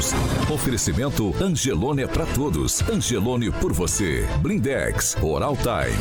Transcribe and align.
News. 0.00 0.14
Oferecimento 0.50 1.34
Angelone 1.40 2.02
é 2.02 2.06
para 2.06 2.24
todos. 2.26 2.82
Angelone 2.88 3.50
por 3.50 3.72
você. 3.72 4.26
Blindex, 4.38 5.16
Oral 5.20 5.56
Time. 5.56 5.94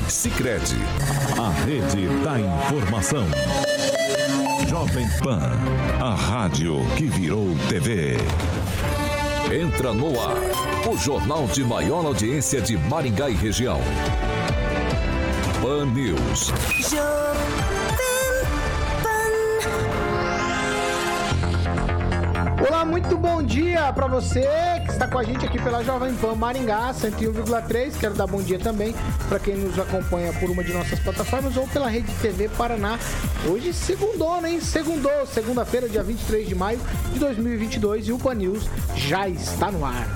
A 1.38 1.50
rede 1.66 2.08
da 2.24 2.40
informação. 2.40 3.26
Jovem 4.68 5.08
Pan, 5.22 5.52
a 6.00 6.16
rádio 6.16 6.76
que 6.96 7.08
virou 7.08 7.56
TV. 7.68 8.18
Entra 9.52 9.94
no 9.94 10.20
ar, 10.22 10.38
o 10.88 10.98
jornal 10.98 11.48
de 11.48 11.64
maior 11.64 12.06
audiência 12.06 12.62
de 12.62 12.78
Maringá 12.78 13.30
e 13.30 13.34
região. 13.34 13.82
Pan 15.62 15.86
News. 15.88 16.52
Olá, 22.68 22.84
muito 22.84 23.18
bom 23.18 23.42
dia 23.42 23.92
para 23.94 24.06
você 24.08 24.42
que 24.86 24.92
está 24.92 25.08
com 25.08 25.18
a 25.18 25.24
gente 25.24 25.46
aqui 25.46 25.58
pela 25.62 25.82
Jovem 25.82 26.14
Pan 26.16 26.36
Maringá 26.36 26.94
101,3. 26.94 27.98
Quero 27.98 28.14
dar 28.16 28.28
bom 28.28 28.42
dia 28.42 28.60
também 28.60 28.94
para 29.30 29.40
quem 29.40 29.56
nos 29.56 29.80
acompanha 29.80 30.34
por 30.34 30.50
uma 30.50 30.62
de 30.62 30.74
nossas 30.74 31.00
plataformas 31.00 31.56
ou 31.56 31.66
pela 31.68 31.88
Rede 31.88 32.12
TV 32.22 32.50
Paraná. 32.50 33.00
Hoje 33.48 33.72
segundou, 33.72 34.46
hein? 34.46 34.60
Segundou, 34.60 35.26
segunda-feira, 35.26 35.88
dia 35.88 36.04
23 36.04 36.50
de 36.50 36.56
maio 36.56 36.80
de 37.14 37.20
2022 37.20 38.10
e 38.10 38.12
o 38.12 38.20
Pan 38.20 38.36
News 38.36 38.70
já 38.94 39.30
está 39.30 39.72
no 39.72 39.86
ar. 39.86 40.08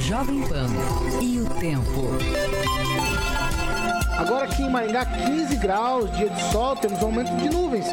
Jovem 0.00 0.42
Pan 0.42 0.66
e 1.22 1.40
o 1.40 1.46
tempo. 1.60 2.10
Agora 4.18 4.44
aqui 4.44 4.62
em 4.62 4.70
Maringá, 4.70 5.04
15 5.04 5.56
graus, 5.56 6.10
dia 6.16 6.30
de 6.30 6.42
sol, 6.50 6.74
temos 6.74 7.02
um 7.02 7.06
aumento 7.06 7.36
de 7.36 7.50
nuvens 7.50 7.84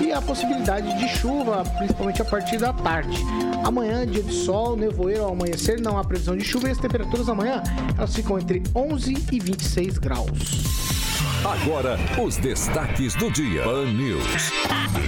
e 0.00 0.12
a 0.12 0.20
possibilidade 0.20 0.92
de 0.98 1.08
chuva, 1.08 1.64
principalmente 1.78 2.20
a 2.20 2.24
partir 2.24 2.58
da 2.58 2.72
tarde. 2.72 3.16
Amanhã, 3.64 4.06
dia 4.06 4.22
de 4.22 4.32
sol, 4.32 4.76
nevoeiro 4.76 5.24
ao 5.24 5.32
amanhecer, 5.32 5.80
não 5.80 5.96
há 5.96 6.04
previsão 6.04 6.36
de 6.36 6.44
chuva 6.44 6.68
e 6.68 6.72
as 6.72 6.78
temperaturas 6.78 7.28
amanhã 7.30 7.62
elas 7.96 8.14
ficam 8.14 8.38
entre 8.38 8.62
11 8.74 9.26
e 9.32 9.40
26 9.40 9.96
graus. 9.98 10.89
Agora, 11.44 11.96
os 12.22 12.36
destaques 12.36 13.14
do 13.14 13.30
dia. 13.30 13.62
Pan 13.62 13.86
News. 13.86 14.52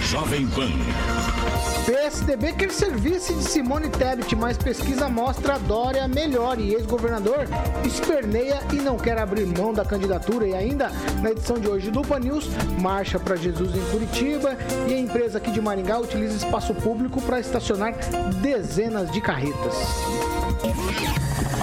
Jovem 0.09 0.47
Pan. 0.47 0.71
PSDB 1.85 2.53
quer 2.53 2.71
serviço 2.71 3.35
de 3.35 3.43
Simone 3.43 3.87
Tebet, 3.87 4.35
mas 4.35 4.57
pesquisa 4.57 5.07
mostra 5.07 5.59
Dória 5.59 6.07
melhor 6.07 6.59
e 6.59 6.73
ex-governador 6.73 7.47
esperneia 7.85 8.61
e 8.71 8.77
não 8.77 8.97
quer 8.97 9.19
abrir 9.19 9.45
mão 9.45 9.73
da 9.73 9.85
candidatura. 9.85 10.47
E 10.47 10.55
ainda, 10.55 10.89
na 11.21 11.29
edição 11.29 11.59
de 11.59 11.67
hoje 11.67 11.91
do 11.91 12.01
Pan 12.01 12.19
News, 12.19 12.49
marcha 12.79 13.19
para 13.19 13.35
Jesus 13.35 13.75
em 13.75 13.91
Curitiba 13.91 14.57
e 14.87 14.93
a 14.93 14.97
empresa 14.97 15.37
aqui 15.37 15.51
de 15.51 15.61
Maringá 15.61 15.99
utiliza 15.99 16.35
espaço 16.35 16.73
público 16.73 17.21
para 17.21 17.39
estacionar 17.39 17.93
dezenas 18.41 19.11
de 19.11 19.21
carretas. 19.21 19.75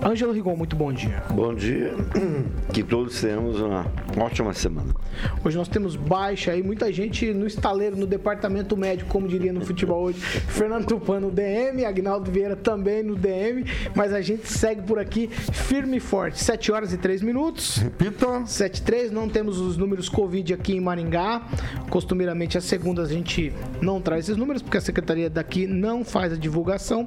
Ângelo 0.01 0.31
Rigon, 0.31 0.55
muito 0.55 0.77
bom 0.77 0.93
dia. 0.93 1.21
Bom 1.33 1.53
dia, 1.53 1.93
que 2.73 2.81
todos 2.81 3.19
tenhamos 3.19 3.59
uma 3.59 3.85
ótima 4.17 4.53
semana. 4.53 4.95
Hoje 5.43 5.57
nós 5.57 5.67
temos 5.67 5.97
baixa 5.97 6.51
aí, 6.51 6.63
muita 6.63 6.91
gente 6.91 7.33
no 7.33 7.45
estaleiro, 7.45 7.97
no 7.97 8.07
departamento 8.07 8.77
médico, 8.77 9.09
como 9.09 9.27
diria 9.27 9.51
no 9.51 9.59
futebol 9.59 10.03
hoje. 10.03 10.21
Fernando 10.47 10.85
Tupan 10.85 11.19
no 11.19 11.29
DM, 11.29 11.83
Agnaldo 11.83 12.31
Vieira 12.31 12.55
também 12.55 13.03
no 13.03 13.13
DM, 13.17 13.65
mas 13.93 14.13
a 14.13 14.21
gente 14.21 14.47
segue 14.47 14.83
por 14.83 14.99
aqui 14.99 15.27
firme 15.27 15.97
e 15.97 15.99
forte. 15.99 16.41
7 16.41 16.71
horas 16.71 16.93
e 16.93 16.97
3 16.97 17.21
minutos. 17.21 17.77
Repita. 17.77 18.45
73, 18.45 19.11
não 19.11 19.27
temos 19.27 19.59
os 19.59 19.75
números 19.75 20.07
Covid 20.07 20.53
aqui 20.53 20.75
em 20.75 20.79
Maringá. 20.79 21.41
Costumeiramente, 21.89 22.57
às 22.57 22.63
segundas, 22.63 23.09
a 23.09 23.13
gente 23.13 23.51
não 23.81 23.99
traz 23.99 24.25
esses 24.25 24.37
números, 24.37 24.61
porque 24.61 24.77
a 24.77 24.81
secretaria 24.81 25.29
daqui 25.29 25.67
não 25.67 26.05
faz 26.05 26.31
a 26.31 26.37
divulgação. 26.37 27.05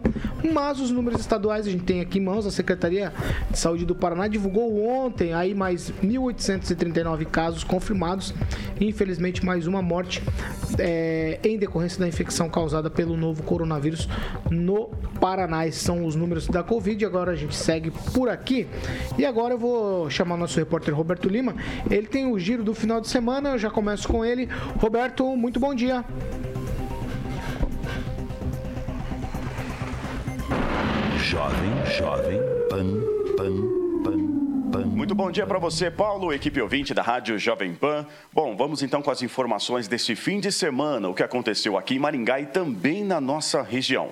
Mas 0.52 0.78
os 0.78 0.90
números 0.90 1.20
estaduais 1.20 1.66
a 1.66 1.70
gente 1.70 1.84
tem 1.84 2.00
aqui 2.00 2.18
em 2.18 2.22
mãos. 2.22 2.46
A 2.46 2.50
Secretaria 2.50 2.81
de 2.88 3.58
Saúde 3.58 3.84
do 3.84 3.94
Paraná 3.94 4.28
divulgou 4.28 4.84
ontem 4.84 5.32
aí 5.32 5.54
mais 5.54 5.92
1.839 6.02 7.26
casos 7.26 7.64
confirmados. 7.64 8.34
Infelizmente, 8.80 9.44
mais 9.44 9.66
uma 9.66 9.82
morte 9.82 10.22
é, 10.78 11.38
em 11.44 11.58
decorrência 11.58 12.00
da 12.00 12.08
infecção 12.08 12.48
causada 12.48 12.90
pelo 12.90 13.16
novo 13.16 13.42
coronavírus 13.42 14.08
no 14.50 14.88
Paraná. 15.20 15.66
Esses 15.66 15.82
são 15.82 16.04
os 16.04 16.16
números 16.16 16.46
da 16.46 16.62
Covid. 16.62 17.04
Agora 17.04 17.32
a 17.32 17.36
gente 17.36 17.54
segue 17.54 17.90
por 18.14 18.28
aqui. 18.28 18.66
E 19.18 19.24
agora 19.24 19.54
eu 19.54 19.58
vou 19.58 20.10
chamar 20.10 20.36
nosso 20.36 20.58
repórter 20.58 20.94
Roberto 20.94 21.28
Lima. 21.28 21.54
Ele 21.90 22.06
tem 22.06 22.30
o 22.30 22.38
giro 22.38 22.62
do 22.62 22.74
final 22.74 23.00
de 23.00 23.08
semana. 23.08 23.50
Eu 23.50 23.58
já 23.58 23.70
começo 23.70 24.08
com 24.08 24.24
ele. 24.24 24.48
Roberto, 24.78 25.36
muito 25.36 25.60
bom 25.60 25.74
dia. 25.74 26.04
Jovem, 31.18 31.86
jovem, 31.98 32.40
Muito 34.86 35.14
bom 35.14 35.30
dia 35.30 35.46
para 35.46 35.58
você, 35.58 35.90
Paulo, 35.90 36.32
equipe 36.32 36.58
ouvinte 36.58 36.94
da 36.94 37.02
Rádio 37.02 37.38
Jovem 37.38 37.74
Pan. 37.74 38.06
Bom, 38.32 38.56
vamos 38.56 38.82
então 38.82 39.02
com 39.02 39.10
as 39.10 39.20
informações 39.20 39.86
desse 39.88 40.16
fim 40.16 40.40
de 40.40 40.50
semana, 40.50 41.06
o 41.06 41.12
que 41.12 41.22
aconteceu 41.22 41.76
aqui 41.76 41.96
em 41.96 41.98
Maringá 41.98 42.40
e 42.40 42.46
também 42.46 43.04
na 43.04 43.20
nossa 43.20 43.60
região. 43.60 44.08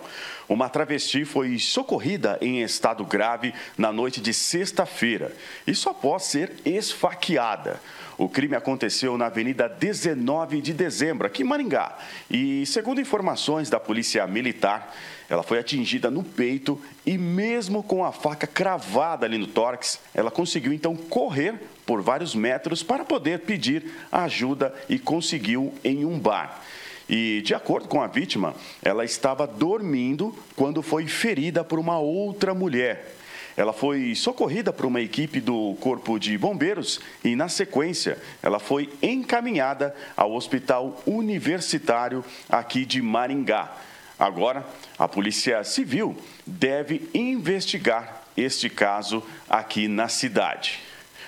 Uma 0.47 0.69
travesti 0.69 1.25
foi 1.25 1.59
socorrida 1.59 2.37
em 2.43 2.61
estado 2.61 3.03
grave 3.03 3.55
na 3.79 3.91
noite 3.91 4.21
de 4.21 4.35
sexta-feira, 4.35 5.33
isso 5.67 5.89
após 5.89 6.25
ser 6.25 6.53
esfaqueada. 6.67 7.81
O 8.19 8.29
crime 8.29 8.55
aconteceu 8.55 9.17
na 9.17 9.27
Avenida 9.27 9.67
19 9.67 10.61
de 10.61 10.75
Dezembro, 10.75 11.27
aqui 11.27 11.43
em 11.43 11.47
Maringá. 11.47 11.97
E, 12.31 12.67
segundo 12.67 13.01
informações 13.01 13.71
da 13.71 13.81
Polícia 13.81 14.27
Militar, 14.27 14.95
ela 15.31 15.45
foi 15.45 15.61
atingida 15.61 16.11
no 16.11 16.25
peito 16.25 16.79
e, 17.07 17.17
mesmo 17.17 17.85
com 17.85 18.05
a 18.05 18.11
faca 18.11 18.49
cravada 18.49 19.25
ali 19.25 19.39
no 19.39 19.47
tórax, 19.47 20.01
ela 20.13 20.29
conseguiu 20.29 20.73
então 20.73 20.97
correr 20.97 21.55
por 21.87 22.03
vários 22.03 22.35
metros 22.35 22.83
para 22.83 23.05
poder 23.05 23.39
pedir 23.39 23.93
ajuda 24.11 24.75
e 24.89 24.99
conseguiu 24.99 25.73
em 25.85 26.05
um 26.05 26.19
bar. 26.19 26.61
E, 27.09 27.43
de 27.43 27.55
acordo 27.55 27.87
com 27.87 28.03
a 28.03 28.09
vítima, 28.09 28.57
ela 28.83 29.05
estava 29.05 29.47
dormindo 29.47 30.37
quando 30.57 30.83
foi 30.83 31.07
ferida 31.07 31.63
por 31.63 31.79
uma 31.79 32.01
outra 32.01 32.53
mulher. 32.53 33.15
Ela 33.57 33.73
foi 33.73 34.17
socorrida 34.17 34.73
por 34.73 34.87
uma 34.87 35.01
equipe 35.01 35.41
do 35.41 35.77
Corpo 35.81 36.19
de 36.19 36.37
Bombeiros 36.37 37.01
e, 37.23 37.37
na 37.37 37.49
sequência, 37.49 38.19
ela 38.43 38.59
foi 38.59 38.93
encaminhada 39.01 39.95
ao 40.17 40.33
Hospital 40.33 41.01
Universitário 41.07 42.25
aqui 42.49 42.85
de 42.85 43.01
Maringá. 43.01 43.77
Agora, 44.21 44.67
a 44.99 45.09
Polícia 45.09 45.65
Civil 45.65 46.15
deve 46.47 47.09
investigar 47.15 48.23
este 48.37 48.69
caso 48.69 49.23
aqui 49.49 49.89
na 49.89 50.09
cidade. 50.09 50.79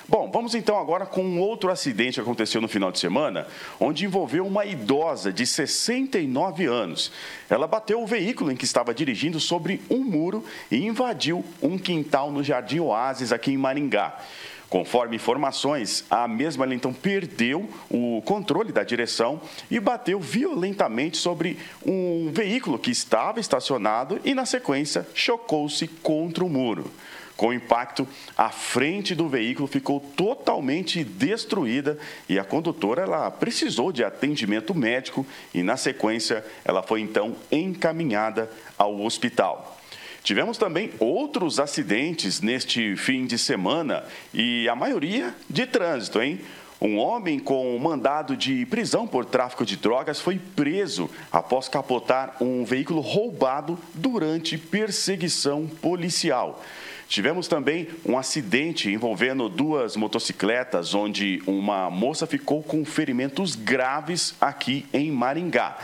Bom, 0.06 0.30
vamos 0.30 0.54
então 0.54 0.78
agora 0.78 1.06
com 1.06 1.24
um 1.24 1.40
outro 1.40 1.70
acidente 1.70 2.14
que 2.16 2.20
aconteceu 2.20 2.60
no 2.60 2.68
final 2.68 2.92
de 2.92 2.98
semana, 2.98 3.46
onde 3.80 4.04
envolveu 4.04 4.46
uma 4.46 4.66
idosa 4.66 5.32
de 5.32 5.46
69 5.46 6.66
anos. 6.66 7.10
Ela 7.48 7.66
bateu 7.66 8.02
o 8.02 8.06
veículo 8.06 8.52
em 8.52 8.56
que 8.56 8.66
estava 8.66 8.92
dirigindo 8.92 9.40
sobre 9.40 9.80
um 9.88 10.04
muro 10.04 10.44
e 10.70 10.84
invadiu 10.84 11.42
um 11.62 11.78
quintal 11.78 12.30
no 12.30 12.44
Jardim 12.44 12.80
Oasis, 12.80 13.32
aqui 13.32 13.52
em 13.52 13.56
Maringá. 13.56 14.18
Conforme 14.72 15.16
informações, 15.16 16.02
a 16.08 16.26
mesma 16.26 16.64
então 16.74 16.94
perdeu 16.94 17.68
o 17.90 18.22
controle 18.24 18.72
da 18.72 18.82
direção 18.82 19.38
e 19.70 19.78
bateu 19.78 20.18
violentamente 20.18 21.18
sobre 21.18 21.58
um 21.84 22.30
veículo 22.32 22.78
que 22.78 22.90
estava 22.90 23.38
estacionado 23.38 24.18
e, 24.24 24.34
na 24.34 24.46
sequência, 24.46 25.06
chocou-se 25.12 25.86
contra 25.86 26.42
o 26.42 26.48
muro. 26.48 26.90
Com 27.36 27.48
o 27.48 27.52
impacto, 27.52 28.08
a 28.34 28.48
frente 28.48 29.14
do 29.14 29.28
veículo 29.28 29.68
ficou 29.68 30.00
totalmente 30.00 31.04
destruída 31.04 31.98
e 32.26 32.38
a 32.38 32.44
condutora 32.44 33.02
ela 33.02 33.30
precisou 33.30 33.92
de 33.92 34.02
atendimento 34.02 34.74
médico 34.74 35.26
e, 35.52 35.62
na 35.62 35.76
sequência, 35.76 36.42
ela 36.64 36.82
foi 36.82 37.02
então 37.02 37.36
encaminhada 37.50 38.50
ao 38.78 39.02
hospital. 39.02 39.81
Tivemos 40.22 40.56
também 40.56 40.92
outros 41.00 41.58
acidentes 41.58 42.40
neste 42.40 42.94
fim 42.96 43.26
de 43.26 43.36
semana 43.36 44.04
e 44.32 44.68
a 44.68 44.76
maioria 44.76 45.34
de 45.50 45.66
trânsito, 45.66 46.22
hein? 46.22 46.40
Um 46.80 46.98
homem 46.98 47.38
com 47.38 47.78
mandado 47.78 48.36
de 48.36 48.66
prisão 48.66 49.06
por 49.06 49.24
tráfico 49.24 49.64
de 49.64 49.76
drogas 49.76 50.20
foi 50.20 50.38
preso 50.38 51.08
após 51.30 51.68
capotar 51.68 52.36
um 52.40 52.64
veículo 52.64 53.00
roubado 53.00 53.78
durante 53.94 54.58
perseguição 54.58 55.66
policial. 55.80 56.60
Tivemos 57.08 57.46
também 57.46 57.88
um 58.04 58.16
acidente 58.16 58.90
envolvendo 58.90 59.48
duas 59.48 59.96
motocicletas, 59.96 60.94
onde 60.94 61.42
uma 61.46 61.90
moça 61.90 62.26
ficou 62.26 62.62
com 62.62 62.84
ferimentos 62.84 63.54
graves 63.54 64.34
aqui 64.40 64.86
em 64.92 65.10
Maringá. 65.10 65.78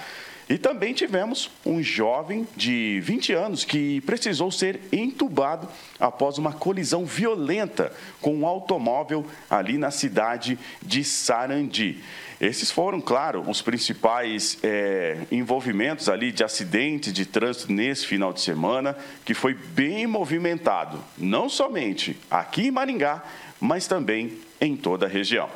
E 0.49 0.57
também 0.57 0.95
tivemos 0.95 1.51
um 1.65 1.83
jovem 1.83 2.49
de 2.57 3.01
20 3.01 3.35
anos 3.35 3.65
que 3.67 4.01
precisou 4.01 4.51
ser 4.51 4.81
entubado 4.91 5.69
após 6.01 6.39
uma 6.39 6.55
colisão 6.55 7.05
violenta 7.05 7.93
com 8.21 8.35
um 8.35 8.47
automóvel 8.47 9.27
ali 9.51 9.77
na 9.77 9.91
cidade 9.91 10.59
de 10.83 11.05
Sarandi. 11.05 12.03
Esses 12.41 12.71
foram, 12.71 12.99
claro, 12.99 13.45
os 13.47 13.61
principais 13.61 14.59
é, 14.63 15.19
envolvimentos 15.31 16.09
ali 16.09 16.33
de 16.33 16.43
acidentes 16.43 17.13
de 17.13 17.27
trânsito 17.27 17.71
nesse 17.71 18.07
final 18.07 18.33
de 18.33 18.41
semana, 18.41 18.97
que 19.27 19.35
foi 19.35 19.53
bem 19.53 20.07
movimentado, 20.07 20.99
não 21.19 21.49
somente 21.49 22.17
aqui 22.31 22.69
em 22.69 22.71
Maringá, 22.71 23.23
mas 23.61 23.87
também 23.87 24.39
em 24.61 24.77
toda 24.77 25.05
a 25.05 25.09
região. 25.09 25.51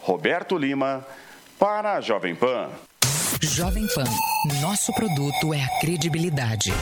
Roberto 0.00 0.56
Lima, 0.56 1.04
para 1.58 1.94
a 1.94 2.00
Jovem 2.00 2.34
Pan. 2.34 2.70
Jovem 3.40 3.86
Pan, 3.94 4.04
nosso 4.60 4.92
produto 4.92 5.52
é 5.52 5.62
a 5.62 5.80
credibilidade. 5.80 6.72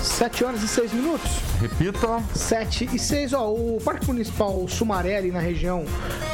7 0.00 0.44
horas 0.44 0.62
e 0.62 0.68
6 0.68 0.92
minutos. 0.92 1.30
Repita. 1.60 2.22
7 2.34 2.88
e 2.94 2.98
6, 2.98 3.32
ó. 3.32 3.50
O 3.50 3.78
Parque 3.84 4.06
Municipal 4.06 4.66
Sumaré, 4.68 5.16
ali 5.16 5.30
na 5.30 5.40
região 5.40 5.84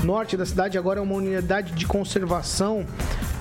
norte 0.02 0.37
da 0.37 0.44
cidade, 0.44 0.76
agora 0.76 1.00
é 1.00 1.02
uma 1.02 1.14
unidade 1.14 1.72
de 1.72 1.87
conservação 1.87 2.87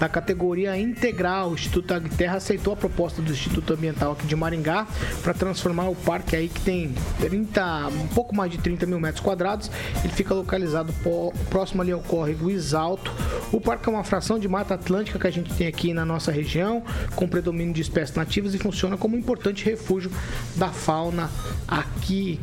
da 0.03 0.09
categoria 0.09 0.77
integral. 0.77 1.51
O 1.51 1.53
Instituto 1.53 1.93
Agterra 1.93 2.35
aceitou 2.35 2.73
a 2.73 2.75
proposta 2.75 3.21
do 3.21 3.31
Instituto 3.31 3.73
Ambiental 3.73 4.11
aqui 4.11 4.27
de 4.27 4.35
Maringá 4.35 4.85
para 5.21 5.33
transformar 5.33 5.87
o 5.87 5.95
parque 5.95 6.35
aí 6.35 6.49
que 6.49 6.59
tem 6.59 6.93
30, 7.21 7.87
um 7.87 8.07
pouco 8.07 8.35
mais 8.35 8.51
de 8.51 8.57
30 8.57 8.85
mil 8.85 8.99
metros 8.99 9.23
quadrados. 9.23 9.71
Ele 10.03 10.11
fica 10.11 10.33
localizado 10.33 10.93
próximo 11.49 11.81
ali 11.81 11.93
ao 11.93 12.01
córrego 12.01 12.51
Isalto. 12.51 13.13
O 13.49 13.61
parque 13.61 13.87
é 13.87 13.91
uma 13.93 14.03
fração 14.03 14.37
de 14.37 14.45
mata 14.49 14.73
atlântica 14.73 15.17
que 15.17 15.27
a 15.27 15.31
gente 15.31 15.53
tem 15.53 15.67
aqui 15.67 15.93
na 15.93 16.03
nossa 16.03 16.33
região, 16.33 16.83
com 17.15 17.25
predomínio 17.25 17.73
de 17.73 17.81
espécies 17.81 18.13
nativas 18.13 18.53
e 18.53 18.59
funciona 18.59 18.97
como 18.97 19.15
um 19.15 19.19
importante 19.19 19.63
refúgio 19.63 20.11
da 20.57 20.67
fauna 20.67 21.31
aqui 21.65 22.41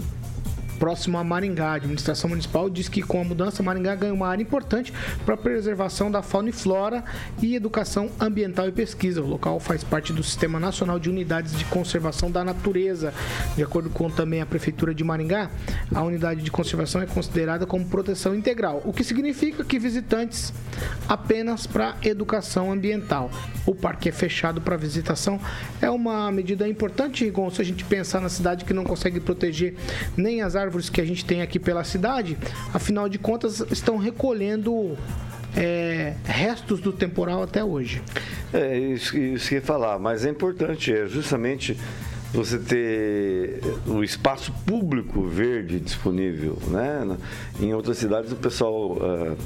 próximo 0.80 1.18
a 1.18 1.22
Maringá. 1.22 1.72
A 1.72 1.74
administração 1.74 2.30
municipal 2.30 2.70
diz 2.70 2.88
que 2.88 3.02
com 3.02 3.20
a 3.20 3.24
mudança, 3.24 3.62
Maringá 3.62 3.94
ganha 3.94 4.14
uma 4.14 4.26
área 4.26 4.42
importante 4.42 4.92
para 5.26 5.34
a 5.34 5.38
preservação 5.38 6.10
da 6.10 6.22
fauna 6.22 6.48
e 6.48 6.52
flora 6.52 7.04
e 7.40 7.54
educação 7.54 8.10
ambiental 8.18 8.66
e 8.66 8.72
pesquisa. 8.72 9.20
O 9.20 9.26
local 9.26 9.60
faz 9.60 9.84
parte 9.84 10.12
do 10.12 10.22
Sistema 10.22 10.58
Nacional 10.58 10.98
de 10.98 11.10
Unidades 11.10 11.56
de 11.56 11.66
Conservação 11.66 12.30
da 12.30 12.42
Natureza. 12.42 13.12
De 13.54 13.62
acordo 13.62 13.90
com 13.90 14.08
também 14.10 14.40
a 14.40 14.46
Prefeitura 14.46 14.94
de 14.94 15.04
Maringá, 15.04 15.50
a 15.94 16.02
unidade 16.02 16.40
de 16.40 16.50
conservação 16.50 17.02
é 17.02 17.06
considerada 17.06 17.66
como 17.66 17.84
proteção 17.84 18.34
integral, 18.34 18.80
o 18.84 18.92
que 18.92 19.04
significa 19.04 19.62
que 19.62 19.78
visitantes 19.78 20.52
apenas 21.06 21.66
para 21.66 21.96
educação 22.02 22.72
ambiental. 22.72 23.30
O 23.66 23.74
parque 23.74 24.08
é 24.08 24.12
fechado 24.12 24.62
para 24.62 24.76
visitação. 24.78 25.38
É 25.82 25.90
uma 25.90 26.32
medida 26.32 26.66
importante, 26.66 27.24
Rigon, 27.24 27.50
se 27.50 27.60
a 27.60 27.64
gente 27.64 27.84
pensar 27.84 28.20
na 28.20 28.30
cidade 28.30 28.64
que 28.64 28.72
não 28.72 28.84
consegue 28.84 29.20
proteger 29.20 29.74
nem 30.16 30.40
as 30.40 30.56
árvores 30.56 30.69
árvores 30.70 30.88
que 30.88 31.00
a 31.00 31.04
gente 31.04 31.24
tem 31.24 31.42
aqui 31.42 31.58
pela 31.58 31.82
cidade, 31.82 32.38
afinal 32.72 33.08
de 33.08 33.18
contas, 33.18 33.60
estão 33.72 33.98
recolhendo 33.98 34.96
é, 35.56 36.14
restos 36.24 36.80
do 36.80 36.92
temporal 36.92 37.42
até 37.42 37.64
hoje. 37.64 38.00
É 38.54 38.78
isso, 38.78 39.18
isso 39.18 39.48
que 39.48 39.56
ia 39.56 39.62
falar, 39.62 39.98
mas 39.98 40.24
é 40.24 40.30
importante, 40.30 40.92
é 40.92 41.06
justamente 41.06 41.76
você 42.32 42.56
ter 42.56 43.60
o 43.84 44.04
espaço 44.04 44.52
público 44.64 45.26
verde 45.26 45.80
disponível, 45.80 46.56
né? 46.68 47.16
Em 47.58 47.74
outras 47.74 47.98
cidades 47.98 48.30
o 48.30 48.36
pessoal 48.36 48.92
uh, 48.92 49.36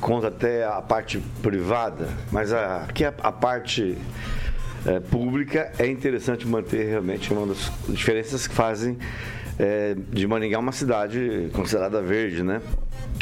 conta 0.00 0.26
até 0.26 0.64
a 0.64 0.82
parte 0.82 1.22
privada, 1.40 2.08
mas 2.32 2.52
a, 2.52 2.78
aqui 2.78 3.04
a, 3.04 3.14
a 3.20 3.30
parte 3.30 3.96
uh, 4.84 5.00
pública 5.08 5.70
é 5.78 5.86
interessante 5.86 6.44
manter 6.44 6.88
realmente 6.88 7.32
uma 7.32 7.46
das 7.46 7.70
diferenças 7.88 8.48
que 8.48 8.54
fazem 8.56 8.98
é, 9.58 9.96
de 10.12 10.26
Maringá 10.26 10.58
uma 10.58 10.72
cidade 10.72 11.50
considerada 11.52 12.00
verde, 12.00 12.42
né? 12.42 12.60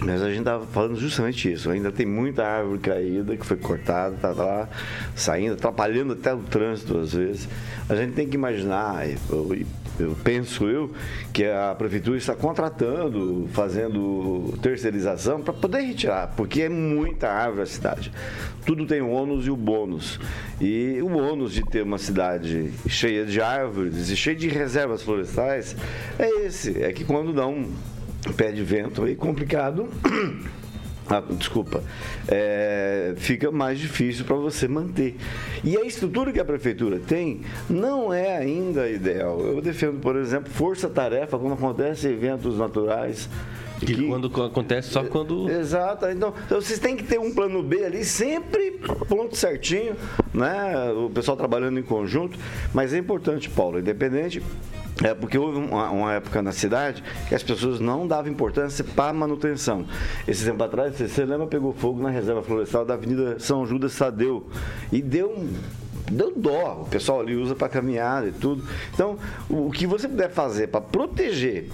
Mas 0.04 0.22
a 0.22 0.28
gente 0.28 0.40
estava 0.40 0.66
falando 0.66 0.96
justamente 0.96 1.50
isso. 1.50 1.70
Ainda 1.70 1.90
tem 1.90 2.04
muita 2.04 2.44
árvore 2.44 2.78
caída 2.80 3.36
que 3.36 3.46
foi 3.46 3.56
cortada, 3.56 4.14
está 4.14 4.30
lá 4.30 4.68
saindo, 5.14 5.54
atrapalhando 5.54 6.12
até 6.12 6.34
o 6.34 6.38
trânsito 6.38 6.98
às 6.98 7.14
vezes. 7.14 7.48
A 7.88 7.94
gente 7.94 8.12
tem 8.12 8.28
que 8.28 8.34
imaginar, 8.34 9.08
eu, 9.30 9.56
eu 9.98 10.16
penso 10.22 10.68
eu, 10.68 10.92
que 11.32 11.44
a 11.44 11.74
prefeitura 11.74 12.16
está 12.16 12.34
contratando, 12.34 13.48
fazendo 13.52 14.54
terceirização 14.62 15.40
para 15.40 15.52
poder 15.52 15.80
retirar, 15.80 16.34
porque 16.36 16.62
é 16.62 16.68
muita 16.68 17.28
árvore 17.28 17.62
a 17.62 17.66
cidade. 17.66 18.12
Tudo 18.64 18.86
tem 18.86 19.00
o 19.00 19.10
ônus 19.10 19.46
e 19.46 19.50
o 19.50 19.56
bônus. 19.56 20.18
E 20.60 20.98
o 21.02 21.16
ônus 21.16 21.52
de 21.52 21.62
ter 21.62 21.82
uma 21.82 21.98
cidade 21.98 22.72
cheia 22.88 23.24
de 23.24 23.40
árvores 23.40 24.10
e 24.10 24.16
cheia 24.16 24.36
de 24.36 24.48
reservas 24.48 25.02
florestais 25.02 25.76
é 26.18 26.46
esse, 26.46 26.82
é 26.82 26.92
que 26.92 27.04
quando 27.04 27.32
dá 27.32 27.46
um 27.46 27.70
pé 28.36 28.50
de 28.50 28.62
vento 28.62 29.04
aí 29.04 29.14
complicado. 29.14 29.88
Ah, 31.08 31.22
desculpa, 31.30 31.84
é, 32.26 33.14
fica 33.16 33.52
mais 33.52 33.78
difícil 33.78 34.24
para 34.24 34.34
você 34.36 34.66
manter. 34.66 35.16
E 35.62 35.76
a 35.76 35.84
estrutura 35.84 36.32
que 36.32 36.40
a 36.40 36.44
prefeitura 36.44 36.98
tem 36.98 37.42
não 37.70 38.12
é 38.12 38.36
ainda 38.36 38.88
ideal. 38.88 39.40
Eu 39.40 39.60
defendo, 39.60 40.00
por 40.00 40.16
exemplo, 40.16 40.50
força-tarefa 40.52 41.38
quando 41.38 41.52
acontecem 41.52 42.10
eventos 42.10 42.58
naturais. 42.58 43.28
Que, 43.78 43.94
que, 43.94 44.06
quando 44.06 44.42
acontece 44.42 44.90
só 44.90 45.04
quando. 45.04 45.50
Exato. 45.50 46.06
Então, 46.06 46.32
então, 46.44 46.60
vocês 46.60 46.78
têm 46.78 46.96
que 46.96 47.04
ter 47.04 47.18
um 47.18 47.34
plano 47.34 47.62
B 47.62 47.84
ali, 47.84 48.04
sempre 48.04 48.80
ponto 49.08 49.36
certinho, 49.36 49.94
né? 50.32 50.90
O 50.92 51.10
pessoal 51.10 51.36
trabalhando 51.36 51.78
em 51.78 51.82
conjunto. 51.82 52.38
Mas 52.72 52.94
é 52.94 52.98
importante, 52.98 53.50
Paulo, 53.50 53.78
independente 53.78 54.42
é 55.04 55.12
porque 55.12 55.36
houve 55.36 55.58
uma, 55.58 55.90
uma, 55.90 56.14
época 56.14 56.40
na 56.40 56.52
cidade 56.52 57.04
que 57.28 57.34
as 57.34 57.42
pessoas 57.42 57.80
não 57.80 58.06
davam 58.06 58.32
importância 58.32 58.82
para 58.82 59.10
a 59.10 59.12
manutenção. 59.12 59.84
Esse 60.26 60.44
tempo 60.44 60.62
atrás, 60.64 60.96
você 60.98 61.24
lembra, 61.24 61.46
pegou 61.46 61.74
fogo 61.74 62.02
na 62.02 62.08
reserva 62.08 62.42
florestal 62.42 62.84
da 62.84 62.94
Avenida 62.94 63.38
São 63.38 63.66
Judas 63.66 63.94
Tadeu. 63.94 64.46
E 64.90 65.02
deu 65.02 65.30
um 65.30 65.52
deu 66.10 66.32
dó. 66.34 66.82
O 66.82 66.88
pessoal 66.88 67.20
ali 67.20 67.36
usa 67.36 67.54
para 67.54 67.68
caminhar 67.68 68.26
e 68.26 68.32
tudo. 68.32 68.64
Então, 68.94 69.18
o 69.50 69.70
que 69.70 69.86
você 69.86 70.08
puder 70.08 70.30
fazer 70.30 70.68
para 70.68 70.80
proteger 70.80 71.68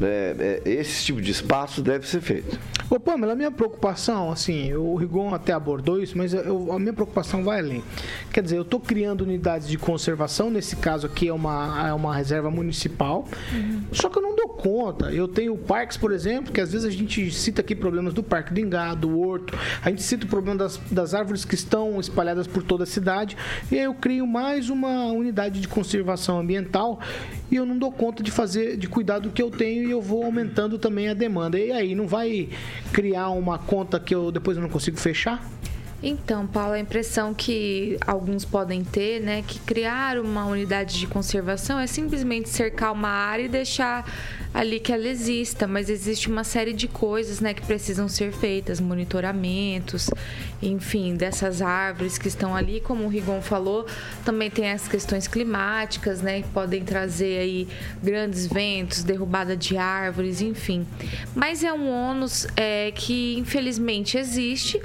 é, 0.00 0.60
é, 0.64 0.70
esse 0.70 1.04
tipo 1.04 1.20
de 1.20 1.30
espaço 1.30 1.82
deve 1.82 2.06
ser 2.08 2.20
feito. 2.20 2.58
Ô, 2.90 3.00
Pamela, 3.00 3.32
a 3.32 3.36
minha 3.36 3.50
preocupação, 3.50 4.30
assim, 4.30 4.74
o 4.74 4.94
Rigon 4.94 5.34
até 5.34 5.52
abordou 5.52 6.02
isso, 6.02 6.16
mas 6.18 6.34
eu, 6.34 6.70
a 6.72 6.78
minha 6.78 6.92
preocupação 6.92 7.42
vai 7.42 7.60
além. 7.60 7.82
Quer 8.32 8.42
dizer, 8.42 8.56
eu 8.56 8.62
estou 8.62 8.78
criando 8.78 9.22
unidades 9.22 9.68
de 9.68 9.78
conservação, 9.78 10.50
nesse 10.50 10.76
caso 10.76 11.06
aqui 11.06 11.28
é 11.28 11.32
uma, 11.32 11.88
é 11.88 11.92
uma 11.92 12.14
reserva 12.14 12.50
municipal, 12.50 13.26
uhum. 13.52 13.82
só 13.92 14.08
que 14.08 14.18
eu 14.18 14.22
não 14.22 14.36
dou 14.36 14.48
conta. 14.48 15.10
Eu 15.12 15.26
tenho 15.26 15.56
parques, 15.56 15.96
por 15.96 16.12
exemplo, 16.12 16.52
que 16.52 16.60
às 16.60 16.72
vezes 16.72 16.86
a 16.86 16.90
gente 16.90 17.30
cita 17.30 17.62
aqui 17.62 17.74
problemas 17.74 18.12
do 18.12 18.22
Parque 18.22 18.52
do 18.52 18.60
Engado, 18.60 19.08
do 19.08 19.18
Horto, 19.18 19.56
a 19.82 19.88
gente 19.88 20.02
cita 20.02 20.26
o 20.26 20.28
problema 20.28 20.58
das, 20.58 20.76
das 20.90 21.14
árvores 21.14 21.44
que 21.44 21.54
estão 21.54 21.98
espalhadas 21.98 22.46
por 22.46 22.62
toda 22.62 22.84
a 22.84 22.86
cidade, 22.86 23.36
e 23.70 23.78
aí 23.78 23.84
eu 23.84 23.94
crio 23.94 24.26
mais 24.26 24.68
uma 24.68 25.06
unidade 25.06 25.60
de 25.60 25.68
conservação 25.68 26.38
ambiental 26.38 27.00
e 27.50 27.56
eu 27.56 27.64
não 27.64 27.78
dou 27.78 27.92
conta 27.92 28.22
de 28.22 28.30
fazer, 28.30 28.76
de 28.76 28.88
cuidar 28.88 29.20
do 29.20 29.30
que 29.30 29.42
eu 29.42 29.50
tenho 29.50 29.83
e 29.84 29.90
eu 29.90 30.00
vou 30.00 30.24
aumentando 30.24 30.78
também 30.78 31.08
a 31.08 31.14
demanda. 31.14 31.58
E 31.58 31.70
aí, 31.70 31.94
não 31.94 32.06
vai 32.06 32.48
criar 32.92 33.30
uma 33.30 33.58
conta 33.58 34.00
que 34.00 34.14
eu 34.14 34.32
depois 34.32 34.56
eu 34.56 34.62
não 34.62 34.70
consigo 34.70 34.96
fechar? 34.96 35.44
Então, 36.06 36.46
Paulo, 36.46 36.74
a 36.74 36.78
impressão 36.78 37.32
que 37.32 37.96
alguns 38.06 38.44
podem 38.44 38.84
ter, 38.84 39.22
né, 39.22 39.40
que 39.40 39.58
criar 39.60 40.18
uma 40.18 40.44
unidade 40.44 40.98
de 41.00 41.06
conservação 41.06 41.78
é 41.78 41.86
simplesmente 41.86 42.50
cercar 42.50 42.92
uma 42.92 43.08
área 43.08 43.44
e 43.44 43.48
deixar 43.48 44.04
ali 44.52 44.78
que 44.78 44.92
ela 44.92 45.08
exista, 45.08 45.66
mas 45.66 45.88
existe 45.88 46.28
uma 46.28 46.44
série 46.44 46.74
de 46.74 46.86
coisas, 46.86 47.40
né, 47.40 47.54
que 47.54 47.62
precisam 47.66 48.06
ser 48.06 48.32
feitas, 48.32 48.80
monitoramentos, 48.80 50.10
enfim, 50.62 51.16
dessas 51.16 51.62
árvores 51.62 52.18
que 52.18 52.28
estão 52.28 52.54
ali, 52.54 52.80
como 52.80 53.04
o 53.04 53.08
Rigon 53.08 53.40
falou, 53.40 53.86
também 54.26 54.50
tem 54.50 54.70
as 54.70 54.86
questões 54.86 55.26
climáticas, 55.26 56.20
né, 56.20 56.42
que 56.42 56.48
podem 56.48 56.84
trazer 56.84 57.38
aí 57.38 57.68
grandes 58.02 58.46
ventos, 58.46 59.02
derrubada 59.02 59.56
de 59.56 59.78
árvores, 59.78 60.42
enfim. 60.42 60.86
Mas 61.34 61.64
é 61.64 61.72
um 61.72 61.88
ônus 61.88 62.46
é, 62.56 62.92
que 62.92 63.36
infelizmente 63.36 64.18
existe, 64.18 64.80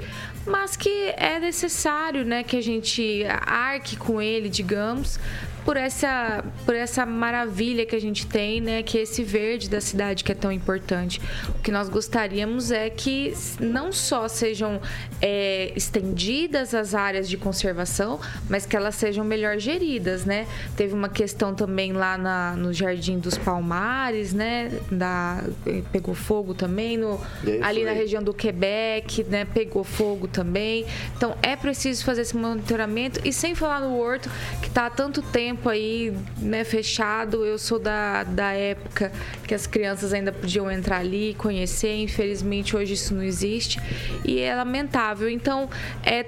mas 0.50 0.76
que 0.76 1.14
é 1.16 1.38
necessário, 1.38 2.24
né, 2.24 2.42
que 2.42 2.56
a 2.56 2.62
gente 2.62 3.24
arque 3.46 3.96
com 3.96 4.20
ele, 4.20 4.48
digamos, 4.48 5.18
por 5.64 5.76
essa, 5.76 6.44
por 6.64 6.74
essa 6.74 7.04
maravilha 7.04 7.84
que 7.84 7.94
a 7.94 8.00
gente 8.00 8.26
tem, 8.26 8.60
né? 8.60 8.82
Que 8.82 8.98
é 8.98 9.02
esse 9.02 9.22
verde 9.22 9.68
da 9.68 9.80
cidade 9.80 10.24
que 10.24 10.32
é 10.32 10.34
tão 10.34 10.50
importante. 10.50 11.20
O 11.48 11.58
que 11.62 11.70
nós 11.70 11.88
gostaríamos 11.88 12.70
é 12.70 12.88
que 12.90 13.34
não 13.60 13.92
só 13.92 14.28
sejam 14.28 14.80
é, 15.20 15.72
estendidas 15.76 16.74
as 16.74 16.94
áreas 16.94 17.28
de 17.28 17.36
conservação, 17.36 18.20
mas 18.48 18.66
que 18.66 18.76
elas 18.76 18.94
sejam 18.94 19.24
melhor 19.24 19.58
geridas, 19.58 20.24
né? 20.24 20.46
Teve 20.76 20.94
uma 20.94 21.08
questão 21.08 21.54
também 21.54 21.92
lá 21.92 22.16
na, 22.16 22.56
no 22.56 22.72
Jardim 22.72 23.18
dos 23.18 23.36
Palmares, 23.36 24.32
né? 24.32 24.70
Da, 24.90 25.44
pegou 25.92 26.14
fogo 26.14 26.54
também, 26.54 26.96
no, 26.96 27.20
ali 27.62 27.84
na 27.84 27.92
região 27.92 28.22
do 28.22 28.32
Quebec, 28.32 29.24
né? 29.24 29.44
Pegou 29.44 29.84
fogo 29.84 30.26
também. 30.26 30.86
Então 31.16 31.36
é 31.42 31.54
preciso 31.54 32.04
fazer 32.04 32.22
esse 32.22 32.36
monitoramento 32.36 33.20
e 33.24 33.32
sem 33.32 33.54
falar 33.54 33.80
no 33.80 33.98
horto 33.98 34.30
que 34.60 34.68
está 34.68 34.86
há 34.86 34.90
tanto 34.90 35.22
tempo 35.22 35.49
tempo 35.50 35.68
aí, 35.68 36.16
né, 36.38 36.62
fechado. 36.62 37.44
Eu 37.44 37.58
sou 37.58 37.78
da, 37.78 38.22
da 38.22 38.52
época 38.52 39.10
que 39.46 39.52
as 39.54 39.66
crianças 39.66 40.12
ainda 40.12 40.30
podiam 40.32 40.70
entrar 40.70 40.98
ali, 40.98 41.34
conhecer. 41.34 41.96
Infelizmente, 41.96 42.76
hoje 42.76 42.94
isso 42.94 43.14
não 43.14 43.22
existe. 43.22 43.80
E 44.24 44.38
é 44.38 44.54
lamentável. 44.54 45.28
Então, 45.28 45.68
é 46.04 46.24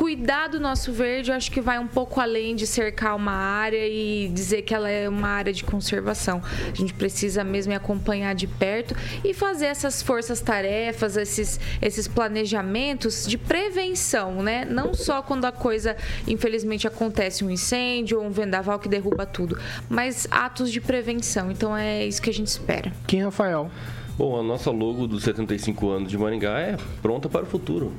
cuidar 0.00 0.48
do 0.48 0.58
nosso 0.58 0.94
verde, 0.94 1.30
eu 1.30 1.36
acho 1.36 1.50
que 1.50 1.60
vai 1.60 1.78
um 1.78 1.86
pouco 1.86 2.22
além 2.22 2.56
de 2.56 2.66
cercar 2.66 3.14
uma 3.14 3.34
área 3.34 3.86
e 3.86 4.30
dizer 4.32 4.62
que 4.62 4.74
ela 4.74 4.88
é 4.88 5.06
uma 5.06 5.28
área 5.28 5.52
de 5.52 5.62
conservação. 5.62 6.40
A 6.72 6.74
gente 6.74 6.94
precisa 6.94 7.44
mesmo 7.44 7.74
acompanhar 7.74 8.34
de 8.34 8.46
perto 8.46 8.96
e 9.22 9.34
fazer 9.34 9.66
essas 9.66 10.02
forças-tarefas, 10.02 11.18
esses, 11.18 11.60
esses 11.82 12.08
planejamentos 12.08 13.26
de 13.26 13.36
prevenção, 13.36 14.42
né? 14.42 14.64
Não 14.64 14.94
só 14.94 15.20
quando 15.20 15.44
a 15.44 15.52
coisa, 15.52 15.94
infelizmente, 16.26 16.86
acontece 16.86 17.44
um 17.44 17.50
incêndio 17.50 18.20
ou 18.20 18.24
um 18.24 18.30
vendaval 18.30 18.78
que 18.78 18.88
derruba 18.88 19.26
tudo, 19.26 19.60
mas 19.86 20.26
atos 20.30 20.72
de 20.72 20.80
prevenção. 20.80 21.50
Então 21.50 21.76
é 21.76 22.06
isso 22.06 22.22
que 22.22 22.30
a 22.30 22.34
gente 22.34 22.48
espera. 22.48 22.90
Quem, 23.06 23.22
Rafael? 23.22 23.70
Bom, 24.16 24.40
a 24.40 24.42
nossa 24.42 24.70
logo 24.70 25.06
dos 25.06 25.24
75 25.24 25.90
anos 25.90 26.08
de 26.08 26.16
Maringá 26.16 26.58
é 26.58 26.78
pronta 27.02 27.28
para 27.28 27.42
o 27.42 27.46
futuro, 27.46 27.92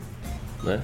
né? 0.63 0.81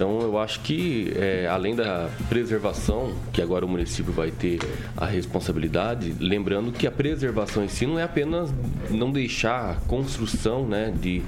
Então, 0.00 0.18
eu 0.22 0.38
acho 0.38 0.60
que, 0.60 1.12
é, 1.14 1.46
além 1.46 1.76
da 1.76 2.08
preservação, 2.26 3.14
que 3.34 3.42
agora 3.42 3.66
o 3.66 3.68
município 3.68 4.10
vai 4.10 4.30
ter 4.30 4.58
a 4.96 5.04
responsabilidade, 5.04 6.14
lembrando 6.18 6.72
que 6.72 6.86
a 6.86 6.90
preservação 6.90 7.62
em 7.62 7.68
si 7.68 7.84
não 7.84 7.98
é 7.98 8.04
apenas 8.04 8.50
não 8.88 9.12
deixar 9.12 9.72
a 9.72 9.74
construção 9.74 10.66
né, 10.66 10.90
de, 10.98 11.22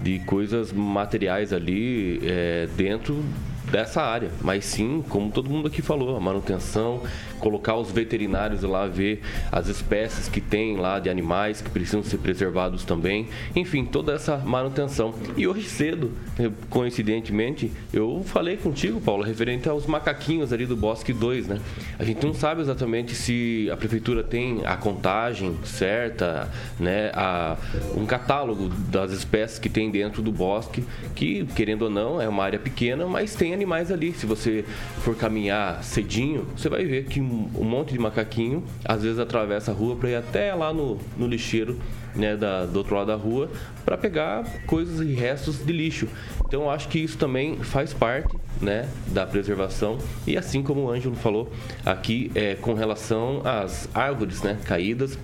de 0.00 0.20
coisas 0.20 0.72
materiais 0.72 1.52
ali 1.52 2.18
é, 2.24 2.66
dentro 2.74 3.22
dessa 3.70 4.02
área, 4.02 4.30
mas 4.42 4.64
sim, 4.64 5.02
como 5.08 5.30
todo 5.30 5.48
mundo 5.48 5.68
aqui 5.68 5.82
falou, 5.82 6.16
a 6.16 6.20
manutenção, 6.20 7.02
colocar 7.40 7.76
os 7.76 7.90
veterinários 7.90 8.62
lá 8.62 8.86
ver 8.86 9.22
as 9.50 9.68
espécies 9.68 10.28
que 10.28 10.40
tem 10.40 10.76
lá 10.76 10.98
de 10.98 11.10
animais 11.10 11.60
que 11.60 11.70
precisam 11.70 12.02
ser 12.02 12.18
preservados 12.18 12.84
também, 12.84 13.28
enfim, 13.54 13.84
toda 13.84 14.12
essa 14.12 14.36
manutenção. 14.38 15.14
E 15.36 15.46
hoje 15.46 15.68
cedo, 15.68 16.12
eh, 16.38 16.50
coincidentemente, 16.70 17.70
eu 17.92 18.22
falei 18.24 18.56
contigo, 18.56 19.00
Paulo, 19.00 19.22
referente 19.22 19.68
aos 19.68 19.86
macaquinhos 19.86 20.52
ali 20.52 20.66
do 20.66 20.76
Bosque 20.76 21.12
2, 21.12 21.48
né? 21.48 21.60
A 21.98 22.04
gente 22.04 22.24
não 22.24 22.34
sabe 22.34 22.60
exatamente 22.60 23.14
se 23.14 23.68
a 23.72 23.76
prefeitura 23.76 24.22
tem 24.22 24.64
a 24.64 24.76
contagem 24.76 25.56
certa, 25.64 26.50
né, 26.78 27.10
a, 27.14 27.56
um 27.96 28.06
catálogo 28.06 28.68
das 28.68 29.12
espécies 29.12 29.58
que 29.58 29.68
tem 29.68 29.90
dentro 29.90 30.22
do 30.22 30.32
bosque, 30.32 30.84
que 31.14 31.44
querendo 31.54 31.82
ou 31.82 31.90
não 31.90 32.20
é 32.20 32.28
uma 32.28 32.44
área 32.44 32.58
pequena, 32.58 33.06
mas 33.06 33.34
tem 33.34 33.53
animais 33.54 33.90
ali. 33.90 34.12
Se 34.12 34.26
você 34.26 34.64
for 34.98 35.16
caminhar 35.16 35.82
cedinho, 35.82 36.46
você 36.56 36.68
vai 36.68 36.84
ver 36.84 37.04
que 37.04 37.20
um, 37.20 37.48
monte 37.64 37.92
de 37.92 37.98
macaquinho 37.98 38.62
às 38.84 39.02
vezes 39.02 39.18
atravessa 39.18 39.70
a 39.70 39.74
rua 39.74 39.96
para 39.96 40.10
ir 40.10 40.16
até 40.16 40.54
lá 40.54 40.72
no, 40.72 40.98
no 41.16 41.26
lixeiro 41.26 41.78
né, 42.14 42.36
da, 42.36 42.64
do 42.64 42.76
outro 42.76 42.94
lado 42.94 43.08
da 43.08 43.16
rua 43.16 43.50
para 43.84 43.96
pegar 43.96 44.44
coisas 44.66 45.00
e 45.00 45.12
restos 45.12 45.64
de 45.64 45.72
lixo. 45.72 46.08
Então 46.46 46.70
acho 46.70 46.88
que 46.88 46.98
isso 46.98 47.18
também 47.18 47.56
faz 47.58 47.92
parte 47.92 48.36
né, 48.60 48.88
da 49.08 49.26
preservação 49.26 49.98
e 50.26 50.36
assim 50.36 50.62
como 50.62 50.82
o 50.82 50.90
Ângelo 50.90 51.16
falou 51.16 51.50
aqui 51.84 52.30
é, 52.34 52.54
com 52.54 52.74
relação 52.74 53.42
às 53.44 53.88
árvores 53.94 54.42
né, 54.42 54.58
caídas 54.64 55.18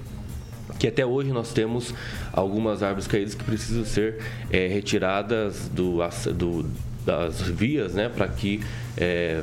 que 0.79 0.89
até 0.89 1.05
hoje 1.05 1.31
nós 1.31 1.53
temos 1.53 1.95
algumas 2.33 2.83
árvores 2.83 3.07
caídas 3.07 3.35
que 3.35 3.45
precisam 3.45 3.85
ser 3.85 4.19
é, 4.51 4.67
retiradas 4.67 5.69
do, 5.69 5.99
do 6.33 6.65
das 7.05 7.41
vias, 7.41 7.95
né, 7.95 8.09
para 8.09 8.29
que 8.29 8.61
é, 8.97 9.41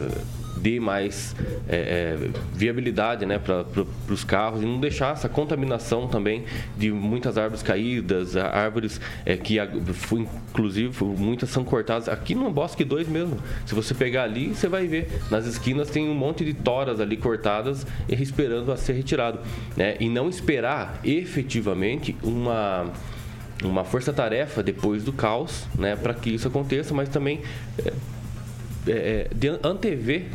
dê 0.58 0.80
mais 0.80 1.36
é, 1.68 2.18
é, 2.18 2.30
viabilidade 2.54 3.26
né, 3.26 3.40
para 3.40 3.66
os 4.10 4.24
carros 4.24 4.62
e 4.62 4.66
não 4.66 4.80
deixar 4.80 5.14
essa 5.14 5.30
contaminação 5.30 6.08
também 6.08 6.44
de 6.78 6.92
muitas 6.92 7.38
árvores 7.38 7.64
caídas, 7.64 8.36
árvores 8.36 9.00
é, 9.26 9.38
que 9.38 9.58
inclusive 10.50 11.04
muitas 11.04 11.50
são 11.50 11.64
cortadas 11.64 12.10
aqui 12.10 12.36
no 12.36 12.50
Bosque 12.52 12.84
2 12.84 13.08
mesmo. 13.08 13.38
Se 13.66 13.76
você 13.76 13.94
pegar 13.94 14.24
ali, 14.24 14.50
você 14.50 14.68
vai 14.68 14.88
ver 14.88 15.22
nas 15.30 15.46
esquinas 15.46 15.90
tem 15.90 16.10
um 16.10 16.16
monte 16.16 16.44
de 16.44 16.54
toras 16.54 17.00
ali 17.00 17.18
cortadas 17.18 17.86
esperando 18.10 18.72
a 18.72 18.78
ser 18.78 18.94
retirado, 18.94 19.40
né? 19.76 19.96
E 20.00 20.10
não 20.10 20.30
esperar 20.30 21.00
efetivamente 21.04 22.16
uma 22.24 22.92
uma 23.64 23.84
força-tarefa 23.84 24.62
depois 24.62 25.04
do 25.04 25.12
caos, 25.12 25.66
né, 25.78 25.96
para 25.96 26.14
que 26.14 26.30
isso 26.30 26.48
aconteça, 26.48 26.94
mas 26.94 27.10
também 27.10 27.42
é, 27.80 27.94
é, 28.88 29.28
de 29.34 29.48
antever 29.64 30.28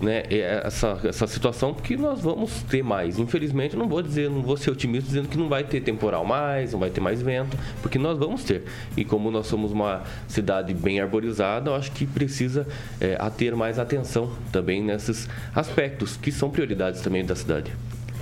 né, 0.00 0.22
essa, 0.64 0.98
essa 1.04 1.26
situação, 1.26 1.74
porque 1.74 1.96
nós 1.96 2.20
vamos 2.20 2.62
ter 2.62 2.82
mais. 2.82 3.18
Infelizmente, 3.18 3.76
não 3.76 3.88
vou 3.88 4.00
dizer, 4.00 4.30
não 4.30 4.42
vou 4.42 4.56
ser 4.56 4.70
otimista 4.70 5.08
dizendo 5.08 5.28
que 5.28 5.36
não 5.36 5.48
vai 5.48 5.62
ter 5.62 5.80
temporal 5.80 6.24
mais, 6.24 6.72
não 6.72 6.80
vai 6.80 6.90
ter 6.90 7.00
mais 7.00 7.20
vento, 7.20 7.56
porque 7.82 7.98
nós 7.98 8.18
vamos 8.18 8.42
ter. 8.42 8.64
E 8.96 9.04
como 9.04 9.30
nós 9.30 9.46
somos 9.46 9.72
uma 9.72 10.02
cidade 10.26 10.72
bem 10.72 11.00
arborizada, 11.00 11.70
eu 11.70 11.74
acho 11.74 11.92
que 11.92 12.06
precisa 12.06 12.66
é, 13.00 13.16
ter 13.30 13.54
mais 13.54 13.78
atenção 13.78 14.30
também 14.50 14.82
nesses 14.82 15.28
aspectos 15.54 16.16
que 16.16 16.32
são 16.32 16.50
prioridades 16.50 17.00
também 17.02 17.24
da 17.24 17.36
cidade. 17.36 17.72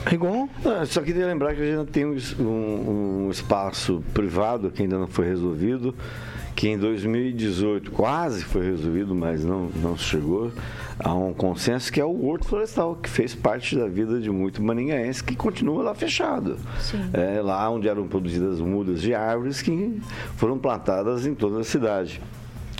Rigon? 0.07 0.49
Ah, 0.65 0.85
só 0.87 1.03
queria 1.03 1.27
lembrar 1.27 1.55
que 1.55 1.63
a 1.63 1.77
gente 1.77 1.91
tem 1.91 2.07
um, 2.07 2.17
um, 2.41 3.27
um 3.27 3.31
espaço 3.31 4.03
privado 4.15 4.71
que 4.71 4.83
ainda 4.83 4.99
não 4.99 5.07
foi 5.07 5.27
resolvido, 5.27 5.95
que 6.55 6.69
em 6.69 6.79
2018 6.79 7.91
quase 7.91 8.43
foi 8.45 8.65
resolvido, 8.67 9.15
mas 9.15 9.45
não, 9.45 9.69
não 9.77 9.97
chegou 9.97 10.51
a 10.99 11.15
um 11.15 11.33
consenso, 11.33 11.93
que 11.93 12.01
é 12.01 12.05
o 12.05 12.27
Horto 12.27 12.47
Florestal, 12.47 12.97
que 12.97 13.09
fez 13.09 13.35
parte 13.35 13.77
da 13.77 13.87
vida 13.87 14.21
de 14.21 14.31
muito 14.31 14.63
maningaense, 14.63 15.23
que 15.23 15.37
continua 15.37 15.83
lá 15.83 15.95
fechado. 15.95 16.59
É 17.13 17.41
lá 17.41 17.69
onde 17.71 17.89
eram 17.89 18.09
produzidas 18.09 18.61
mudas 18.61 19.01
de 19.01 19.15
árvores 19.15 19.63
que 19.63 20.01
foram 20.37 20.59
plantadas 20.59 21.27
em 21.27 21.35
toda 21.35 21.61
a 21.61 21.65
cidade. 21.65 22.21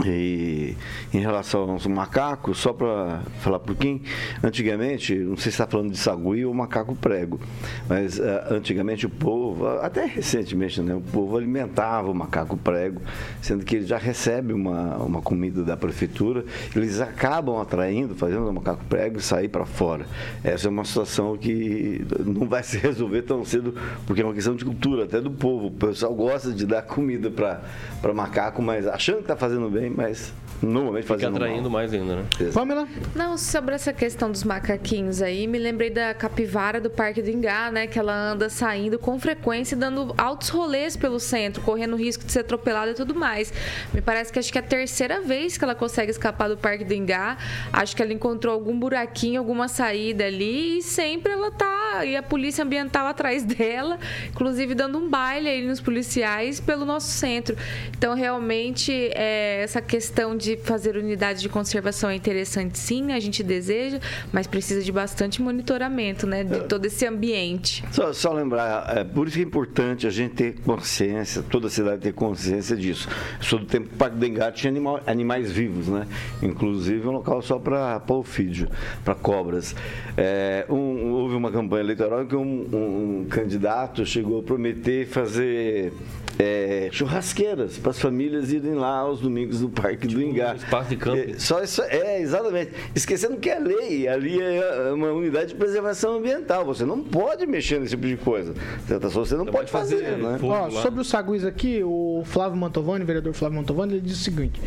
E 0.07 0.77
em 1.13 1.19
relação 1.19 1.69
aos 1.71 1.87
macacos, 1.87 2.59
só 2.59 2.73
para 2.73 3.21
falar 3.41 3.59
por 3.59 3.75
quem, 3.75 4.03
antigamente, 4.45 5.15
não 5.15 5.37
sei 5.37 5.45
se 5.45 5.49
está 5.51 5.67
falando 5.67 5.91
de 5.91 5.99
sagui 5.99 6.45
ou 6.45 6.55
macaco 6.55 6.95
prego, 6.95 7.41
mas 7.89 8.19
uh, 8.19 8.23
antigamente 8.51 9.07
o 9.07 9.11
povo, 9.11 9.67
até 9.81 10.05
recentemente, 10.05 10.81
né, 10.81 10.95
o 10.95 11.01
povo 11.01 11.37
alimentava 11.37 12.09
o 12.11 12.15
macaco 12.15 12.57
prego, 12.57 13.01
sendo 13.43 13.65
que 13.65 13.77
ele 13.77 13.87
já 13.87 13.99
recebe 13.99 14.53
uma, 14.53 14.99
uma 14.99 15.21
comida 15.21 15.65
da 15.65 15.77
prefeitura, 15.77 16.45
eles 16.77 17.01
acabam 17.01 17.61
atraindo, 17.61 18.15
fazendo 18.15 18.49
o 18.49 18.53
macaco 18.53 18.85
prego 18.89 19.19
e 19.19 19.23
sair 19.23 19.49
para 19.49 19.67
fora. 19.67 20.07
Essa 20.45 20.69
é 20.69 20.71
uma 20.71 20.85
situação 20.85 21.37
que 21.37 22.07
não 22.25 22.47
vai 22.47 22.63
se 22.63 22.79
resolver 22.79 23.23
tão 23.23 23.45
cedo, 23.45 23.75
porque 24.07 24.23
é 24.23 24.25
uma 24.25 24.35
questão 24.35 24.55
de 24.55 24.65
cultura, 24.65 25.05
até 25.05 25.21
do 25.21 25.31
povo. 25.31 25.67
O 25.67 25.73
pessoal 25.73 26.15
gosta 26.15 26.53
de 26.53 26.65
dar 26.65 26.83
comida 26.83 27.31
para 27.31 28.15
macaco, 28.15 28.63
mas 28.63 28.87
achando 28.87 29.17
que 29.17 29.23
está 29.23 29.37
fazendo 29.37 29.69
bem, 29.69 29.88
podem 29.95 30.48
mais 30.63 30.73
normalmente 30.75 31.03
Fica 31.03 31.15
fazendo 31.15 31.37
atraindo 31.37 31.63
mal. 31.63 31.81
mais 31.81 31.93
ainda, 31.93 32.17
né? 32.17 32.25
Pamela? 32.53 32.89
Não, 33.15 33.37
sobre 33.39 33.75
essa 33.75 33.93
questão 33.93 34.31
dos 34.31 34.45
macaquinhos 34.45 35.23
aí, 35.23 35.47
me 35.47 35.59
lembrei 35.59 35.91
da 35.91 36.15
capivara 36.15 36.81
do 36.81 36.91
Parque 36.91 37.23
do 37.23 37.31
Ingá, 37.31 37.71
né? 37.71 37.87
Que 37.87 37.99
ela 37.99 38.15
anda 38.15 38.49
saindo 38.49 38.99
com 38.99 39.19
frequência 39.19 39.75
e 39.75 39.79
dando 39.79 40.15
altos 40.17 40.49
rolês 40.49 40.97
pelo 40.97 41.21
centro, 41.21 41.63
correndo 41.63 41.97
risco 41.97 42.25
de 42.25 42.33
ser 42.33 42.41
atropelada 42.41 42.91
e 42.91 42.95
tudo 42.95 43.15
mais. 43.15 43.53
Me 43.93 44.01
parece 44.01 44.33
que 44.33 44.39
acho 44.39 44.51
que 44.51 44.59
é 44.59 44.61
a 44.61 44.65
terceira 44.65 45.21
vez 45.21 45.57
que 45.57 45.65
ela 45.65 45.75
consegue 45.75 46.11
escapar 46.11 46.49
do 46.49 46.57
Parque 46.57 46.85
do 46.85 46.95
Ingá. 46.95 47.37
Acho 47.73 47.95
que 47.95 48.03
ela 48.03 48.13
encontrou 48.13 48.53
algum 48.53 48.79
buraquinho, 48.79 49.39
alguma 49.39 49.69
saída 49.69 50.25
ali 50.25 50.79
e 50.79 50.83
sempre 50.83 51.33
ela 51.33 51.51
tá. 51.51 52.05
E 52.05 52.17
a 52.17 52.23
polícia 52.23 52.65
ambiental 52.65 53.07
atrás 53.07 53.45
dela, 53.45 53.99
inclusive 54.31 54.75
dando 54.75 54.99
um 54.99 55.09
baile 55.09 55.49
aí 55.49 55.67
nos 55.67 55.81
policiais 55.81 56.61
pelo 56.61 56.85
nosso 56.85 57.09
centro. 57.09 57.57
Então, 57.97 58.15
realmente, 58.15 58.93
é, 59.15 59.61
essa 59.63 59.81
questão 59.81 60.37
de 60.37 60.48
fazer 60.57 60.97
unidades 60.97 61.43
de 61.43 61.49
conservação 61.49 62.11
é 62.11 62.15
interessante, 62.15 62.79
sim, 62.79 63.13
a 63.13 63.21
gente 63.21 63.43
deseja, 63.43 64.01
mas 64.33 64.47
precisa 64.47 64.83
de 64.83 64.91
bastante 64.91 65.41
monitoramento, 65.43 66.27
né? 66.27 66.45
De 66.45 66.61
todo 66.61 66.87
esse 66.87 67.07
ambiente. 67.07 67.85
Só, 67.93 68.13
só 68.13 68.33
lembrar, 68.33 68.97
é, 68.97 69.05
por 69.05 69.27
isso 69.29 69.37
que 69.37 69.43
é 69.43 69.47
importante 69.47 70.07
a 70.07 70.11
gente 70.11 70.35
ter 70.35 70.55
consciência, 70.61 71.43
toda 71.43 71.67
a 71.67 71.71
cidade 71.71 72.03
ter 72.03 72.13
consciência 72.13 72.77
disso. 72.77 73.09
Eu 73.39 73.45
sou 73.45 73.59
do 73.59 73.67
tempo 73.67 73.89
que 73.89 73.95
o 73.95 73.99
Parque 73.99 74.17
do 74.17 74.27
Engato 74.27 74.57
tinha 74.59 74.71
animal- 74.71 75.01
animais 75.07 75.51
vivos, 75.51 75.89
né? 75.89 76.07
Inclusive 76.43 77.07
um 77.07 77.13
local 77.13 77.43
só 77.43 77.59
para 77.59 77.99
polfídeo, 78.01 78.69
para 79.05 79.15
cobras. 79.15 79.75
É, 80.21 80.67
um- 80.69 81.13
houve 81.13 81.37
uma 81.37 81.51
campanha 81.53 81.83
eleitoral 81.85 82.25
em 82.25 82.27
que 82.27 82.35
um, 82.35 82.67
um- 82.73 83.21
um 83.21 83.27
candidato 83.31 84.05
chegou 84.05 84.41
a 84.41 84.43
prometer 84.43 85.07
fazer 85.07 85.93
é, 86.41 86.89
churrasqueiras 86.93 87.79
para 87.79 87.91
as 87.91 87.99
famílias 88.01 88.53
irem 88.53 88.75
lá 88.75 88.99
aos 88.99 89.21
domingos 89.21 89.61
no 89.61 89.69
Parque 89.71 90.07
do 90.07 90.21
Engá. 90.23 90.53
um 90.53 90.57
espaço 90.57 90.89
de 90.91 90.97
camping. 90.97 91.33
É, 91.33 91.39
só 91.39 91.63
isso, 91.63 91.83
é, 91.83 92.21
exatamente. 92.21 92.73
Esquecendo 92.95 93.37
que 93.39 93.49
é 93.51 93.59
lei, 93.59 94.07
ali 94.07 94.41
é 94.41 94.93
uma 94.93 95.11
unidade 95.11 95.49
de 95.49 95.55
preservação 95.57 96.17
ambiental. 96.19 96.65
Você 96.65 96.85
não 96.85 97.03
pode 97.03 97.45
mexer 97.47 97.81
nesse 97.81 97.91
tipo 97.97 98.07
de 98.07 98.17
coisa. 98.17 98.55
Certa 98.87 99.09
Você 99.09 99.35
não 99.35 99.45
Não 99.47 99.53
pode 99.53 99.71
pode 99.71 99.73
fazer, 99.73 100.05
fazer 100.05 100.17
né? 100.23 100.39
Ó, 100.43 100.71
sobre 100.71 101.01
os 101.01 101.09
saguis 101.09 101.45
aqui, 101.45 101.81
o 101.83 102.23
Flávio 102.25 102.57
Mantovani, 102.57 103.03
o 103.03 103.07
vereador 103.07 103.33
Flávio 103.35 103.57
Mantovani, 103.59 103.95
ele 103.95 104.01
diz 104.03 104.21
o 104.21 104.23
seguinte: 104.23 104.61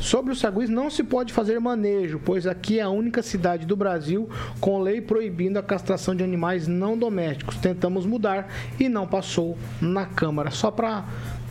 sobre 0.00 0.32
os 0.32 0.38
saguis 0.40 0.68
não 0.68 0.90
se 0.90 1.02
pode 1.02 1.32
fazer 1.32 1.58
manejo, 1.58 2.20
pois 2.22 2.46
aqui 2.46 2.78
é 2.78 2.82
a 2.82 2.90
única 2.90 3.22
cidade 3.22 3.64
do 3.66 3.76
Brasil 3.76 4.28
com 4.60 4.77
lei 4.80 5.00
proibindo 5.00 5.58
a 5.58 5.62
castração 5.62 6.14
de 6.14 6.22
animais 6.22 6.66
não 6.66 6.96
domésticos. 6.96 7.56
Tentamos 7.56 8.06
mudar 8.06 8.48
e 8.78 8.88
não 8.88 9.06
passou 9.06 9.56
na 9.80 10.06
Câmara. 10.06 10.50
Só 10.50 10.70
para 10.70 11.04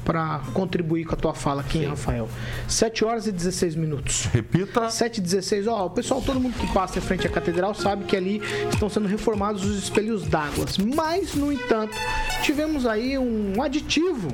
para 0.07 0.39
contribuir 0.53 1.03
com 1.03 1.15
a 1.15 1.17
tua 1.17 1.33
fala 1.33 1.59
aqui, 1.59 1.79
hein, 1.79 1.87
Rafael. 1.87 2.29
7 2.65 3.03
horas 3.03 3.27
e 3.27 3.31
16 3.33 3.75
minutos. 3.75 4.23
Repita. 4.31 4.89
7 4.89 5.17
e 5.17 5.21
16, 5.21 5.67
ó, 5.67 5.85
o 5.85 5.89
pessoal, 5.89 6.21
todo 6.21 6.39
mundo 6.39 6.57
que 6.57 6.73
passa 6.73 6.97
em 6.97 7.01
frente 7.01 7.27
à 7.27 7.29
catedral 7.29 7.73
sabe 7.73 8.05
que 8.05 8.15
ali 8.15 8.41
estão 8.71 8.87
sendo 8.87 9.05
reformados 9.05 9.65
os 9.65 9.77
espelhos 9.77 10.23
d'água. 10.23 10.65
Mas, 10.95 11.35
no 11.35 11.51
entanto, 11.51 11.93
tivemos 12.41 12.85
aí 12.85 13.17
um 13.17 13.61
aditivo 13.61 14.29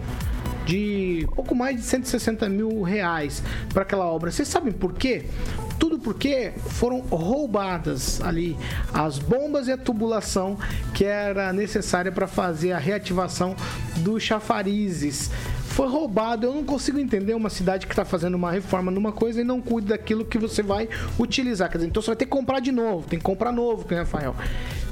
de 0.63 1.27
pouco 1.33 1.55
mais 1.55 1.77
de 1.77 1.81
160 1.81 2.47
mil 2.49 2.83
reais 2.83 3.41
para 3.73 3.81
aquela 3.81 4.05
obra. 4.05 4.29
Vocês 4.29 4.47
sabem 4.47 4.71
por 4.71 4.93
quê? 4.93 5.25
Tudo 5.79 5.99
porque 5.99 6.53
foram 6.69 7.01
roubadas 7.01 8.21
ali 8.21 8.57
as 8.93 9.19
bombas 9.19 9.67
e 9.67 9.71
a 9.71 9.77
tubulação 9.77 10.57
que 10.93 11.05
era 11.05 11.51
necessária 11.51 12.11
para 12.11 12.27
fazer 12.27 12.71
a 12.71 12.77
reativação 12.77 13.55
dos 13.97 14.23
chafarizes 14.23 15.29
foi 15.73 15.87
roubado. 15.87 16.45
Eu 16.45 16.53
não 16.53 16.63
consigo 16.63 16.99
entender 16.99 17.33
uma 17.33 17.49
cidade 17.49 17.87
que 17.87 17.93
está 17.93 18.05
fazendo 18.05 18.35
uma 18.35 18.51
reforma 18.51 18.91
numa 18.91 19.11
coisa 19.11 19.41
e 19.41 19.43
não 19.43 19.59
cuida 19.59 19.89
daquilo 19.89 20.23
que 20.23 20.37
você 20.37 20.61
vai 20.61 20.87
utilizar. 21.19 21.69
Quer 21.69 21.79
dizer, 21.79 21.89
então 21.89 22.01
você 22.01 22.07
vai 22.07 22.15
ter 22.15 22.25
que 22.25 22.31
comprar 22.31 22.59
de 22.59 22.71
novo, 22.71 23.07
tem 23.07 23.19
que 23.19 23.25
comprar 23.25 23.51
novo, 23.51 23.85
que 23.85 23.95
Rafael. 23.95 24.35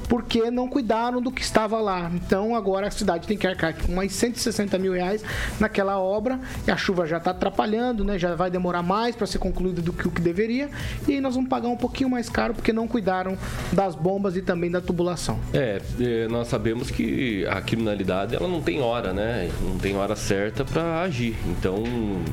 Porque 0.08 0.50
não 0.50 0.68
cuidaram 0.68 1.20
do 1.20 1.30
que 1.30 1.42
estava 1.42 1.80
lá. 1.80 2.10
Então 2.14 2.54
agora 2.54 2.88
a 2.88 2.90
cidade 2.90 3.26
tem 3.26 3.36
que 3.36 3.46
arcar 3.46 3.74
com 3.74 3.92
mais 3.92 4.12
160 4.12 4.78
mil 4.78 4.92
reais 4.92 5.24
naquela 5.58 5.98
obra. 5.98 6.38
E 6.66 6.70
a 6.70 6.76
chuva 6.76 7.06
já 7.06 7.18
está 7.18 7.30
atrapalhando, 7.30 8.04
né? 8.04 8.18
Já 8.18 8.34
vai 8.34 8.50
demorar 8.50 8.82
mais 8.82 9.16
para 9.16 9.26
ser 9.26 9.38
concluída 9.38 9.80
do 9.80 9.92
que 9.92 10.06
o 10.06 10.10
que 10.10 10.20
deveria. 10.20 10.70
E 11.08 11.20
nós 11.20 11.34
vamos 11.34 11.48
pagar 11.48 11.68
um 11.68 11.76
pouquinho 11.76 12.10
mais 12.10 12.28
caro 12.28 12.54
porque 12.54 12.72
não 12.72 12.86
cuidaram 12.86 13.36
das 13.72 13.94
bombas 13.94 14.36
e 14.36 14.42
também 14.42 14.70
da 14.70 14.80
tubulação. 14.80 15.38
É, 15.52 15.80
é, 16.00 16.28
nós 16.28 16.48
sabemos 16.48 16.90
que 16.90 17.46
a 17.46 17.60
criminalidade 17.60 18.34
ela 18.34 18.48
não 18.48 18.60
tem 18.60 18.80
hora, 18.80 19.12
né? 19.12 19.50
Não 19.60 19.78
tem 19.78 19.96
hora 19.96 20.16
certa 20.16 20.64
para 20.64 21.02
agir. 21.02 21.36
Então, 21.46 21.82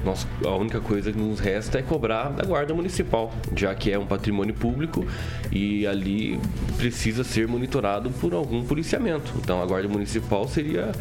nós, 0.04 0.28
a 0.46 0.56
única 0.56 0.80
coisa 0.80 1.12
que 1.12 1.18
nos 1.18 1.40
resta 1.40 1.80
é 1.80 1.82
cobrar 1.82 2.30
da 2.30 2.44
guarda 2.44 2.74
municipal, 2.74 3.32
já 3.56 3.74
que 3.74 3.92
é 3.92 3.98
um 3.98 4.06
patrimônio 4.06 4.54
público 4.54 5.06
e 5.52 5.86
ali 5.88 6.40
precisa 6.78 7.24
ser 7.24 7.48
monitorado 7.60 8.10
por 8.12 8.34
algum 8.34 8.64
policiamento. 8.64 9.34
Então, 9.38 9.62
a 9.62 9.66
guarda 9.66 9.88
municipal 9.88 10.48
seria 10.48 10.92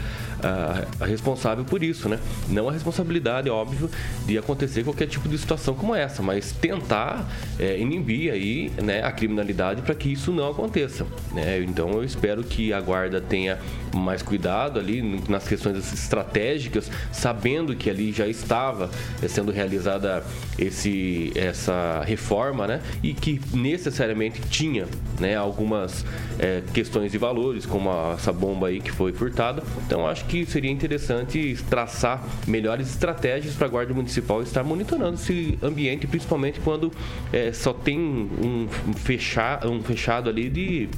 a, 0.43 1.05
a 1.05 1.07
responsável 1.07 1.65
por 1.65 1.83
isso, 1.83 2.09
né? 2.09 2.19
Não 2.49 2.69
a 2.69 2.73
responsabilidade, 2.73 3.49
óbvio, 3.49 3.89
de 4.27 4.37
acontecer 4.37 4.83
qualquer 4.83 5.07
tipo 5.07 5.29
de 5.29 5.39
situação 5.39 5.75
como 5.75 5.95
essa, 5.95 6.23
mas 6.23 6.53
tentar 6.53 7.29
é, 7.59 7.79
inibir 7.79 8.33
aí, 8.33 8.71
né, 8.83 9.03
a 9.03 9.13
criminalidade 9.13 9.83
para 9.83 9.95
que 9.95 10.13
isso 10.13 10.33
não 10.33 10.51
aconteça. 10.51 11.07
Né? 11.33 11.61
Então 11.61 11.91
eu 11.91 12.05
espero 12.05 12.43
que 12.43 12.73
a 12.73 12.81
guarda 12.81 13.21
tenha 13.21 13.59
mais 13.95 14.23
cuidado 14.23 14.79
ali 14.79 15.03
nas 15.29 15.47
questões 15.47 15.93
estratégicas, 15.93 16.91
sabendo 17.13 17.75
que 17.75 17.89
ali 17.89 18.13
já 18.13 18.27
estava 18.27 18.91
é, 19.23 19.29
sendo 19.29 19.53
realizada 19.53 20.25
esse, 20.59 21.33
essa 21.35 22.03
reforma, 22.05 22.67
né? 22.67 22.81
E 23.03 23.15
que 23.15 23.41
necessariamente 23.53 24.41
tinha, 24.51 24.87
né, 25.19 25.37
algumas 25.37 26.05
é, 26.39 26.48
questões 26.73 27.13
de 27.13 27.19
valores, 27.19 27.65
como 27.67 27.91
a- 27.91 28.15
essa 28.15 28.33
bomba 28.33 28.69
aí 28.69 28.81
que 28.81 28.91
foi 28.91 29.13
furtada. 29.13 29.63
Então 29.87 30.07
acho 30.07 30.25
que 30.27 30.45
seria 30.47 30.71
interessante 30.71 31.57
traçar 31.69 32.23
melhores 32.47 32.89
estratégias 32.89 33.55
para 33.55 33.67
a 33.67 33.71
Guarda 33.71 33.95
Municipal 33.95 34.43
estar 34.43 34.63
monitorando 34.65 35.15
esse 35.15 35.59
ambiente, 35.63 36.07
principalmente 36.07 36.61
quando 36.61 36.93
é, 37.33 37.53
só 37.53 37.73
tem 37.73 37.99
um, 37.99 38.69
um 38.89 38.93
fecha- 38.95 39.61
um 39.65 39.83
fechado 39.83 40.29
ali 40.31 40.49
de 40.49 40.89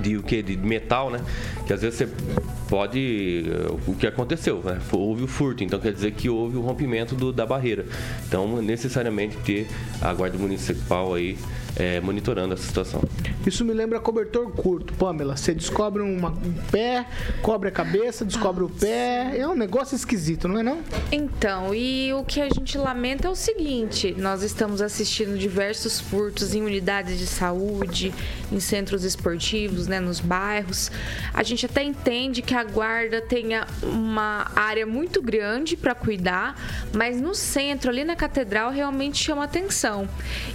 de 0.00 0.16
o 0.16 0.24
que 0.24 0.42
de 0.42 0.56
metal, 0.56 1.08
né? 1.08 1.20
Que 1.68 1.72
às 1.72 1.80
vezes 1.82 1.98
você 1.98 2.08
pode 2.68 3.44
eh, 3.46 3.70
o 3.86 3.94
que 3.94 4.06
aconteceu, 4.06 4.62
né? 4.64 4.78
Houve 4.92 5.24
o 5.24 5.26
furto, 5.26 5.62
então 5.62 5.78
quer 5.78 5.92
dizer 5.92 6.12
que 6.12 6.28
houve 6.28 6.56
o 6.56 6.60
rompimento 6.60 7.14
do- 7.14 7.32
da 7.32 7.44
barreira. 7.46 7.84
Então 8.26 8.60
necessariamente 8.62 9.36
ter 9.38 9.66
a 10.00 10.12
guarda 10.14 10.38
municipal 10.38 11.14
aí 11.14 11.36
eh, 11.76 12.00
monitorando 12.00 12.54
essa 12.54 12.62
situação. 12.62 13.02
Isso 13.44 13.64
me 13.64 13.72
lembra 13.74 13.98
cobertor 14.00 14.50
curto, 14.52 14.94
Pamela. 14.94 15.36
Você 15.36 15.52
descobre 15.52 16.02
uma- 16.02 16.30
um 16.30 16.52
pé, 16.70 17.04
cobre 17.42 17.68
a 17.68 17.72
cabeça, 17.72 18.24
descobre 18.24 18.62
o 18.64 18.68
pé. 18.68 19.36
É 19.36 19.46
um 19.46 19.56
negócio 19.56 19.94
esquisito, 19.96 20.46
não 20.48 20.60
é 20.60 20.62
não? 20.62 20.78
Então, 21.10 21.74
e 21.74 22.12
o 22.14 22.22
que 22.24 22.40
a 22.40 22.48
gente 22.48 22.78
lamenta 22.78 23.26
é 23.26 23.30
o 23.30 23.34
seguinte: 23.34 24.14
nós 24.16 24.42
estamos 24.42 24.80
assistindo 24.80 25.36
diversos 25.36 26.00
furtos 26.00 26.54
em 26.54 26.62
unidades 26.62 27.18
de 27.18 27.26
saúde, 27.26 28.14
em 28.52 28.60
centros 28.60 29.02
esportivos, 29.04 29.86
né, 29.88 29.98
nos 30.00 30.20
bairros. 30.20 30.90
A 31.34 31.42
gente 31.42 31.66
até 31.66 31.82
entende 31.82 32.40
que 32.40 32.53
a 32.54 32.64
guarda 32.64 33.20
tenha 33.20 33.66
uma 33.82 34.50
área 34.54 34.86
muito 34.86 35.20
grande 35.20 35.76
para 35.76 35.94
cuidar, 35.94 36.58
mas 36.92 37.20
no 37.20 37.34
centro, 37.34 37.90
ali 37.90 38.04
na 38.04 38.16
catedral, 38.16 38.70
realmente 38.70 39.22
chama 39.22 39.44
atenção. 39.44 40.08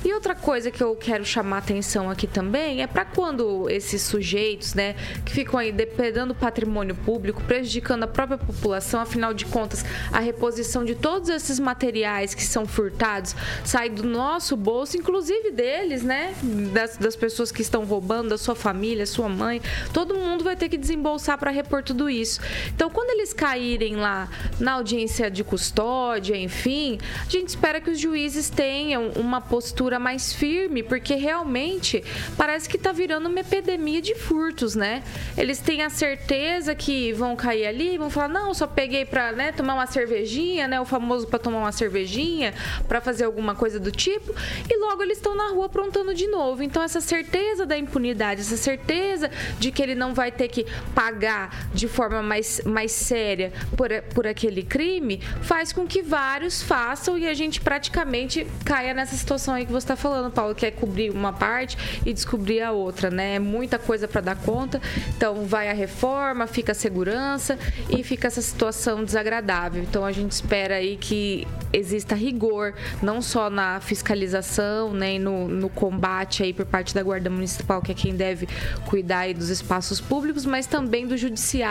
E 0.03 0.13
outra 0.13 0.35
coisa 0.35 0.71
que 0.71 0.81
eu 0.81 0.95
quero 0.95 1.25
chamar 1.25 1.57
atenção 1.57 2.09
aqui 2.09 2.27
também 2.27 2.81
é 2.81 2.87
para 2.87 3.05
quando 3.05 3.69
esses 3.69 4.01
sujeitos, 4.01 4.73
né, 4.73 4.95
que 5.25 5.31
ficam 5.31 5.59
aí 5.59 5.71
depredando 5.71 6.33
o 6.33 6.35
patrimônio 6.35 6.95
público, 6.95 7.43
prejudicando 7.43 8.03
a 8.03 8.07
própria 8.07 8.37
população, 8.37 9.01
afinal 9.01 9.33
de 9.33 9.45
contas, 9.45 9.83
a 10.11 10.19
reposição 10.19 10.85
de 10.85 10.95
todos 10.95 11.29
esses 11.29 11.59
materiais 11.59 12.33
que 12.33 12.43
são 12.43 12.65
furtados 12.65 13.35
sai 13.63 13.89
do 13.89 14.03
nosso 14.03 14.55
bolso, 14.55 14.97
inclusive 14.97 15.51
deles, 15.51 16.03
né, 16.03 16.33
das, 16.73 16.97
das 16.97 17.15
pessoas 17.15 17.51
que 17.51 17.61
estão 17.61 17.83
roubando, 17.85 18.29
da 18.29 18.37
sua 18.37 18.55
família, 18.55 19.05
sua 19.05 19.29
mãe, 19.29 19.61
todo 19.93 20.15
mundo 20.15 20.43
vai 20.43 20.55
ter 20.55 20.69
que 20.69 20.77
desembolsar 20.77 21.37
para 21.37 21.51
repor 21.51 21.83
tudo 21.89 22.07
isso. 22.07 22.39
Então, 22.67 22.87
quando 22.89 23.09
eles 23.09 23.33
caírem 23.33 23.95
lá 23.95 24.29
na 24.59 24.73
audiência 24.73 25.29
de 25.29 25.43
custódia, 25.43 26.35
enfim, 26.35 26.99
a 27.25 27.29
gente 27.29 27.47
espera 27.47 27.81
que 27.81 27.89
os 27.89 27.99
juízes 27.99 28.49
tenham 28.49 29.09
uma 29.15 29.41
postura 29.41 29.97
mais 29.97 30.31
firme, 30.31 30.83
porque 30.83 31.15
realmente 31.15 32.03
parece 32.37 32.69
que 32.69 32.77
tá 32.77 32.91
virando 32.91 33.27
uma 33.27 33.39
epidemia 33.39 34.01
de 34.01 34.13
furtos, 34.13 34.75
né? 34.75 35.03
Eles 35.35 35.57
têm 35.59 35.81
a 35.81 35.89
certeza 35.89 36.75
que 36.75 37.11
vão 37.13 37.35
cair 37.35 37.65
ali, 37.65 37.97
vão 37.97 38.09
falar: 38.09 38.27
"Não, 38.27 38.53
só 38.53 38.67
peguei 38.67 39.03
para, 39.03 39.31
né, 39.31 39.51
tomar 39.51 39.73
uma 39.73 39.87
cervejinha, 39.87 40.67
né, 40.67 40.79
o 40.79 40.85
famoso 40.85 41.25
para 41.27 41.39
tomar 41.39 41.57
uma 41.57 41.71
cervejinha, 41.71 42.53
para 42.87 43.01
fazer 43.01 43.23
alguma 43.23 43.55
coisa 43.55 43.79
do 43.79 43.91
tipo", 43.91 44.35
e 44.69 44.77
logo 44.77 45.01
eles 45.01 45.17
estão 45.17 45.35
na 45.35 45.49
rua 45.49 45.65
aprontando 45.65 46.13
de 46.13 46.27
novo. 46.27 46.61
Então 46.61 46.83
essa 46.83 47.01
certeza 47.01 47.65
da 47.65 47.77
impunidade, 47.77 48.41
essa 48.41 48.57
certeza 48.57 49.31
de 49.59 49.71
que 49.71 49.81
ele 49.81 49.95
não 49.95 50.13
vai 50.13 50.31
ter 50.31 50.49
que 50.49 50.67
pagar 50.93 51.69
de 51.79 51.87
forma 51.87 52.21
mais, 52.21 52.61
mais 52.65 52.91
séria 52.91 53.51
por, 53.75 53.89
por 54.13 54.27
aquele 54.27 54.63
crime, 54.63 55.21
faz 55.41 55.71
com 55.71 55.85
que 55.85 56.01
vários 56.01 56.61
façam 56.61 57.17
e 57.17 57.27
a 57.27 57.33
gente 57.33 57.61
praticamente 57.61 58.45
caia 58.65 58.93
nessa 58.93 59.15
situação 59.15 59.53
aí 59.53 59.65
que 59.65 59.71
você 59.71 59.85
está 59.85 59.95
falando, 59.95 60.31
Paulo, 60.31 60.53
que 60.53 60.65
é 60.65 60.71
cobrir 60.71 61.11
uma 61.11 61.33
parte 61.33 61.77
e 62.05 62.13
descobrir 62.13 62.61
a 62.61 62.71
outra, 62.71 63.09
né? 63.09 63.35
É 63.35 63.39
muita 63.39 63.79
coisa 63.79 64.07
para 64.07 64.21
dar 64.21 64.35
conta. 64.35 64.81
Então 65.15 65.45
vai 65.45 65.69
a 65.69 65.73
reforma, 65.73 66.47
fica 66.47 66.71
a 66.71 66.75
segurança 66.75 67.57
e 67.89 68.03
fica 68.03 68.27
essa 68.27 68.41
situação 68.41 69.03
desagradável. 69.03 69.81
Então 69.81 70.05
a 70.05 70.11
gente 70.11 70.31
espera 70.31 70.75
aí 70.75 70.97
que 70.97 71.47
exista 71.71 72.15
rigor, 72.15 72.73
não 73.01 73.21
só 73.21 73.49
na 73.49 73.79
fiscalização, 73.79 74.91
né, 74.93 75.15
e 75.15 75.19
no, 75.19 75.47
no 75.47 75.69
combate 75.69 76.43
aí 76.43 76.53
por 76.53 76.65
parte 76.65 76.93
da 76.95 77.03
Guarda 77.03 77.29
Municipal, 77.29 77.81
que 77.81 77.91
é 77.91 77.95
quem 77.95 78.15
deve 78.15 78.47
cuidar 78.87 79.19
aí 79.19 79.33
dos 79.33 79.49
espaços 79.49 80.01
públicos, 80.01 80.45
mas 80.45 80.65
também 80.65 81.05
do 81.05 81.15
judiciário 81.15 81.68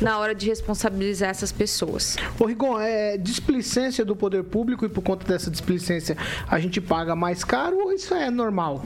na 0.00 0.18
hora 0.18 0.34
de 0.34 0.48
responsabilizar 0.48 1.30
essas 1.30 1.52
pessoas. 1.52 2.16
Ô 2.38 2.46
Rigon, 2.46 2.80
é 2.80 3.16
displicência 3.16 4.04
do 4.04 4.16
poder 4.16 4.44
público 4.44 4.84
e 4.84 4.88
por 4.88 5.02
conta 5.02 5.26
dessa 5.26 5.50
displicência 5.50 6.16
a 6.48 6.58
gente 6.58 6.80
paga 6.80 7.14
mais 7.14 7.44
caro 7.44 7.76
ou 7.78 7.92
isso 7.92 8.14
é 8.14 8.30
normal? 8.30 8.82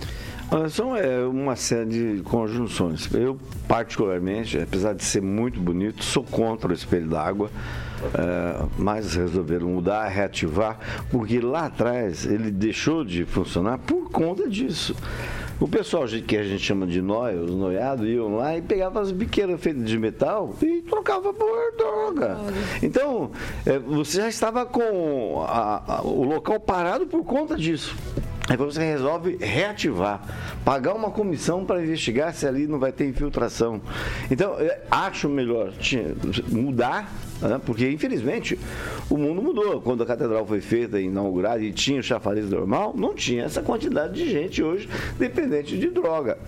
São 0.68 0.96
é, 0.96 1.24
uma 1.24 1.54
série 1.54 2.16
de 2.16 2.22
conjunções. 2.22 3.08
Eu, 3.14 3.38
particularmente, 3.68 4.58
apesar 4.58 4.94
de 4.94 5.04
ser 5.04 5.22
muito 5.22 5.60
bonito, 5.60 6.02
sou 6.02 6.24
contra 6.24 6.72
o 6.72 6.74
espelho 6.74 7.08
d'água. 7.08 7.48
É, 8.14 8.64
mas 8.78 9.14
resolveram 9.14 9.68
mudar, 9.68 10.08
reativar, 10.08 10.78
porque 11.10 11.38
lá 11.38 11.66
atrás 11.66 12.24
ele 12.24 12.50
deixou 12.50 13.04
de 13.04 13.24
funcionar 13.26 13.78
por 13.78 14.10
conta 14.10 14.48
disso. 14.48 14.96
O 15.60 15.68
pessoal 15.68 16.06
que 16.26 16.36
a 16.38 16.42
gente 16.42 16.62
chama 16.62 16.86
de 16.86 17.02
nóia, 17.02 17.38
os 17.38 17.50
noiados, 17.50 18.08
iam 18.08 18.36
lá 18.36 18.56
e 18.56 18.62
pegavam 18.62 19.02
as 19.02 19.12
biqueiras 19.12 19.60
feitas 19.60 19.84
de 19.84 19.98
metal 19.98 20.56
e 20.62 20.80
trocava 20.80 21.34
por 21.34 21.76
droga. 21.76 22.38
Então, 22.82 23.30
é, 23.66 23.78
você 23.78 24.22
já 24.22 24.28
estava 24.28 24.64
com 24.64 25.44
a, 25.46 25.98
a, 25.98 26.02
o 26.02 26.24
local 26.24 26.58
parado 26.58 27.06
por 27.06 27.22
conta 27.24 27.56
disso. 27.56 27.94
Aí 28.48 28.56
você 28.56 28.82
resolve 28.82 29.36
reativar, 29.38 30.22
pagar 30.64 30.94
uma 30.94 31.10
comissão 31.10 31.64
para 31.64 31.82
investigar 31.82 32.34
se 32.34 32.46
ali 32.46 32.66
não 32.66 32.78
vai 32.78 32.90
ter 32.90 33.06
infiltração. 33.06 33.82
Então, 34.30 34.56
acho 34.90 35.28
melhor 35.28 35.72
mudar, 36.48 37.12
né? 37.48 37.60
porque 37.64 37.88
infelizmente 37.88 38.58
o 39.08 39.16
mundo 39.16 39.42
mudou. 39.42 39.80
Quando 39.80 40.02
a 40.02 40.06
catedral 40.06 40.46
foi 40.46 40.60
feita, 40.60 41.00
inaugurada 41.00 41.62
e 41.62 41.72
tinha 41.72 42.00
o 42.00 42.02
chafariz 42.02 42.48
normal, 42.50 42.94
não 42.96 43.14
tinha 43.14 43.44
essa 43.44 43.62
quantidade 43.62 44.14
de 44.14 44.30
gente 44.30 44.62
hoje 44.62 44.88
dependente 45.18 45.78
de 45.78 45.88
droga. 45.88 46.38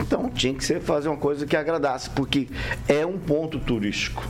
Então 0.00 0.30
tinha 0.30 0.54
que 0.54 0.64
ser 0.64 0.80
fazer 0.80 1.08
uma 1.08 1.18
coisa 1.18 1.46
que 1.46 1.56
agradasse, 1.56 2.08
porque 2.10 2.48
é 2.88 3.04
um 3.04 3.18
ponto 3.18 3.58
turístico. 3.58 4.26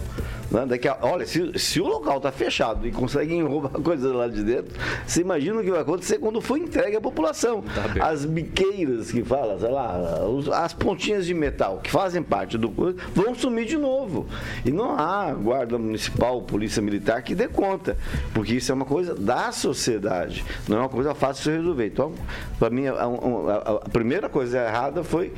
Né? 0.50 0.66
Daqui 0.66 0.88
a, 0.88 0.98
olha, 1.02 1.26
se, 1.26 1.58
se 1.58 1.80
o 1.80 1.86
local 1.86 2.16
está 2.16 2.32
fechado 2.32 2.86
e 2.86 2.90
conseguem 2.90 3.42
roubar 3.42 3.70
coisas 3.80 4.12
lá 4.12 4.26
de 4.26 4.42
dentro, 4.42 4.74
você 5.06 5.20
imagina 5.20 5.60
o 5.60 5.64
que 5.64 5.70
vai 5.70 5.80
acontecer 5.80 6.18
quando 6.18 6.40
for 6.40 6.58
entregue 6.58 6.96
à 6.96 7.00
população. 7.00 7.62
Tá 7.62 8.08
as 8.08 8.24
biqueiras 8.24 9.12
que 9.12 9.22
fala, 9.22 9.58
sei 9.58 9.70
lá, 9.70 10.26
os, 10.26 10.48
as 10.48 10.72
pontinhas 10.72 11.26
de 11.26 11.34
metal 11.34 11.80
que 11.82 11.90
fazem 11.90 12.22
parte 12.22 12.58
do 12.58 12.70
vão 13.14 13.34
sumir 13.34 13.66
de 13.66 13.76
novo. 13.76 14.26
E 14.64 14.70
não 14.70 14.98
há 14.98 15.32
guarda 15.32 15.78
municipal, 15.78 16.42
polícia 16.42 16.82
militar 16.82 17.22
que 17.22 17.34
dê 17.34 17.46
conta, 17.46 17.96
porque 18.32 18.54
isso 18.54 18.72
é 18.72 18.74
uma 18.74 18.84
coisa 18.84 19.14
da 19.14 19.52
sociedade, 19.52 20.44
não 20.68 20.78
é 20.78 20.80
uma 20.80 20.88
coisa 20.88 21.14
fácil 21.14 21.52
de 21.52 21.58
resolver. 21.58 21.86
Então, 21.86 22.12
para 22.58 22.70
mim, 22.70 22.86
a, 22.86 22.94
a, 22.94 23.72
a 23.84 23.88
primeira 23.90 24.28
coisa 24.28 24.58
errada 24.58 25.04
foi, 25.04 25.32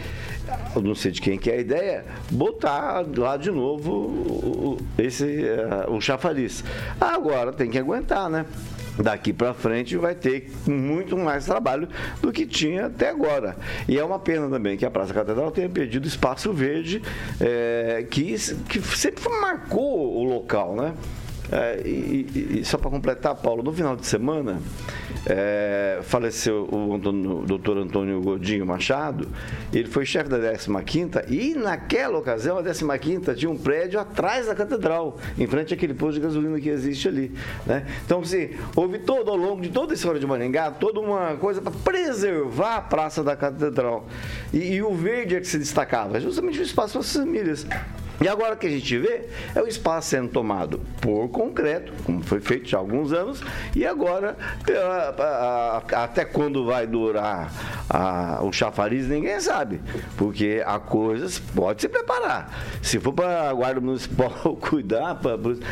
não 0.80 0.94
sei 0.94 1.10
de 1.10 1.20
quem 1.20 1.38
que 1.38 1.50
é 1.50 1.54
a 1.54 1.60
ideia, 1.60 2.04
botar 2.30 3.04
lá 3.16 3.36
de 3.36 3.50
novo 3.50 4.78
esse 5.02 5.24
uh, 5.24 5.92
o 5.92 6.00
chafariz. 6.00 6.64
Agora 7.00 7.52
tem 7.52 7.70
que 7.70 7.78
aguentar, 7.78 8.28
né? 8.30 8.46
daqui 8.98 9.32
para 9.32 9.54
frente 9.54 9.96
vai 9.96 10.14
ter 10.14 10.50
muito 10.66 11.16
mais 11.16 11.46
trabalho 11.46 11.88
do 12.20 12.32
que 12.32 12.46
tinha 12.46 12.86
até 12.86 13.08
agora. 13.08 13.56
E 13.88 13.98
é 13.98 14.04
uma 14.04 14.18
pena 14.18 14.48
também 14.48 14.76
que 14.76 14.84
a 14.84 14.90
Praça 14.90 15.14
Catedral 15.14 15.50
tenha 15.50 15.68
perdido 15.68 16.06
espaço 16.06 16.52
verde, 16.52 17.02
é, 17.40 18.04
que, 18.10 18.34
que 18.68 18.80
sempre 18.96 19.28
marcou 19.40 20.16
o 20.16 20.24
local, 20.24 20.76
né? 20.76 20.94
É, 21.52 21.82
e, 21.84 22.60
e, 22.60 22.64
só 22.64 22.78
para 22.78 22.90
completar, 22.90 23.34
Paulo, 23.34 23.62
no 23.62 23.74
final 23.74 23.94
de 23.94 24.06
semana 24.06 24.58
é, 25.26 25.98
faleceu 26.00 26.66
o, 26.72 26.98
doutor 27.46 27.76
Antônio 27.76 28.22
Godinho 28.22 28.64
Machado, 28.64 29.28
ele 29.70 29.86
foi 29.86 30.06
chefe 30.06 30.30
da 30.30 30.38
15ª 30.38 31.30
e 31.30 31.54
naquela 31.54 32.16
ocasião, 32.18 32.56
a 32.56 32.62
15ª 32.62 33.34
tinha 33.34 33.50
um 33.50 33.56
prédio 33.56 34.00
atrás 34.00 34.46
da 34.46 34.54
catedral, 34.54 35.18
em 35.38 35.46
frente 35.46 35.74
àquele 35.74 35.92
posto 35.92 36.14
de 36.14 36.20
gasolina 36.20 36.58
que 36.58 36.70
existe 36.70 37.06
ali. 37.06 37.32
Né? 37.66 37.86
Então, 38.04 38.20
assim, 38.20 38.50
houve 38.74 38.98
todo 38.98 39.30
ao 39.30 39.36
longo 39.36 39.60
de 39.60 39.68
toda 39.68 39.92
a 39.92 39.94
história 39.94 40.18
de 40.18 40.26
Maringá, 40.26 40.70
toda 40.70 41.00
uma 41.00 41.36
coisa 41.36 41.60
para 41.60 41.72
preservar 41.72 42.76
a 42.76 42.80
Praça 42.80 43.22
da 43.22 43.36
Catedral. 43.36 44.06
E, 44.54 44.74
e, 44.74 44.82
o 44.82 44.94
verde 44.94 45.36
é 45.36 45.40
que 45.40 45.46
se 45.46 45.58
destacava, 45.58 46.18
justamente 46.18 46.58
o 46.58 46.62
espaço 46.62 46.92
para 46.92 47.00
as 47.02 47.12
famílias. 47.12 47.66
E 48.22 48.28
agora 48.28 48.54
o 48.54 48.56
que 48.56 48.66
a 48.68 48.70
gente 48.70 48.98
vê 48.98 49.28
é 49.54 49.60
o 49.60 49.66
espaço 49.66 50.10
sendo 50.10 50.28
tomado 50.28 50.80
por 51.00 51.28
concreto, 51.28 51.92
como 52.04 52.22
foi 52.22 52.40
feito 52.40 52.68
já 52.68 52.78
há 52.78 52.80
alguns 52.80 53.12
anos, 53.12 53.42
e 53.74 53.84
agora 53.84 54.36
até 55.92 56.24
quando 56.24 56.64
vai 56.64 56.86
durar 56.86 57.52
o 58.42 58.52
chafariz 58.52 59.08
ninguém 59.08 59.40
sabe, 59.40 59.80
porque 60.16 60.62
a 60.64 60.78
coisa 60.78 61.40
pode 61.54 61.82
se 61.82 61.88
preparar. 61.88 62.50
Se 62.80 63.00
for 63.00 63.12
para 63.12 63.50
a 63.50 63.52
Guarda 63.52 63.80
Municipal 63.80 64.30
cuidar, 64.60 65.20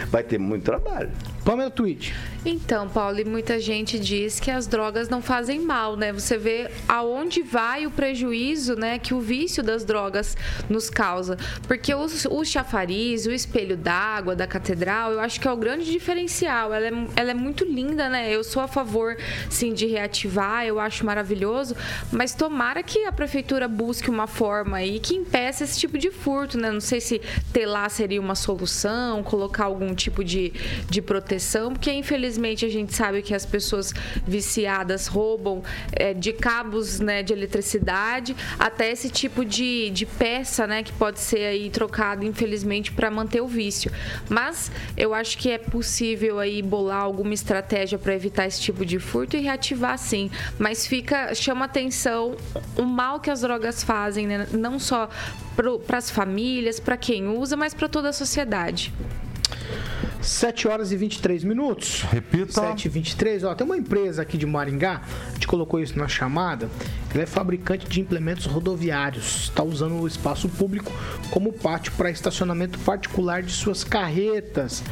vai 0.09 0.23
ter 0.25 0.39
muito 0.39 0.65
trabalho. 0.65 1.11
Pamela 1.45 1.71
Twitch. 1.71 2.13
Então, 2.45 2.89
Paulo, 2.89 3.19
e 3.19 3.25
muita 3.25 3.61
gente 3.61 3.99
diz 3.99 4.41
que 4.41 4.51
as 4.51 4.67
drogas 4.67 5.11
não 5.11 5.21
fazem 5.21 5.61
mal, 5.61 5.95
né? 5.95 6.11
Você 6.11 6.39
vê 6.39 6.71
aonde 6.89 7.43
vai 7.43 7.87
o 7.87 7.91
prejuízo, 7.91 8.77
né, 8.77 8.99
que 8.99 9.13
o 9.13 9.21
vício 9.21 9.63
das 9.63 9.85
drogas 9.85 10.37
nos 10.69 10.89
causa. 10.89 11.37
Porque 11.69 11.93
o, 11.95 12.07
o 12.31 12.45
chafariz, 12.45 13.27
o 13.27 13.31
espelho 13.31 13.77
d'água 13.77 14.35
da 14.35 14.47
catedral, 14.47 15.13
eu 15.13 15.21
acho 15.21 15.39
que 15.39 15.47
é 15.47 15.53
o 15.53 15.57
grande 15.57 15.85
diferencial. 15.91 16.73
Ela 16.73 16.87
é, 16.87 16.93
ela 17.17 17.31
é 17.33 17.35
muito 17.35 17.65
linda, 17.65 18.09
né? 18.09 18.35
Eu 18.35 18.43
sou 18.43 18.63
a 18.63 18.69
favor, 18.69 19.19
sim, 19.51 19.75
de 19.75 19.87
reativar, 19.87 20.65
eu 20.65 20.81
acho 20.81 21.05
maravilhoso, 21.05 21.77
mas 22.11 22.35
tomara 22.35 22.83
que 22.83 23.05
a 23.05 23.13
prefeitura 23.13 23.69
busque 23.69 24.09
uma 24.09 24.27
forma 24.27 24.79
aí 24.79 24.99
que 24.99 25.15
impeça 25.15 25.65
esse 25.65 25.79
tipo 25.79 25.99
de 25.99 26.11
furto, 26.11 26.57
né? 26.57 26.71
Não 26.71 26.81
sei 26.81 27.01
se 27.01 27.21
lá 27.67 27.87
seria 27.91 28.21
uma 28.21 28.35
solução, 28.35 29.23
colocar 29.23 29.65
algum 29.65 29.95
tipo 29.95 30.25
de, 30.25 30.53
de 30.89 31.03
proteção, 31.03 31.30
porque 31.71 31.93
infelizmente 31.93 32.65
a 32.65 32.69
gente 32.69 32.95
sabe 32.95 33.23
que 33.23 33.35
as 33.35 33.47
pessoas 33.47 33.93
viciadas 34.27 35.07
roubam 35.07 35.63
é, 35.93 36.15
de 36.15 36.33
cabos 36.33 37.01
né, 37.01 37.23
de 37.23 37.33
eletricidade 37.33 38.35
até 38.59 38.91
esse 38.91 39.09
tipo 39.09 39.45
de, 39.45 39.91
de 39.91 40.07
peça, 40.07 40.67
né, 40.67 40.83
que 40.83 40.93
pode 40.93 41.21
ser 41.21 41.45
aí 41.45 41.71
trocado, 41.71 42.25
infelizmente, 42.25 42.93
para 42.93 43.11
manter 43.11 43.41
o 43.41 43.47
vício. 43.47 43.91
Mas 44.29 44.71
eu 44.97 45.15
acho 45.15 45.37
que 45.39 45.51
é 45.51 45.59
possível 45.59 46.39
aí 46.39 46.63
bolar 46.63 47.03
alguma 47.03 47.35
estratégia 47.35 47.99
para 47.99 48.15
evitar 48.15 48.47
esse 48.47 48.61
tipo 48.61 48.85
de 48.85 48.99
furto 48.99 49.37
e 49.37 49.41
reativar 49.41 49.99
sim. 49.99 50.31
Mas 50.59 50.87
fica, 50.87 51.35
chama 51.35 51.65
atenção 51.65 52.37
o 52.77 52.83
mal 52.83 53.21
que 53.21 53.31
as 53.31 53.41
drogas 53.41 53.83
fazem, 53.83 54.27
né? 54.27 54.47
não 54.53 54.79
só 54.79 55.09
para 55.87 55.99
as 55.99 56.11
famílias, 56.11 56.81
para 56.81 56.97
quem 56.97 57.29
usa, 57.29 57.57
mas 57.57 57.75
para 57.75 57.89
toda 57.89 58.09
a 58.09 58.13
sociedade. 58.13 58.93
7 60.21 60.69
horas 60.69 60.93
e 60.93 60.97
23 60.97 61.45
minutos. 61.45 62.03
Repita. 62.03 62.53
7 62.53 62.85
e 62.85 62.89
23. 62.89 63.45
Ó, 63.45 63.55
tem 63.55 63.67
uma 63.67 63.77
empresa 63.77 64.23
aqui 64.23 64.37
de 64.37 64.47
Maringá, 64.47 65.03
a 65.29 65.33
gente 65.33 65.47
colocou 65.47 65.81
isso 65.81 65.99
na 65.99 66.09
chamada. 66.09 66.69
Ela 67.13 67.23
é 67.23 67.27
fabricante 67.27 67.89
de 67.89 68.01
implementos 68.01 68.47
rodoviários. 68.47 69.45
Está 69.45 69.63
usando 69.63 70.01
o 70.01 70.07
espaço 70.07 70.49
público 70.49 70.93
como 71.31 71.53
pátio 71.53 71.93
para 71.97 72.11
estacionamento 72.11 72.79
particular 72.81 73.43
de 73.43 73.53
suas 73.53 73.83
carretas. 73.83 74.83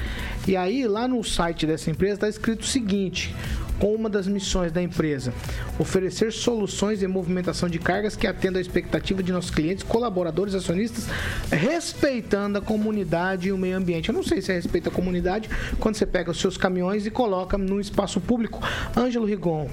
E 0.47 0.57
aí, 0.57 0.87
lá 0.87 1.07
no 1.07 1.23
site 1.23 1.67
dessa 1.67 1.91
empresa, 1.91 2.15
está 2.15 2.29
escrito 2.29 2.63
o 2.63 2.67
seguinte: 2.67 3.35
com 3.79 3.95
uma 3.95 4.09
das 4.09 4.27
missões 4.27 4.73
da 4.73 4.83
empresa: 4.83 5.33
oferecer 5.79 6.33
soluções 6.33 7.01
de 7.01 7.07
movimentação 7.07 7.69
de 7.69 7.79
cargas 7.79 8.17
que 8.17 8.27
atendam 8.27 8.59
à 8.59 8.63
expectativa 8.63 9.23
de 9.23 9.33
nossos 9.33 9.51
clientes, 9.51 9.85
colaboradores, 9.85 10.55
acionistas, 10.55 11.07
respeitando 11.51 12.59
a 12.59 12.61
comunidade 12.61 13.49
e 13.49 13.53
o 13.53 13.59
meio 13.59 13.77
ambiente. 13.77 14.09
Eu 14.09 14.15
não 14.15 14.23
sei 14.23 14.41
se 14.41 14.53
é 14.53 14.55
respeito 14.55 14.89
à 14.89 14.93
comunidade 14.93 15.49
quando 15.79 15.97
você 15.97 16.07
pega 16.07 16.31
os 16.31 16.41
seus 16.41 16.57
caminhões 16.57 17.07
e 17.07 17.11
coloca 17.11 17.57
no 17.57 17.81
espaço 17.81 18.21
público. 18.21 18.61
Ângelo 18.97 19.27
Rigon. 19.27 19.69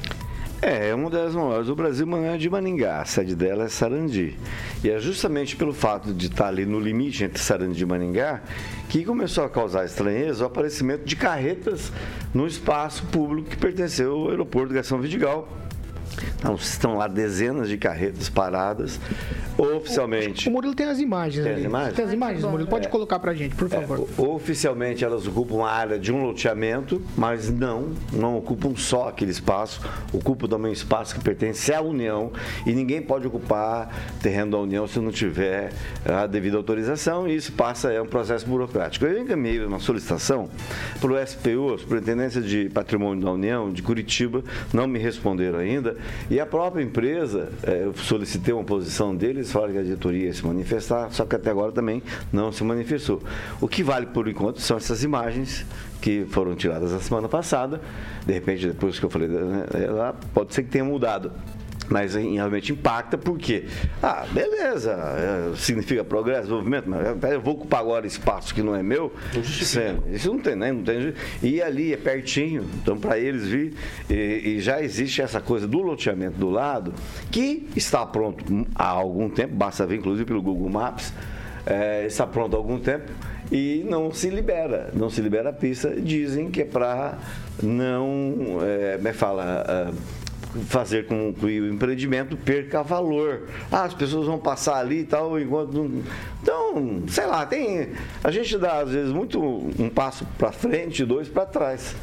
É, 0.68 0.90
é 0.90 0.96
uma 0.96 1.12
das 1.12 1.36
maiores 1.36 1.68
do 1.68 1.76
Brasil, 1.76 2.08
mas 2.08 2.22
não 2.22 2.30
é 2.30 2.38
de 2.40 2.50
Maningá. 2.50 3.00
A 3.00 3.06
sede 3.06 3.36
dela 3.36 3.66
é 3.66 3.68
Sarandi. 3.68 4.36
E 4.84 4.90
é 4.90 4.98
justamente 4.98 5.56
pelo 5.56 5.72
fato 5.72 6.12
de 6.12 6.26
estar 6.26 6.48
ali 6.48 6.66
no 6.66 6.80
limite 6.80 7.24
entre 7.24 7.40
Sarandi 7.40 7.84
e 7.84 7.86
Maningá 7.86 8.42
que 8.90 9.06
começou 9.06 9.44
a 9.44 9.50
causar 9.50 9.86
estranheza 9.86 10.44
o 10.44 10.48
aparecimento 10.48 11.06
de 11.06 11.16
carretas 11.16 11.92
no 12.34 12.48
espaço 12.48 13.06
público 13.12 13.52
que 13.52 13.58
pertenceu 13.58 14.14
ao 14.14 14.30
aeroporto 14.30 14.70
de 14.70 14.74
Gação 14.74 15.00
Vidigal. 15.00 15.48
Então, 16.38 16.56
estão 16.56 16.98
lá 16.98 17.08
dezenas 17.08 17.68
de 17.70 17.78
carretas 17.78 18.30
paradas, 18.30 19.00
oficialmente. 19.58 20.50
O 20.50 20.52
Murilo 20.52 20.76
tem 20.76 20.88
as 20.88 21.00
imagens 21.00 21.44
Tem 21.44 21.54
ali. 21.54 21.62
as 21.62 21.66
imagens? 21.68 21.94
Tem 21.96 22.06
as 22.06 22.14
imagens, 22.14 22.42
bom. 22.44 22.52
Murilo. 22.52 22.70
Pode 22.70 22.88
colocar 22.90 23.20
pra 23.20 23.34
gente, 23.34 23.56
por 23.56 23.70
favor. 23.70 24.00
É, 24.18 24.22
o- 24.22 24.36
oficialmente 24.36 25.04
elas 25.04 25.26
ocupam 25.28 25.64
a 25.64 25.72
área 25.72 25.98
de 25.98 26.12
um 26.12 26.24
loteamento, 26.24 27.02
mas 27.16 27.50
não, 27.50 27.92
não 28.12 28.38
ocupam 28.38 28.76
só 28.76 29.08
aquele 29.10 29.32
espaço, 29.32 29.82
ocupam 30.14 30.48
também 30.48 30.72
um 30.72 30.74
espaço 30.74 31.16
que 31.16 31.22
pertence 31.24 31.74
à 31.74 31.82
União 31.82 32.32
e 32.66 32.74
ninguém 32.74 33.02
pode 33.02 33.28
ocupar 33.28 33.90
terreno 34.22 34.52
da 34.52 34.58
União 34.58 34.88
se 34.88 35.00
não 35.00 35.12
tiver 35.12 35.72
a 36.06 36.28
devida 36.28 36.58
autorização 36.58 37.28
e 37.28 37.36
isso 37.36 37.52
passa, 37.54 37.92
é 37.92 38.02
um 38.02 38.06
processo 38.08 38.46
burocrático. 38.46 39.06
Eu 39.06 39.22
encaminhei 39.22 39.64
uma 39.66 39.80
solicitação 39.80 40.50
para 41.00 41.12
o 41.12 41.18
SPU, 41.26 41.74
a 41.74 41.78
Superintendência 41.78 42.42
de 42.42 42.70
Patrimônio 42.70 43.24
da 43.24 43.32
União, 43.32 43.72
de 43.72 43.82
Curitiba, 43.82 44.44
não 44.74 44.88
me 44.88 45.00
responderam 45.00 45.60
ainda, 45.60 45.96
e 46.30 46.40
a 46.40 46.46
própria 46.46 46.84
empresa, 46.84 47.50
eh, 47.64 47.84
eu 47.86 47.94
solicitei 47.96 48.54
uma 48.54 48.64
posição 48.64 49.16
deles, 49.16 49.52
falaram 49.52 49.74
que 49.74 49.80
a 49.80 49.84
diretoria 49.84 50.26
ia 50.26 50.34
se 50.34 50.46
manifestar, 50.46 51.12
só 51.12 51.26
que 51.26 51.36
até 51.36 51.52
agora 51.52 51.72
também 51.72 52.02
não 52.32 52.52
se 52.52 52.64
manifestou. 52.64 53.22
O 53.62 53.68
que 53.68 53.84
vale 53.84 54.08
por 54.08 54.28
enquanto 54.28 54.62
são 54.62 54.78
essas 54.78 55.04
imagens 55.04 55.66
que 56.02 56.26
foram 56.30 56.56
tiradas 56.56 56.92
na 56.92 57.00
semana 57.00 57.28
passada, 57.28 57.82
de 58.26 58.34
repente 58.34 58.68
depois 58.68 59.00
que 59.00 59.06
eu 59.06 59.10
falei, 59.10 59.28
né, 59.28 59.66
pode 60.34 60.54
ser 60.54 60.64
que 60.64 60.70
tenha 60.70 60.84
mudado. 60.84 61.32
Mas 61.88 62.16
realmente 62.16 62.72
impacta, 62.72 63.16
porque, 63.16 63.66
ah, 64.02 64.26
beleza, 64.32 64.92
é, 64.94 65.56
significa 65.56 66.04
progresso, 66.04 66.42
desenvolvimento, 66.44 66.90
mas 66.90 67.06
eu- 67.06 67.30
eu 67.34 67.40
vou 67.42 67.54
ocupar 67.54 67.82
agora 67.82 68.08
espaço 68.08 68.56
que 68.56 68.64
não 68.64 68.76
é 68.76 68.82
meu. 68.82 69.14
Isso 70.12 70.34
não 70.34 70.40
tem, 70.40 70.56
né? 70.56 70.72
Não 70.72 70.82
tem, 70.82 71.14
e 71.44 71.62
ali 71.62 71.94
é 71.94 71.98
pertinho, 71.98 72.66
então 72.82 72.98
para 72.98 73.20
eles 73.20 73.48
vir, 73.48 73.74
e, 74.10 74.56
e 74.56 74.60
já 74.62 74.82
existe 74.82 75.22
essa 75.22 75.40
coisa 75.40 75.68
do 75.68 75.80
loteamento 75.84 76.40
do 76.40 76.50
lado, 76.50 76.92
que 77.30 77.68
está 77.76 78.04
pronto 78.04 78.44
há 78.74 78.88
algum 78.88 79.30
tempo, 79.30 79.54
basta 79.54 79.86
ver 79.86 79.98
inclusive 79.98 80.26
pelo 80.26 80.42
Google 80.42 80.70
Maps, 80.70 81.14
é, 81.68 82.08
está 82.08 82.26
pronto 82.26 82.56
há 82.56 82.58
algum 82.58 82.80
tempo 82.80 83.12
e 83.52 83.86
não 83.88 84.12
se 84.12 84.30
libera, 84.32 84.90
não 84.94 85.10
se 85.12 85.22
libera 85.22 85.50
a 85.50 85.54
pista. 85.54 85.90
Dizem 85.96 86.50
que 86.50 86.62
é 86.64 86.66
para 86.66 87.20
não, 87.62 88.58
é, 88.64 88.96
como 88.98 89.08
é 89.08 89.14
fala, 89.14 89.64
ah, 89.68 89.92
fazer 90.64 91.06
com 91.06 91.34
que 91.34 91.46
o 91.46 91.74
empreendimento 91.74 92.38
perca 92.38 92.82
valor. 92.82 93.48
Ah, 93.72 93.84
as 93.84 93.94
pessoas 93.94 94.28
vão 94.28 94.38
passar 94.38 94.78
ali 94.78 95.00
e 95.00 95.04
tal, 95.06 95.40
enquanto 95.40 95.74
não... 95.74 96.04
Então, 96.42 97.04
sei 97.08 97.26
lá, 97.26 97.46
tem... 97.46 97.90
A 98.24 98.32
gente 98.32 98.58
dá, 98.58 98.80
às 98.80 98.92
vezes, 98.92 99.12
muito 99.12 99.42
um 99.42 99.90
passo 99.90 100.26
para 100.38 100.52
frente 100.52 101.02
e 101.02 101.06
dois 101.06 101.28
para 101.28 101.46
trás. 101.46 101.96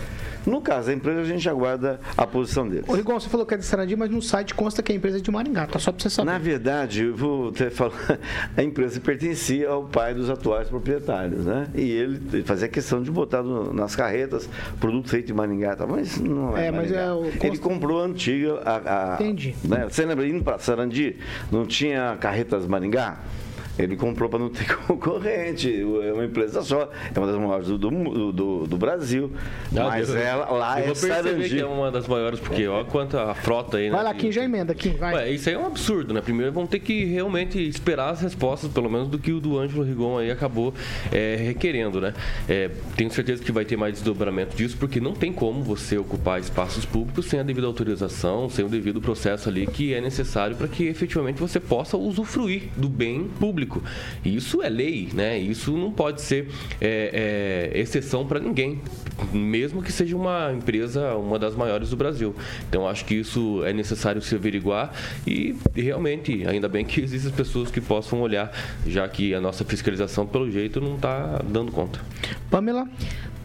No 0.47 0.61
caso 0.61 0.89
da 0.89 0.95
empresa, 0.95 1.21
a 1.21 1.25
gente 1.25 1.49
aguarda 1.49 2.01
a 2.17 2.27
posição 2.27 2.69
deles. 2.69 2.85
Ô, 2.89 2.95
Rigon, 2.95 3.19
você 3.19 3.29
falou 3.29 3.47
que 3.47 3.55
é 3.55 3.57
de 3.57 3.65
Sarandi, 3.65 3.95
mas 3.97 4.11
no 4.11 4.21
site 4.23 4.55
consta 4.55 4.83
que 4.83 4.93
a 4.93 4.95
empresa 4.95 5.19
é 5.19 5.21
de 5.21 5.31
Maringá, 5.31 5.67
tá? 5.67 5.79
Só 5.79 5.93
pra 5.93 6.03
você 6.03 6.11
saber. 6.11 6.31
Na 6.31 6.39
verdade, 6.39 7.05
eu 7.05 7.17
vou 7.17 7.49
até 7.51 7.71
falar, 7.71 7.93
a 8.57 8.63
empresa 8.63 9.01
pertencia 9.01 9.69
ao 9.69 9.85
pai 9.85 10.15
dos 10.15 10.29
atuais 10.31 10.69
proprietários, 10.69 11.45
né? 11.45 11.69
E 11.75 11.91
ele 11.91 12.43
fazia 12.45 12.69
questão 12.69 13.03
de 13.03 13.11
botar 13.11 13.43
no- 13.43 13.73
nas 13.73 13.95
carretas 13.95 14.49
produto 14.81 15.09
feito 15.09 15.31
em 15.33 15.35
Maringá, 15.35 15.77
tá? 15.77 15.87
mas 15.87 16.19
não 16.19 16.57
é, 16.57 16.67
É, 16.67 16.71
mas 16.71 16.91
é 16.93 17.13
o- 17.13 17.27
Ele 17.43 17.59
comprou 17.59 18.01
a 18.03 18.05
antiga, 18.07 18.61
a, 18.65 19.15
a- 19.15 19.15
Entendi. 19.15 19.55
né? 19.65 19.87
Você 19.89 20.05
lembra 20.05 20.27
indo 20.27 20.43
para 20.43 20.59
Sarandi, 20.59 21.17
não 21.51 21.65
tinha 21.67 22.17
carretas 22.21 22.67
Maringá? 22.67 23.19
Ele 23.79 23.97
comprou 23.97 24.29
para 24.29 24.39
não 24.39 24.49
ter 24.51 24.67
concorrente. 24.87 25.73
É 26.05 26.13
uma 26.13 26.25
empresa 26.25 26.63
só. 26.63 26.91
É 27.15 27.19
uma 27.19 27.27
das 27.27 27.37
maiores 27.37 27.69
do, 27.69 27.79
do, 27.79 28.33
do- 28.33 28.67
do 28.67 28.77
Brasil. 28.77 29.31
Ah, 29.77 29.85
mas 29.85 30.09
eu- 30.11 30.17
ela 30.19 30.51
lá 30.51 30.79
eu 30.79 30.85
é 30.85 30.87
vou 30.87 30.95
Sarandi. 30.95 31.49
que 31.49 31.61
é 31.61 31.65
uma 31.67 31.91
das 31.91 32.07
maiores, 32.07 32.39
porque 32.39 32.67
olha 32.69 32.85
quanto 32.85 33.17
a 33.19 33.35
frota 33.35 33.79
aí, 33.79 33.85
né? 33.89 33.97
Vai 33.97 34.05
lá, 34.05 34.15
Kim, 34.15 34.31
já 34.31 34.43
emenda, 34.45 34.75
Kim, 34.75 34.91
vai. 34.97 35.15
Ué, 35.15 35.31
isso 35.31 35.49
aí 35.49 35.55
é 35.55 35.59
um 35.59 35.67
absurdo, 35.67 36.13
né? 36.13 36.21
Primeiro 36.21 36.53
vão 36.53 36.67
ter 36.67 36.81
que 36.81 37.05
realmente 37.05 37.59
esperar 37.67 38.11
as 38.11 38.21
respostas, 38.21 38.71
pelo 38.71 38.91
menos 38.91 39.09
do 39.09 39.19
que 39.19 39.33
o 39.33 39.41
do 39.41 39.59
Ângelo 39.59 39.83
Rigon 39.83 40.19
aí 40.19 40.31
acabou 40.31 40.75
é, 41.11 41.37
requerendo, 41.37 42.01
né? 42.01 42.13
É, 42.49 42.71
tenho 42.97 43.11
certeza 43.11 43.43
que 43.43 43.51
vai 43.53 43.65
ter 43.65 43.77
mais 43.77 43.95
desdobramento 43.95 44.55
disso, 44.57 44.77
porque 44.79 45.01
não 45.01 45.13
tem 45.13 45.33
como 45.33 45.63
você 45.63 45.97
ocupar 45.97 46.41
espaços 46.41 46.85
públicos 46.85 47.27
sem 47.27 47.41
a 47.41 47.43
devida 47.43 47.67
autorização, 47.67 48.51
sem 48.51 48.65
o 48.65 48.69
devido 48.69 49.01
processo 49.01 49.49
ali 49.49 49.67
que 49.67 49.95
é 49.95 50.01
necessário 50.01 50.57
para 50.57 50.69
que 50.69 50.85
efetivamente 50.87 51.39
você 51.41 51.59
possa 51.61 51.97
usufruir 51.97 52.65
do 52.77 52.89
bem 52.89 53.29
público. 53.41 53.72
E 54.25 54.37
isso 54.37 54.63
é 54.63 54.69
lei, 54.69 55.09
né? 55.13 55.39
Isso 55.39 55.77
não 55.77 55.93
pode 55.93 56.21
ser 56.21 56.49
é, 56.81 57.71
é, 57.73 57.81
exceção 57.81 58.27
para 58.27 58.41
ninguém, 58.41 58.81
mesmo 59.33 59.83
que 59.83 59.93
seja 59.93 60.17
uma 60.17 60.53
empresa, 60.53 61.15
uma 61.15 61.39
das 61.39 61.55
maiores 61.55 61.91
do 61.91 61.97
Brasil. 61.97 62.35
Então 62.69 62.89
acho 62.89 63.05
que 63.05 63.15
isso 63.15 63.63
é 63.65 63.73
necessário 63.73 64.21
se 64.21 64.35
averiguar 64.35 64.93
e 65.27 65.57
realmente, 65.75 66.47
ainda 66.47 66.69
bem 66.69 66.85
que 66.85 67.01
existem 67.03 67.33
pessoas 67.33 67.71
que 67.71 67.81
possam 67.81 68.21
olhar, 68.21 68.53
já 68.87 69.07
que 69.09 69.35
a 69.35 69.41
nossa 69.41 69.65
fiscalização, 69.65 70.27
pelo 70.27 70.51
jeito, 70.51 70.81
não 70.81 70.97
está 70.97 71.41
dando 71.45 71.71
conta. 71.71 72.01
Pamela? 72.51 72.89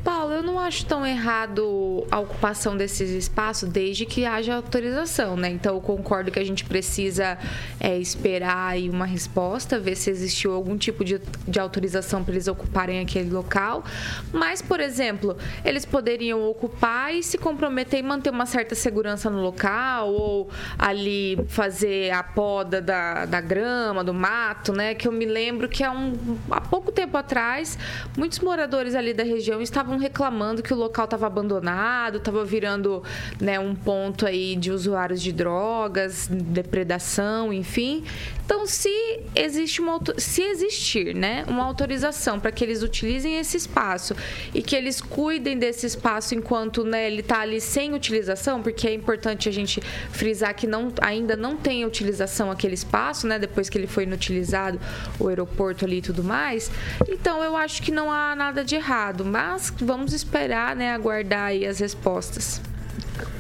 Paulo, 0.04 0.34
eu 0.34 0.44
não 0.44 0.60
acho 0.60 0.86
tão 0.86 1.06
errado 1.06 2.06
a 2.10 2.20
ocupação 2.20 2.78
desses 2.78 3.10
espaços 3.10 3.70
desde 3.70 4.06
que 4.06 4.26
haja 4.26 4.56
autorização, 4.56 5.36
né? 5.36 5.50
Então 5.50 5.76
eu 5.76 5.82
concordo 5.82 6.32
que 6.32 6.40
a 6.40 6.44
gente 6.44 6.64
precisa 6.64 7.38
é, 7.80 7.98
esperar 7.98 8.72
aí 8.72 8.90
uma 8.90 9.06
resposta, 9.06 9.80
ver 9.80 9.96
se 9.96 10.10
existiu 10.10 10.54
algum 10.54 10.78
tipo 10.78 11.04
de, 11.04 11.22
de 11.48 11.60
autorização 11.60 12.24
para 12.24 12.34
eles 12.34 12.48
ocuparem 12.48 13.00
aquele 13.00 13.30
local. 13.30 13.84
Mas, 14.32 14.62
por 14.62 14.80
exemplo, 14.80 15.38
eles 15.64 15.86
poderiam 15.86 16.48
ocupar 16.48 17.14
e 17.14 17.22
se 17.22 17.38
comprometer 17.38 18.00
em 18.00 18.04
manter 18.04 18.30
uma 18.30 18.46
certa 18.46 18.76
segurança 18.76 19.30
no 19.30 19.42
local, 19.42 20.10
ou 20.14 20.50
ali 20.78 21.38
fazer 21.48 22.12
a 22.12 22.24
poda 22.24 22.82
da, 22.82 23.26
da 23.26 23.42
grama, 23.42 24.04
do 24.04 24.14
mato, 24.14 24.74
né? 24.74 24.94
Que 24.94 25.08
eu 25.08 25.12
me 25.12 25.26
lembro 25.26 25.68
que 25.68 25.84
há, 25.84 25.92
um, 25.92 26.38
há 26.52 26.62
pouco 26.62 26.92
tempo 26.92 27.18
atrás, 27.18 27.78
muitos 28.18 28.40
moradores 28.40 28.96
ali 28.96 29.14
da 29.14 29.24
região 29.24 29.62
estavam 29.62 29.87
reclamando 29.96 30.62
que 30.62 30.74
o 30.74 30.78
local 30.78 31.06
estava 31.06 31.28
abandonado, 31.28 32.18
estava 32.18 32.44
virando 32.44 33.02
né, 33.40 33.60
um 33.60 33.74
ponto 33.74 34.26
aí 34.26 34.56
de 34.56 34.72
usuários 34.72 35.22
de 35.22 35.32
drogas, 35.32 36.28
depredação, 36.30 37.54
enfim. 37.54 38.04
Então, 38.48 38.66
se 38.66 38.90
existe 39.36 39.82
uma 39.82 40.00
se 40.18 40.42
existir, 40.42 41.14
né, 41.14 41.44
uma 41.50 41.66
autorização 41.66 42.40
para 42.40 42.50
que 42.50 42.64
eles 42.64 42.82
utilizem 42.82 43.38
esse 43.38 43.58
espaço 43.58 44.16
e 44.54 44.62
que 44.62 44.74
eles 44.74 45.02
cuidem 45.02 45.60
desse 45.60 45.86
espaço 45.86 46.34
enquanto 46.34 46.86
né, 46.86 47.08
ele 47.08 47.20
está 47.20 47.42
ali 47.42 47.60
sem 47.60 47.94
utilização, 47.94 48.62
porque 48.64 48.88
é 48.88 48.94
importante 48.94 49.50
a 49.50 49.52
gente 49.52 49.82
frisar 50.12 50.56
que 50.56 50.66
não, 50.66 50.94
ainda 51.02 51.36
não 51.36 51.58
tem 51.58 51.84
utilização 51.84 52.50
aquele 52.50 52.74
espaço, 52.74 53.28
né, 53.28 53.38
depois 53.38 53.70
que 53.70 53.78
ele 53.78 53.86
foi 53.86 54.04
inutilizado, 54.04 54.80
o 55.20 55.28
aeroporto 55.28 55.84
ali 55.84 55.98
e 55.98 56.02
tudo 56.02 56.24
mais. 56.24 56.72
Então, 57.10 57.44
eu 57.44 57.58
acho 57.58 57.82
que 57.84 57.92
não 57.92 58.10
há 58.10 58.34
nada 58.34 58.64
de 58.64 58.76
errado, 58.76 59.26
mas 59.26 59.70
vamos 59.86 60.14
esperar, 60.14 60.76
né, 60.76 60.94
aguardar 60.94 61.48
aí 61.48 61.66
as 61.66 61.80
respostas. 61.80 62.62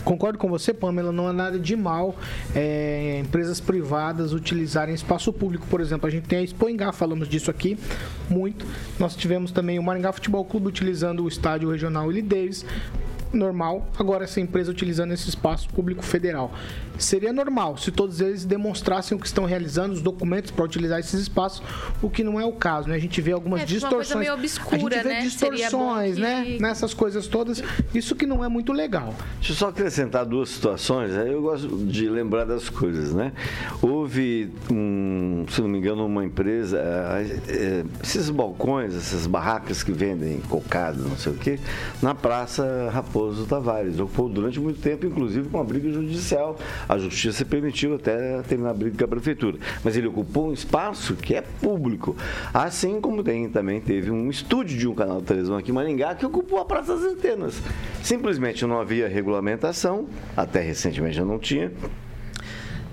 Concordo 0.04 0.40
com 0.40 0.48
você, 0.48 0.74
Pamela, 0.74 1.12
não 1.12 1.28
há 1.28 1.34
nada 1.34 1.60
de 1.60 1.76
mal 1.76 2.16
é, 2.56 3.20
empresas 3.20 3.60
privadas 3.60 4.32
utilizarem 4.32 4.96
espaço 4.96 5.34
público, 5.34 5.68
por 5.68 5.82
exemplo. 5.82 6.08
A 6.08 6.10
gente 6.10 6.28
tem 6.28 6.40
a 6.40 6.44
Expoingá, 6.44 6.94
falamos 6.94 7.28
disso 7.28 7.52
aqui 7.52 7.78
muito. 8.30 8.66
Nós 8.98 9.16
tivemos 9.16 9.52
também 9.52 9.78
o 9.78 9.84
Maringá 9.84 10.14
Futebol 10.14 10.46
Clube 10.46 10.68
utilizando 10.68 11.24
o 11.24 11.28
estádio 11.28 11.70
regional 11.70 12.08
Willie 12.08 12.22
Davis. 12.22 12.66
Normal, 13.34 13.88
agora 14.00 14.24
essa 14.24 14.40
empresa 14.40 14.72
utilizando 14.72 15.12
esse 15.14 15.28
espaço 15.30 15.68
público 15.70 16.04
federal. 16.04 16.52
Seria 16.98 17.32
normal 17.32 17.78
se 17.78 17.92
todos 17.92 18.22
eles 18.22 18.44
demonstrassem 18.46 19.16
o 19.16 19.22
que 19.22 19.28
estão 19.28 19.46
realizando, 19.46 19.94
os 19.94 20.02
documentos 20.02 20.50
para 20.50 20.66
utilizar 20.66 21.00
esses 21.00 21.20
espaços, 21.22 21.62
o 22.02 22.10
que 22.10 22.24
não 22.24 22.40
é 22.40 22.46
o 22.46 22.54
caso, 22.54 22.90
né? 22.90 22.96
A 22.96 23.00
gente 23.00 23.22
vê 23.22 23.32
algumas 23.32 23.62
É, 23.62 23.68
fica 23.68 23.86
uma 23.86 23.90
coisa 23.90 24.04
distorções. 24.04 24.20
meio 24.20 24.32
a 24.32 24.36
obscura, 24.36 24.96
gente 24.96 25.04
vê 25.04 25.10
né? 25.14 25.22
Distorções, 25.22 26.16
que- 26.16 26.22
né? 26.22 26.58
Nessas 26.60 26.94
coisas 26.94 27.28
todas. 27.28 27.62
Isso 27.94 28.16
que 28.16 28.26
não 28.26 28.44
é 28.44 28.48
muito 28.50 28.74
legal. 28.74 29.14
Deixa 29.36 29.52
eu 29.52 29.56
só 29.56 29.70
acrescentar 29.70 30.26
duas 30.26 30.50
situações. 30.50 31.12
né? 31.12 31.26
Eu 31.32 31.42
gosto 31.42 31.68
de 31.86 32.10
lembrar 32.10 32.46
das 32.46 32.70
coisas, 32.70 33.14
né? 33.14 33.32
Houve, 33.82 34.52
um, 34.72 35.46
se 35.50 35.62
não 35.62 35.68
me 35.68 35.78
engano, 35.78 36.06
uma 36.06 36.24
empresa, 36.26 36.78
eh, 36.80 37.40
eh, 37.48 37.86
esses 38.02 38.30
balcões, 38.30 38.96
essas 38.96 39.28
barracas 39.28 39.84
que 39.84 39.92
vendem 39.92 40.40
cocada, 40.50 40.98
não 41.02 41.18
sei 41.18 41.34
o 41.34 41.36
quê, 41.36 41.60
na 42.02 42.16
Praça 42.16 42.90
Raposo 42.92 43.18
Bozo 43.28 43.46
Tavares. 43.46 44.00
Ocupou 44.00 44.30
durante 44.30 44.60
muito 44.60 44.82
tempo, 44.82 45.06
inclusive 45.06 45.50
com 45.50 45.60
a 45.60 45.64
briga 45.64 45.92
judicial. 45.92 46.58
A 46.88 46.98
justiça 46.98 47.44
permitiu 47.44 47.96
até 47.96 48.42
terminar 48.44 48.72
a 48.72 48.74
briga 48.74 48.98
com 48.98 49.04
a 49.04 49.08
prefeitura. 49.08 49.58
Mas 49.84 49.98
ele 49.98 50.08
ocupou 50.08 50.48
um 50.48 50.54
espaço 50.54 51.16
que 51.16 51.36
é 51.36 51.42
público. 51.42 52.16
Assim 52.54 53.02
como 53.02 53.24
tem, 53.24 53.50
também 53.50 53.82
teve 53.82 54.10
um 54.12 54.30
estúdio 54.30 54.78
de 54.78 54.88
um 54.88 54.96
canal 54.96 55.20
de 55.20 55.28
televisão 55.28 55.58
aqui 55.58 55.72
em 55.72 55.74
Maringá 55.74 56.16
que 56.16 56.26
ocupou 56.26 56.60
a 56.60 56.66
Praça 56.66 56.96
das 56.96 57.04
Antenas. 57.04 57.62
Simplesmente 58.02 58.66
não 58.66 58.80
havia 58.80 59.08
regulamentação, 59.08 60.08
até 60.36 60.62
recentemente 60.62 61.18
já 61.18 61.26
não 61.26 61.38
tinha. 61.38 61.72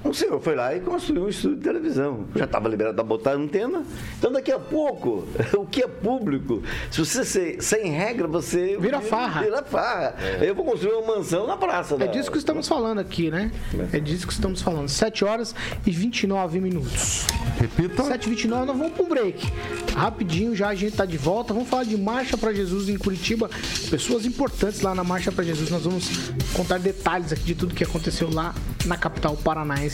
Um 0.04 0.12
senhor 0.12 0.38
foi 0.40 0.54
lá 0.54 0.76
e 0.76 0.80
construiu 0.80 1.24
um 1.24 1.28
estúdio 1.28 1.56
de 1.56 1.62
televisão. 1.62 2.26
Já 2.36 2.44
estava 2.44 2.68
liberado 2.68 2.94
para 2.94 3.04
botar 3.04 3.32
antena. 3.32 3.82
Então, 4.18 4.30
daqui 4.30 4.52
a 4.52 4.58
pouco, 4.58 5.26
o 5.56 5.64
que 5.64 5.82
é 5.82 5.88
público, 5.88 6.62
se 6.90 7.02
você 7.02 7.24
ser, 7.24 7.62
sem 7.62 7.90
regra, 7.90 8.28
você. 8.28 8.76
Vira 8.78 9.00
farra. 9.00 9.42
Vira 9.42 9.62
farra. 9.62 10.14
Eu 10.42 10.54
vou 10.54 10.64
construir 10.64 10.92
uma 10.92 11.16
mansão 11.16 11.46
na 11.46 11.56
praça. 11.56 11.96
É 11.98 12.06
disso 12.06 12.30
que 12.30 12.36
estamos 12.36 12.68
falando 12.68 12.98
aqui, 12.98 13.30
né? 13.30 13.50
É 13.92 13.98
disso 13.98 14.26
que 14.26 14.32
estamos 14.32 14.60
falando. 14.60 14.88
7 14.88 15.24
horas 15.24 15.54
e 15.86 15.90
29 15.90 16.60
minutos. 16.60 17.26
Repita. 17.58 18.02
7h29, 18.02 18.64
nós 18.66 18.76
vamos 18.76 18.92
para 18.92 19.04
um 19.04 19.08
break. 19.08 19.50
Rapidinho, 19.94 20.54
já 20.54 20.68
a 20.68 20.74
gente 20.74 20.96
tá 20.96 21.06
de 21.06 21.16
volta. 21.16 21.54
Vamos 21.54 21.68
falar 21.68 21.84
de 21.84 21.96
Marcha 21.96 22.36
para 22.36 22.52
Jesus 22.52 22.90
em 22.90 22.98
Curitiba. 22.98 23.48
Pessoas 23.90 24.26
importantes 24.26 24.82
lá 24.82 24.94
na 24.94 25.02
Marcha 25.02 25.32
para 25.32 25.44
Jesus. 25.44 25.70
Nós 25.70 25.84
vamos 25.84 26.30
contar 26.52 26.78
detalhes 26.78 27.32
aqui 27.32 27.44
de 27.44 27.54
tudo 27.54 27.74
que 27.74 27.84
aconteceu 27.84 28.30
lá 28.30 28.54
na 28.84 28.98
capital 28.98 29.34
paranaense. 29.36 29.93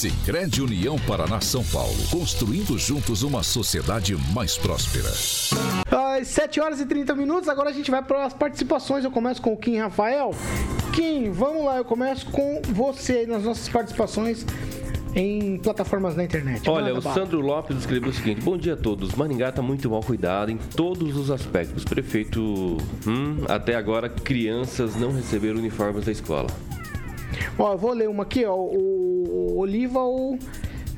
Sicredi 0.00 0.62
União 0.62 0.98
Paraná 1.00 1.42
São 1.42 1.62
Paulo. 1.62 1.94
Construindo 2.10 2.78
juntos 2.78 3.22
uma 3.22 3.42
sociedade 3.42 4.16
mais 4.32 4.56
próspera. 4.56 5.10
Às 6.18 6.26
7 6.28 6.58
horas 6.58 6.80
e 6.80 6.86
30 6.86 7.14
minutos, 7.14 7.50
agora 7.50 7.68
a 7.68 7.72
gente 7.74 7.90
vai 7.90 8.02
para 8.02 8.24
as 8.24 8.32
participações. 8.32 9.04
Eu 9.04 9.10
começo 9.10 9.42
com 9.42 9.52
o 9.52 9.58
Kim 9.58 9.76
Rafael. 9.76 10.34
Kim, 10.94 11.30
vamos 11.30 11.66
lá, 11.66 11.76
eu 11.76 11.84
começo 11.84 12.24
com 12.30 12.62
você 12.70 13.12
aí 13.12 13.26
nas 13.26 13.44
nossas 13.44 13.68
participações 13.68 14.46
em 15.14 15.58
plataformas 15.58 16.16
na 16.16 16.24
internet. 16.24 16.66
Olha, 16.70 16.86
Manda 16.86 16.98
o 16.98 17.02
bala. 17.02 17.14
Sandro 17.14 17.40
Lopes 17.40 17.76
escreveu 17.76 18.08
o 18.08 18.14
seguinte: 18.14 18.40
Bom 18.40 18.56
dia 18.56 18.72
a 18.72 18.78
todos. 18.78 19.14
Maringá 19.14 19.50
está 19.50 19.60
muito 19.60 19.90
mal 19.90 20.00
cuidado 20.00 20.50
em 20.50 20.56
todos 20.56 21.14
os 21.14 21.30
aspectos. 21.30 21.84
Prefeito, 21.84 22.78
hum, 23.06 23.44
até 23.46 23.74
agora 23.74 24.08
crianças 24.08 24.96
não 24.96 25.12
receberam 25.12 25.58
uniformes 25.58 26.06
da 26.06 26.12
escola. 26.12 26.46
Ó, 27.58 27.72
eu 27.72 27.78
vou 27.78 27.92
ler 27.92 28.08
uma 28.08 28.22
aqui, 28.22 28.44
ó. 28.44 28.54
O 28.54 29.58
Oliva 29.58 30.00
ou 30.00 30.38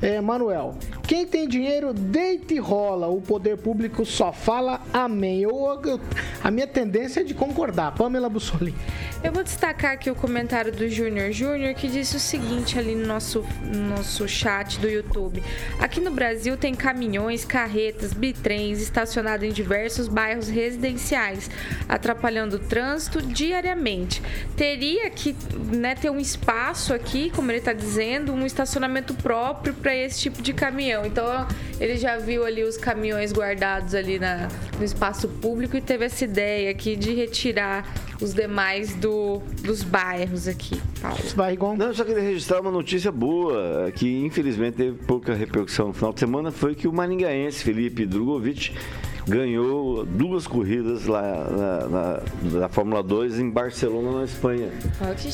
é, 0.03 0.21
Manuel. 0.21 0.77
Quem 1.07 1.27
tem 1.27 1.47
dinheiro, 1.49 1.95
deita 1.95 2.53
e 2.55 2.59
rola. 2.59 3.07
O 3.09 3.21
poder 3.21 3.57
público 3.57 4.05
só 4.05 4.33
fala 4.33 4.81
amém. 4.93 5.41
Eu, 5.43 5.51
eu- 5.85 6.01
a 6.43 6.51
minha 6.51 6.67
tendência 6.67 7.21
é 7.21 7.25
de 7.25 7.35
concordar. 7.35 7.95
Pamela 7.95 8.29
Bussolini. 8.29 8.75
Eu 9.23 9.31
vou 9.31 9.45
destacar 9.45 9.93
aqui 9.93 10.11
o 10.11 10.17
comentário 10.17 10.73
do 10.73 10.89
Júnior 10.89 11.31
Júnior 11.31 11.75
que 11.75 11.87
disse 11.87 12.17
o 12.17 12.21
seguinte 12.21 12.77
ali 12.77 12.97
no 12.97 13.07
nosso, 13.07 13.45
no 13.63 13.91
nosso 13.97 14.27
chat 14.27 14.81
do 14.81 14.89
YouTube. 14.89 15.41
Aqui 15.79 16.01
no 16.01 16.11
Brasil 16.11 16.57
tem 16.57 16.75
caminhões, 16.75 17.45
carretas, 17.45 18.13
bitrens 18.13 18.81
estacionados 18.81 19.47
em 19.49 19.53
diversos 19.53 20.09
bairros 20.09 20.49
residenciais, 20.49 21.49
atrapalhando 21.89 22.57
o 22.57 22.59
trânsito 22.59 23.23
diariamente. 23.23 24.21
Teria 24.57 25.09
que 25.11 25.37
né, 25.73 25.95
ter 25.95 26.11
um 26.11 26.19
espaço 26.19 26.93
aqui, 26.93 27.31
como 27.31 27.49
ele 27.53 27.59
está 27.59 27.73
dizendo, 27.73 28.33
um 28.33 28.45
estacionamento 28.45 29.15
próprio 29.15 29.73
para 29.75 29.92
esse 29.97 30.21
tipo 30.21 30.43
de 30.43 30.53
caminhão. 30.53 31.05
Então 31.05 31.47
ele 31.81 31.97
já 31.97 32.19
viu 32.19 32.45
ali 32.45 32.63
os 32.63 32.77
caminhões 32.77 33.33
guardados 33.33 33.95
ali 33.95 34.19
na, 34.19 34.49
no 34.79 34.85
espaço 34.85 35.29
público 35.29 35.77
e 35.77 35.81
teve 35.81 36.05
essa 36.05 36.25
ideia 36.25 36.71
aqui 36.71 36.97
de 36.97 37.15
retirar 37.15 37.85
os 38.21 38.33
demais 38.33 38.95
do, 38.95 39.39
dos 39.63 39.83
bairros 39.83 40.47
aqui, 40.47 40.81
Paulo. 41.01 41.19
Não, 41.77 41.87
eu 41.87 41.95
só 41.95 42.05
queria 42.05 42.23
registrar 42.23 42.61
uma 42.61 42.71
notícia 42.71 43.11
boa, 43.11 43.91
que 43.93 44.25
infelizmente 44.25 44.77
teve 44.77 44.97
pouca 45.05 45.35
repercussão 45.35 45.89
no 45.89 45.93
final 45.93 46.13
de 46.13 46.21
semana, 46.21 46.53
foi 46.53 46.75
que 46.75 46.87
o 46.87 46.93
maringaense 46.93 47.65
Felipe 47.65 48.07
Drogovic 48.07 48.73
ganhou 49.27 50.05
duas 50.05 50.47
corridas 50.47 51.07
lá 51.07 51.23
na, 51.23 51.89
na- 51.89 52.21
na 52.61 52.69
Fórmula 52.69 53.03
2 53.03 53.39
em 53.39 53.49
Barcelona, 53.51 54.19
na 54.19 54.25
Espanha. 54.25 54.69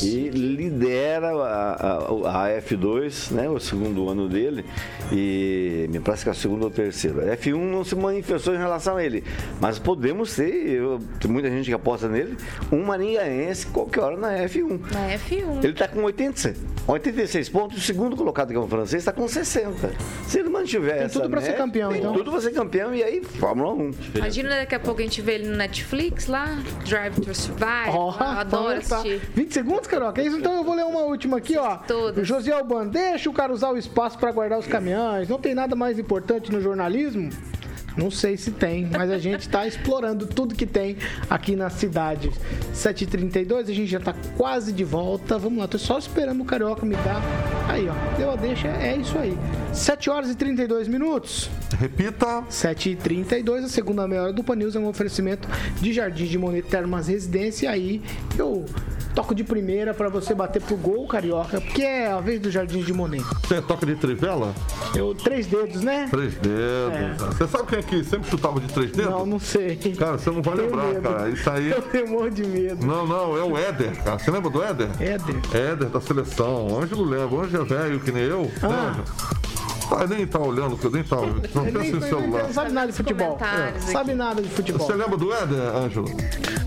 Que 0.00 0.06
E 0.06 0.28
lidera 0.30 1.28
a, 1.30 1.72
a- 1.72 2.46
a 2.46 2.60
F2, 2.62 3.30
né, 3.32 3.48
o 3.48 3.58
segundo 3.58 4.08
ano 4.08 4.28
dele, 4.28 4.64
e 5.12 5.86
me 5.90 6.00
parece 6.00 6.24
que 6.24 6.28
é 6.28 6.32
o 6.32 6.34
segundo 6.34 6.64
ou 6.64 6.70
terceiro. 6.70 7.20
A 7.20 7.36
F1 7.36 7.56
não 7.56 7.84
se 7.84 7.94
manifestou 7.94 8.54
em 8.54 8.58
relação 8.58 8.96
a 8.96 9.04
ele, 9.04 9.24
mas 9.60 9.78
podemos 9.78 10.34
ter, 10.36 10.68
eu- 10.70 10.98
tem 11.20 11.30
muita 11.30 11.48
gente 11.50 11.66
que 11.66 11.72
aposta 11.74 12.08
nele, 12.08 12.36
um 12.70 12.84
maringaense 12.84 13.66
qualquer 13.68 14.00
hora 14.00 14.16
na 14.16 14.32
F1. 14.44 14.80
Na 14.92 15.08
F1. 15.16 15.58
Ele 15.64 15.72
está 15.72 15.88
com 15.88 16.02
80, 16.02 16.54
86 16.88 17.48
pontos. 17.50 17.78
O 17.78 17.80
segundo 17.80 18.16
colocado, 18.16 18.48
que 18.48 18.56
é 18.56 18.58
o 18.58 18.66
francês, 18.66 19.02
está 19.02 19.12
com 19.12 19.28
60. 19.28 19.92
Se 20.26 20.38
ele 20.38 20.48
mantiver 20.48 20.94
Tem 20.94 21.04
essa 21.04 21.20
tudo 21.20 21.30
pra 21.30 21.40
ser 21.42 21.54
campeão, 21.54 21.90
tem 21.90 22.00
então. 22.00 22.14
tudo 22.14 22.30
para 22.30 22.40
ser 22.40 22.52
campeão. 22.52 22.94
E 22.94 23.02
aí, 23.02 23.22
Fórmula 23.22 23.74
1. 23.74 23.90
Imagina 24.14 24.48
daqui 24.48 24.74
a 24.74 24.80
pouco 24.80 25.00
a 25.00 25.04
gente 25.04 25.20
vê 25.20 25.34
ele 25.34 25.48
no 25.48 25.56
Netflix 25.56 26.26
lá, 26.26 26.58
Drive 26.86 27.20
to 27.20 27.34
Survive. 27.34 27.90
Ó, 27.90 28.14
eu 28.18 28.26
adoro 28.26 28.80
tá. 28.80 28.96
assistir. 28.96 29.20
20 29.34 29.52
segundos, 29.52 29.86
Carioca? 29.86 30.22
É 30.22 30.26
isso? 30.26 30.38
Então 30.38 30.56
eu 30.56 30.64
vou 30.64 30.74
ler 30.74 30.84
uma 30.84 31.00
última 31.00 31.36
aqui, 31.36 31.58
ó. 31.58 31.76
Todas. 31.76 32.26
José 32.26 32.52
Alban, 32.52 32.86
deixa 32.86 33.28
o 33.28 33.32
cara 33.34 33.52
usar 33.52 33.70
o 33.70 33.76
espaço 33.76 34.18
para 34.18 34.32
guardar 34.32 34.58
os 34.58 34.66
caminhões. 34.66 35.28
Não 35.28 35.38
tem 35.38 35.54
nada 35.54 35.76
mais 35.76 35.98
importante 35.98 36.50
no 36.50 36.60
jornalismo? 36.60 37.28
Não 37.96 38.10
sei 38.10 38.36
se 38.36 38.50
tem, 38.52 38.86
mas 38.86 39.10
a 39.10 39.18
gente 39.18 39.40
está 39.40 39.66
explorando 39.66 40.26
tudo 40.26 40.54
que 40.54 40.66
tem 40.66 40.96
aqui 41.28 41.56
na 41.56 41.68
cidade. 41.68 42.30
7h32, 42.74 43.68
a 43.68 43.74
gente 43.74 43.86
já 43.86 43.98
está 43.98 44.14
quase 44.36 44.72
de 44.72 44.84
volta. 44.84 45.36
Vamos 45.38 45.58
lá, 45.58 45.66
tô 45.66 45.78
só 45.78 45.98
esperando 45.98 46.40
o 46.40 46.44
Carioca 46.44 46.86
me 46.86 46.94
dar. 46.96 47.22
Aí, 47.68 47.88
ó, 47.88 48.16
deu 48.16 48.30
a 48.30 48.36
deixa, 48.36 48.68
é 48.68 48.96
isso 48.96 49.18
aí. 49.18 49.36
7 49.72 50.10
horas 50.10 50.30
e 50.30 50.34
32 50.34 50.88
minutos. 50.88 51.50
Repita. 51.78 52.42
7h32, 52.50 53.64
a 53.64 53.68
segunda 53.68 54.06
meia 54.06 54.22
hora 54.22 54.32
do 54.32 54.42
Pan 54.44 54.56
News 54.56 54.74
é 54.76 54.78
um 54.78 54.88
oferecimento 54.88 55.48
de 55.80 55.92
Jardim 55.92 56.26
de 56.26 56.38
Monet 56.38 56.66
Termas 56.68 57.08
Residência. 57.08 57.66
E 57.66 57.68
aí 57.68 58.02
eu 58.38 58.64
toco 59.14 59.34
de 59.34 59.42
primeira 59.42 59.92
para 59.92 60.08
você 60.08 60.34
bater 60.34 60.62
pro 60.62 60.76
gol, 60.76 61.06
Carioca, 61.08 61.60
porque 61.60 61.82
é 61.82 62.06
a 62.06 62.20
vez 62.20 62.40
do 62.40 62.50
Jardim 62.50 62.82
de 62.82 62.92
Monet. 62.92 63.24
Tem 63.48 63.60
toque 63.60 63.84
de 63.84 63.96
trivela? 63.96 64.54
Eu, 64.94 65.14
três 65.14 65.46
dedos, 65.46 65.82
né? 65.82 66.08
Três 66.10 66.34
dedos. 66.34 67.36
Você 67.36 67.48
sabe 67.48 67.66
quem 67.68 67.77
é 67.78 67.82
que 67.82 68.04
sempre 68.04 68.28
chutava 68.30 68.60
de 68.60 68.68
três 68.72 68.90
dedos? 68.92 69.10
Não, 69.10 69.26
não 69.26 69.38
sei. 69.38 69.76
Cara, 69.76 70.18
você 70.18 70.30
não 70.30 70.42
vai 70.42 70.56
Tenho 70.56 70.68
lembrar, 70.70 70.86
medo. 70.86 71.02
cara. 71.02 71.28
Isso 71.30 71.50
aí. 71.50 71.70
Eu 71.78 71.82
tenho 71.82 72.08
monte 72.08 72.34
de 72.34 72.46
medo. 72.46 72.86
Não, 72.86 73.06
não, 73.06 73.36
é 73.36 73.42
o 73.42 73.56
Éder, 73.56 74.02
cara. 74.02 74.18
Você 74.18 74.30
lembra 74.30 74.50
do 74.50 74.62
Éder? 74.62 74.88
Éder. 75.00 75.36
Éder 75.54 75.88
da 75.88 76.00
seleção. 76.00 76.78
Ângelo 76.80 77.04
lembra. 77.04 77.38
Ângelo 77.40 77.64
é 77.64 77.66
velho, 77.66 78.00
que 78.00 78.12
nem 78.12 78.24
eu. 78.24 78.50
Ah. 78.62 78.96
Ah, 79.90 80.06
nem 80.06 80.26
tá 80.26 80.38
olhando, 80.38 80.76
que 80.76 80.84
eu 80.86 80.90
nem 80.90 81.02
tá. 81.02 81.16
Não 81.54 81.64
pensa 81.64 81.78
em 81.78 81.86
ele 81.88 82.00
celular. 82.02 82.42
não 82.44 82.52
sabe 82.52 82.72
nada 82.72 82.86
de 82.88 82.92
futebol. 82.96 83.38
Aqui. 83.40 83.82
Sabe 83.92 84.14
nada 84.14 84.42
de 84.42 84.48
futebol. 84.48 84.86
Você 84.86 84.92
lembra 84.94 85.16
do 85.16 85.32
Éder, 85.32 85.76
Ângelo? 85.76 86.08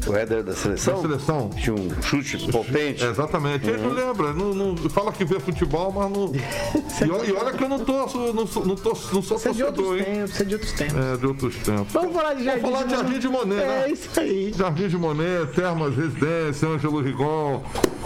O 0.07 0.15
header 0.15 0.43
da 0.43 0.51
Da 0.51 0.57
seleção 0.57 1.01
seleção? 1.01 1.49
tinha 1.49 1.75
um 1.75 2.01
chute 2.01 2.51
potente. 2.51 3.03
É, 3.03 3.09
exatamente. 3.09 3.67
Ele 3.69 3.81
não 3.81 3.91
lembra, 3.91 4.33
não, 4.33 4.53
não- 4.53 4.75
fala 4.89 5.11
que 5.11 5.23
vê 5.23 5.39
futebol, 5.39 5.91
mas 5.91 6.09
não. 6.11 6.31
E, 7.05 7.09
olha- 7.11 7.25
e 7.25 7.31
olha 7.33 7.51
que 7.53 7.63
eu 7.63 7.69
não 7.69 7.79
tô, 7.79 7.93
não 8.33 8.47
sou, 8.47 8.65
não 8.65 8.75
tô, 8.75 8.89
não 9.13 9.21
sou 9.21 9.37
Você 9.37 9.49
é 9.49 9.53
de 9.53 9.63
outros 9.63 9.85
torcedor, 9.87 10.07
hein? 10.09 10.15
tempos, 10.15 10.31
você 10.35 10.43
é 10.43 10.45
de 10.45 10.53
outros 10.55 10.71
tempos. 10.73 10.95
É, 10.97 11.17
de 11.17 11.25
outros 11.27 11.55
tempos. 11.57 11.93
Vamos 11.93 12.13
falar 12.15 12.33
de 12.33 12.43
Jardim 12.43 12.61
falar 12.61 12.83
de 12.83 12.91
Jardim 12.95 13.19
de 13.19 13.27
Monet, 13.29 13.55
né? 13.65 13.83
É 13.85 13.91
isso 13.91 14.19
aí. 14.19 14.53
Jardim 14.55 14.87
de 14.87 14.97
Monet, 14.97 15.47
Termas 15.55 15.95
Residência, 15.95 16.67
Ângelo 16.67 17.01
Rigon, 17.01 17.63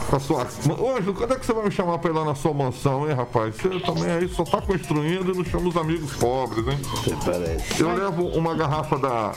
com 0.10 0.16
a 0.16 0.20
sua. 0.20 0.48
Ô, 0.80 0.92
Ângelo, 0.98 1.14
quando 1.14 1.34
é 1.34 1.36
que 1.40 1.46
você 1.46 1.54
vai 1.54 1.66
me 1.66 1.72
chamar 1.72 1.98
pra 2.00 2.12
ir 2.12 2.14
lá 2.14 2.24
na 2.26 2.36
sua 2.36 2.54
mansão, 2.54 3.08
hein, 3.10 3.16
rapaz? 3.16 3.56
Você 3.56 3.80
também 3.80 4.12
aí 4.12 4.28
só 4.30 4.44
tá 4.44 4.62
construindo 4.62 5.05
e 5.14 5.36
não 5.36 5.46
chama 5.46 5.70
os 5.70 5.78
amigos 5.78 6.14
pobres, 6.14 6.68
hein? 6.68 6.78
Parece. 7.24 7.82
Eu 7.82 7.94
levo 7.94 8.28
uma 8.30 8.56
garrafa 8.56 8.98
da, 8.98 9.34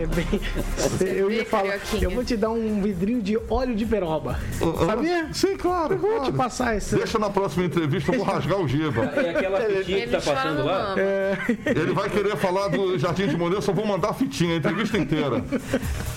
é 0.00 0.06
bem- 0.06 0.40
você- 0.76 1.20
eu 1.20 1.30
ia 1.30 1.44
falar, 1.44 1.78
eu 2.00 2.10
vou 2.10 2.24
te 2.24 2.36
dar 2.36 2.50
um 2.50 2.80
vidrinho 2.82 3.22
de 3.22 3.38
óleo 3.48 3.74
de 3.74 3.84
peroba. 3.86 4.38
Sabia? 4.86 5.28
Sim, 5.32 5.56
claro. 5.56 5.94
Eu 5.94 5.98
vou 5.98 6.10
claro. 6.16 6.24
te 6.32 6.32
passar 6.36 6.76
esse. 6.76 6.96
Deixa 6.96 7.18
na 7.18 7.30
próxima 7.30 7.64
entrevista, 7.64 8.12
eu 8.12 8.18
vou 8.18 8.26
rasgar 8.26 8.60
o 8.60 8.68
Giba. 8.68 9.04
É 9.04 9.30
aquela 9.30 9.60
fitinha 9.60 9.82
que 9.84 9.92
Ele 9.92 10.10
tá 10.12 10.20
passando 10.20 10.64
lá. 10.64 10.88
mama. 10.90 10.96
Ele 11.66 11.92
vai 11.92 12.10
querer 12.10 12.36
falar 12.36 12.68
do 12.68 12.98
Jardim 12.98 13.26
de 13.28 13.36
eu 13.36 13.62
só 13.62 13.72
vou 13.72 13.86
mandar 13.86 14.10
a 14.10 14.14
fitinha, 14.14 14.54
a 14.54 14.56
entrevista 14.56 14.98
inteira. 14.98 15.42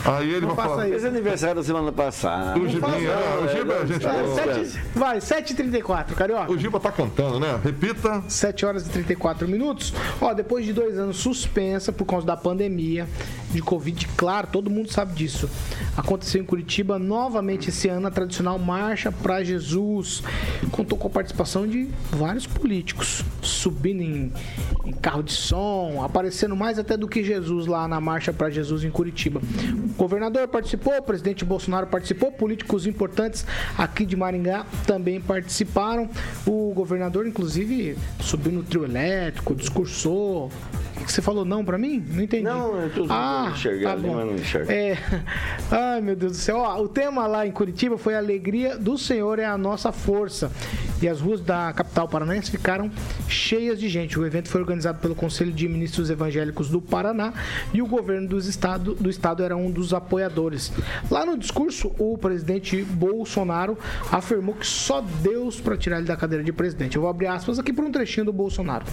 Aí 0.06 0.34
ele 0.34 0.46
vai 0.46 0.56
falar. 0.56 0.90
Esse 0.90 1.08
aniversário 1.08 1.56
da 1.56 1.64
semana 1.64 1.92
passada. 1.92 2.60
O 2.60 2.68
Gibinha, 2.68 3.10
é, 3.10 3.44
o 3.44 3.48
Giba, 3.48 3.74
a 3.76 3.86
gente. 3.86 4.06
É, 4.06 4.64
sete- 4.64 4.80
vai, 4.96 5.20
7h34, 5.20 6.16
Carioca. 6.16 6.52
O 6.52 6.58
Giba 6.58 6.80
tá 6.80 6.92
cantando, 6.92 7.40
né? 7.40 7.60
Repita. 7.64 8.24
7 8.28 8.66
horas 8.66 8.88
e 8.88 8.90
34 8.90 9.48
minutos. 9.48 9.94
Ó, 10.22 10.34
depois 10.34 10.66
de 10.66 10.74
dois 10.74 10.98
anos 10.98 11.18
suspensa 11.18 11.92
por 11.92 12.06
causa 12.06 12.26
da 12.26 12.36
pandemia 12.38 13.08
de 13.52 13.62
Covid, 13.70 14.08
claro, 14.18 14.48
todo 14.52 14.68
mundo 14.68 14.92
sabe 14.92 15.14
disso. 15.14 15.48
Aconteceu 15.96 16.42
em 16.42 16.44
Curitiba 16.44 16.98
novamente 16.98 17.70
esse 17.70 17.88
ano 17.88 18.08
a 18.08 18.10
tradicional 18.10 18.58
Marcha 18.58 19.12
para 19.12 19.44
Jesus. 19.44 20.24
Contou 20.72 20.98
com 20.98 21.06
a 21.06 21.12
participação 21.12 21.68
de 21.68 21.88
vários 22.10 22.48
políticos, 22.48 23.24
subindo 23.44 24.02
em, 24.02 24.34
em 24.86 24.92
carro 24.94 25.22
de 25.22 25.34
som, 25.34 26.04
aparecendo 26.04 26.56
mais 26.56 26.80
até 26.80 26.98
do 26.98 27.08
que 27.08 27.24
Jesus 27.24 27.68
lá 27.68 27.88
na 27.88 28.02
Marcha 28.02 28.34
para 28.34 28.50
Jesus 28.50 28.84
em 28.84 28.90
Curitiba. 28.90 29.40
O 29.40 29.96
governador 29.96 30.48
participou, 30.48 30.98
o 30.98 31.04
presidente 31.04 31.46
Bolsonaro 31.46 31.86
participou, 31.86 32.32
políticos 32.32 32.88
importantes 32.88 33.46
aqui 33.78 34.04
de 34.04 34.16
Maringá 34.16 34.66
também 34.88 35.22
participaram. 35.22 36.10
O 36.44 36.74
governador, 36.74 37.28
inclusive, 37.28 37.96
subiu 38.20 38.52
no 38.52 38.64
trio 38.64 38.84
elétrico, 38.84 39.54
discursou. 39.54 40.50
Você 41.06 41.22
falou 41.22 41.44
não 41.46 41.64
pra 41.66 41.78
mim? 41.78 42.04
Não 42.08 42.24
entendi. 42.24 42.44
Não, 42.44 42.76
eu 42.76 42.90
tô 42.90 43.02
tentando 43.02 43.52
enxergar 43.52 43.92
ali, 43.92 44.08
mas 44.08 44.26
não 44.26 44.36
enxergo. 44.36 44.72
É. 44.72 44.98
Ai, 45.72 46.02
meu 46.02 46.16
Deus 46.16 46.34
do 46.34 46.38
céu. 46.38 46.58
Ó, 46.58 46.82
o 46.82 46.88
tema 46.88 47.28
lá 47.28 47.46
em 47.46 47.52
Curitiba 47.52 47.98
foi 47.98 48.16
a 48.16 48.18
alegria 48.18 48.78
do 48.78 48.98
Senhor 48.98 49.40
é 49.40 49.46
a 49.46 49.58
nossa 49.58 49.92
força. 49.92 50.52
E 51.02 51.08
as 51.08 51.22
ruas 51.22 51.40
da 51.40 51.72
capital 51.72 52.08
paranaense 52.10 52.52
ficaram 52.52 52.92
cheias 53.28 53.80
de 53.80 53.88
gente. 53.88 54.20
O 54.20 54.26
evento 54.26 54.50
foi 54.50 54.60
organizado 54.60 55.00
pelo 55.00 55.16
Conselho 55.16 55.52
de 55.52 55.68
Ministros 55.68 56.10
Evangélicos 56.10 56.70
do 56.70 56.82
Paraná 56.82 57.34
e 57.74 57.82
o 57.82 57.88
governo 57.88 58.28
dos 58.28 58.48
estado, 58.48 58.96
do 58.96 59.10
estado 59.10 59.42
era 59.42 59.56
um 59.56 59.72
dos 59.72 59.94
apoiadores. 59.94 60.72
Lá 61.10 61.26
no 61.26 61.38
discurso, 61.38 61.94
o 61.98 62.18
presidente 62.18 62.84
Bolsonaro 62.84 63.78
afirmou 64.12 64.56
que 64.56 64.68
só 64.68 65.02
Deus 65.02 65.62
para 65.62 65.78
tirar 65.78 65.98
ele 65.98 66.08
da 66.08 66.18
cadeira 66.18 66.44
de 66.44 66.52
presidente. 66.52 66.98
Eu 66.98 67.02
vou 67.02 67.10
abrir 67.10 67.28
aspas 67.28 67.60
aqui 67.60 67.72
por 67.72 67.86
um 67.86 67.92
trechinho 67.92 68.26
do 68.26 68.34
Bolsonaro. 68.34 68.86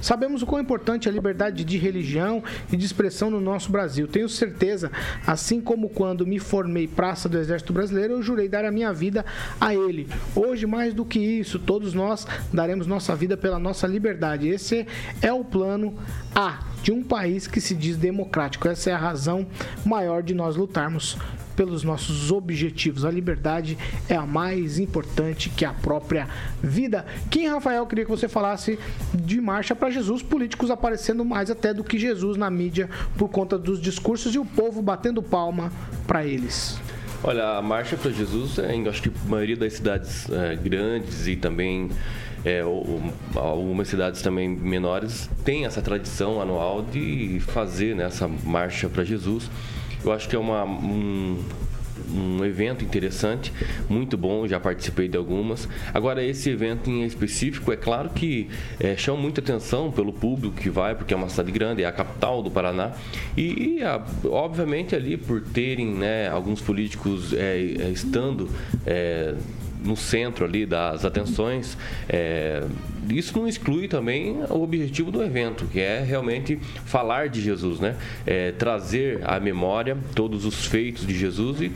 Sabemos 0.00 0.42
o 0.42 0.46
quão 0.46 0.62
importante 0.62 1.08
é 1.08 1.10
a 1.10 1.14
liberdade 1.14 1.47
de 1.50 1.78
religião 1.78 2.42
e 2.72 2.76
de 2.76 2.84
expressão 2.84 3.30
no 3.30 3.40
nosso 3.40 3.70
Brasil. 3.70 4.06
Tenho 4.06 4.28
certeza, 4.28 4.90
assim 5.26 5.60
como 5.60 5.88
quando 5.88 6.26
me 6.26 6.38
formei 6.38 6.86
praça 6.86 7.28
do 7.28 7.38
Exército 7.38 7.72
Brasileiro, 7.72 8.14
eu 8.14 8.22
jurei 8.22 8.48
dar 8.48 8.64
a 8.64 8.70
minha 8.70 8.92
vida 8.92 9.24
a 9.60 9.74
ele. 9.74 10.08
Hoje, 10.34 10.66
mais 10.66 10.94
do 10.94 11.04
que 11.04 11.18
isso, 11.18 11.58
todos 11.58 11.94
nós 11.94 12.26
daremos 12.52 12.86
nossa 12.86 13.14
vida 13.14 13.36
pela 13.36 13.58
nossa 13.58 13.86
liberdade. 13.86 14.48
Esse 14.48 14.86
é 15.20 15.32
o 15.32 15.44
plano 15.44 15.94
A 16.34 16.77
de 16.82 16.92
um 16.92 17.02
país 17.02 17.46
que 17.46 17.60
se 17.60 17.74
diz 17.74 17.96
democrático. 17.96 18.68
Essa 18.68 18.90
é 18.90 18.92
a 18.92 18.98
razão 18.98 19.46
maior 19.84 20.22
de 20.22 20.34
nós 20.34 20.56
lutarmos 20.56 21.16
pelos 21.58 21.82
nossos 21.82 22.30
objetivos. 22.30 23.04
A 23.04 23.10
liberdade 23.10 23.76
é 24.08 24.14
a 24.14 24.24
mais 24.24 24.78
importante 24.78 25.50
que 25.50 25.64
a 25.64 25.72
própria 25.72 26.28
vida. 26.62 27.04
Kim 27.28 27.48
Rafael, 27.48 27.84
queria 27.84 28.04
que 28.04 28.10
você 28.10 28.28
falasse 28.28 28.78
de 29.12 29.40
Marcha 29.40 29.74
para 29.74 29.90
Jesus, 29.90 30.22
políticos 30.22 30.70
aparecendo 30.70 31.24
mais 31.24 31.50
até 31.50 31.74
do 31.74 31.82
que 31.82 31.98
Jesus 31.98 32.36
na 32.36 32.48
mídia 32.48 32.88
por 33.16 33.28
conta 33.28 33.58
dos 33.58 33.80
discursos 33.80 34.36
e 34.36 34.38
o 34.38 34.44
povo 34.44 34.80
batendo 34.80 35.20
palma 35.20 35.72
para 36.06 36.24
eles. 36.24 36.78
Olha, 37.24 37.56
a 37.56 37.62
Marcha 37.62 37.96
para 37.96 38.12
Jesus, 38.12 38.58
é, 38.58 38.72
acho 38.88 39.02
que 39.02 39.08
a 39.08 39.28
maioria 39.28 39.56
das 39.56 39.72
cidades 39.72 40.30
é, 40.30 40.54
grandes 40.54 41.26
e 41.26 41.34
também 41.34 41.90
é, 42.44 42.62
algumas 43.34 43.88
cidades 43.88 44.22
também 44.22 44.48
menores 44.48 45.28
tem 45.44 45.64
essa 45.64 45.82
tradição 45.82 46.40
anual 46.40 46.82
de 46.82 47.40
fazer 47.40 47.94
né, 47.96 48.04
essa 48.04 48.28
Marcha 48.44 48.88
para 48.88 49.04
Jesus. 49.04 49.50
Eu 50.04 50.12
acho 50.12 50.28
que 50.28 50.36
é 50.36 50.38
uma, 50.38 50.64
um, 50.64 51.42
um 52.14 52.44
evento 52.44 52.84
interessante, 52.84 53.52
muito 53.88 54.16
bom, 54.16 54.46
já 54.46 54.60
participei 54.60 55.08
de 55.08 55.16
algumas. 55.16 55.68
Agora, 55.92 56.22
esse 56.22 56.48
evento 56.50 56.88
em 56.88 57.02
específico, 57.04 57.72
é 57.72 57.76
claro 57.76 58.10
que 58.10 58.48
é, 58.78 58.96
chama 58.96 59.18
muita 59.20 59.40
atenção 59.40 59.90
pelo 59.90 60.12
público 60.12 60.54
que 60.54 60.70
vai, 60.70 60.94
porque 60.94 61.12
é 61.12 61.16
uma 61.16 61.28
cidade 61.28 61.50
grande, 61.50 61.82
é 61.82 61.86
a 61.86 61.92
capital 61.92 62.42
do 62.42 62.50
Paraná. 62.50 62.92
E, 63.36 63.82
a- 63.82 64.00
obviamente, 64.26 64.94
ali 64.94 65.16
por 65.16 65.40
terem 65.42 65.88
né, 65.88 66.28
alguns 66.28 66.60
políticos 66.60 67.32
é, 67.32 67.58
é, 67.58 67.90
estando. 67.90 68.48
é, 68.86 69.34
no 69.84 69.96
centro 69.96 70.44
ali 70.44 70.66
das 70.66 71.04
atenções, 71.04 71.76
é, 72.08 72.62
isso 73.10 73.38
não 73.38 73.48
exclui 73.48 73.88
também 73.88 74.36
o 74.50 74.62
objetivo 74.62 75.10
do 75.10 75.22
evento, 75.22 75.66
que 75.66 75.80
é 75.80 76.00
realmente 76.00 76.56
falar 76.84 77.28
de 77.28 77.40
Jesus, 77.40 77.80
né? 77.80 77.96
É, 78.26 78.52
trazer 78.52 79.20
à 79.24 79.40
memória 79.40 79.96
todos 80.14 80.44
os 80.44 80.66
feitos 80.66 81.06
de 81.06 81.16
Jesus 81.16 81.60
e 81.60 81.72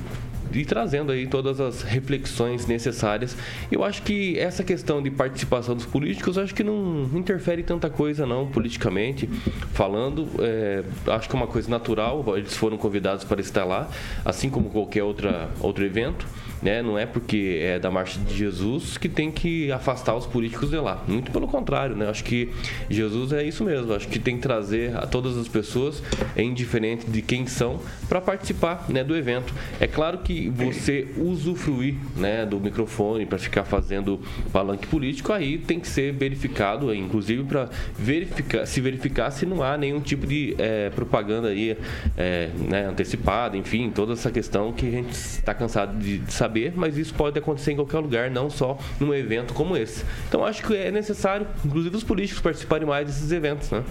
e 0.54 0.64
trazendo 0.64 1.12
aí 1.12 1.26
todas 1.26 1.60
as 1.60 1.82
reflexões 1.82 2.66
necessárias. 2.66 3.36
Eu 3.70 3.84
acho 3.84 4.02
que 4.02 4.38
essa 4.38 4.62
questão 4.62 5.02
de 5.02 5.10
participação 5.10 5.74
dos 5.74 5.86
políticos, 5.86 6.38
acho 6.38 6.54
que 6.54 6.62
não 6.62 7.08
interfere 7.14 7.62
tanta 7.62 7.88
coisa 7.88 8.26
não, 8.26 8.46
politicamente 8.46 9.28
falando. 9.72 10.28
É, 10.40 10.84
acho 11.08 11.28
que 11.28 11.34
é 11.34 11.38
uma 11.38 11.46
coisa 11.46 11.70
natural, 11.70 12.24
eles 12.36 12.56
foram 12.56 12.76
convidados 12.76 13.24
para 13.24 13.40
estar 13.40 13.64
lá, 13.64 13.88
assim 14.24 14.50
como 14.50 14.70
qualquer 14.70 15.02
outra, 15.02 15.48
outro 15.60 15.84
evento. 15.84 16.26
Né? 16.62 16.82
Não 16.82 16.98
é 16.98 17.06
porque 17.06 17.58
é 17.60 17.78
da 17.78 17.90
Marcha 17.90 18.20
de 18.20 18.36
Jesus 18.36 18.96
que 18.96 19.08
tem 19.08 19.30
que 19.30 19.70
afastar 19.72 20.14
os 20.14 20.26
políticos 20.26 20.70
de 20.70 20.76
lá. 20.76 21.02
Muito 21.08 21.30
pelo 21.30 21.48
contrário, 21.48 21.96
né? 21.96 22.08
Acho 22.08 22.24
que 22.24 22.50
Jesus 22.88 23.32
é 23.32 23.42
isso 23.42 23.64
mesmo. 23.64 23.92
Acho 23.92 24.08
que 24.08 24.18
tem 24.18 24.36
que 24.36 24.42
trazer 24.42 24.96
a 24.96 25.06
todas 25.06 25.36
as 25.36 25.48
pessoas, 25.48 26.02
é 26.36 26.42
indiferente 26.42 27.10
de 27.10 27.20
quem 27.22 27.46
são, 27.46 27.80
para 28.08 28.20
participar 28.20 28.86
né, 28.88 29.02
do 29.02 29.16
evento. 29.16 29.52
É 29.80 29.86
claro 29.86 30.18
que 30.18 30.48
você 30.48 31.08
usufruir 31.16 31.96
né, 32.16 32.46
do 32.46 32.60
microfone 32.60 33.26
para 33.26 33.38
ficar 33.38 33.64
fazendo 33.64 34.20
palanque 34.52 34.86
político, 34.86 35.32
aí 35.32 35.58
tem 35.58 35.80
que 35.80 35.88
ser 35.88 36.12
verificado, 36.12 36.94
inclusive 36.94 37.42
para 37.44 37.68
verificar, 37.96 38.66
se 38.66 38.80
verificar 38.80 39.30
se 39.30 39.46
não 39.46 39.62
há 39.62 39.76
nenhum 39.76 40.00
tipo 40.00 40.26
de 40.26 40.54
eh, 40.58 40.90
propaganda 40.94 41.48
aí 41.48 41.76
eh, 42.16 42.50
né, 42.68 42.86
antecipada, 42.86 43.56
enfim, 43.56 43.90
toda 43.90 44.12
essa 44.12 44.30
questão 44.30 44.72
que 44.72 44.86
a 44.86 44.90
gente 44.90 45.10
está 45.10 45.54
cansado 45.54 45.98
de, 45.98 46.18
de 46.18 46.32
saber, 46.52 46.74
mas 46.76 46.98
isso 46.98 47.14
pode 47.14 47.38
acontecer 47.38 47.72
em 47.72 47.76
qualquer 47.76 47.98
lugar, 47.98 48.30
não 48.30 48.50
só 48.50 48.78
num 49.00 49.14
evento 49.14 49.54
como 49.54 49.74
esse. 49.74 50.04
Então 50.28 50.44
acho 50.44 50.62
que 50.62 50.76
é 50.76 50.90
necessário, 50.90 51.46
inclusive 51.64 51.96
os 51.96 52.04
políticos 52.04 52.42
participarem 52.42 52.86
mais 52.86 53.06
desses 53.06 53.32
eventos, 53.32 53.70
né? 53.70 53.82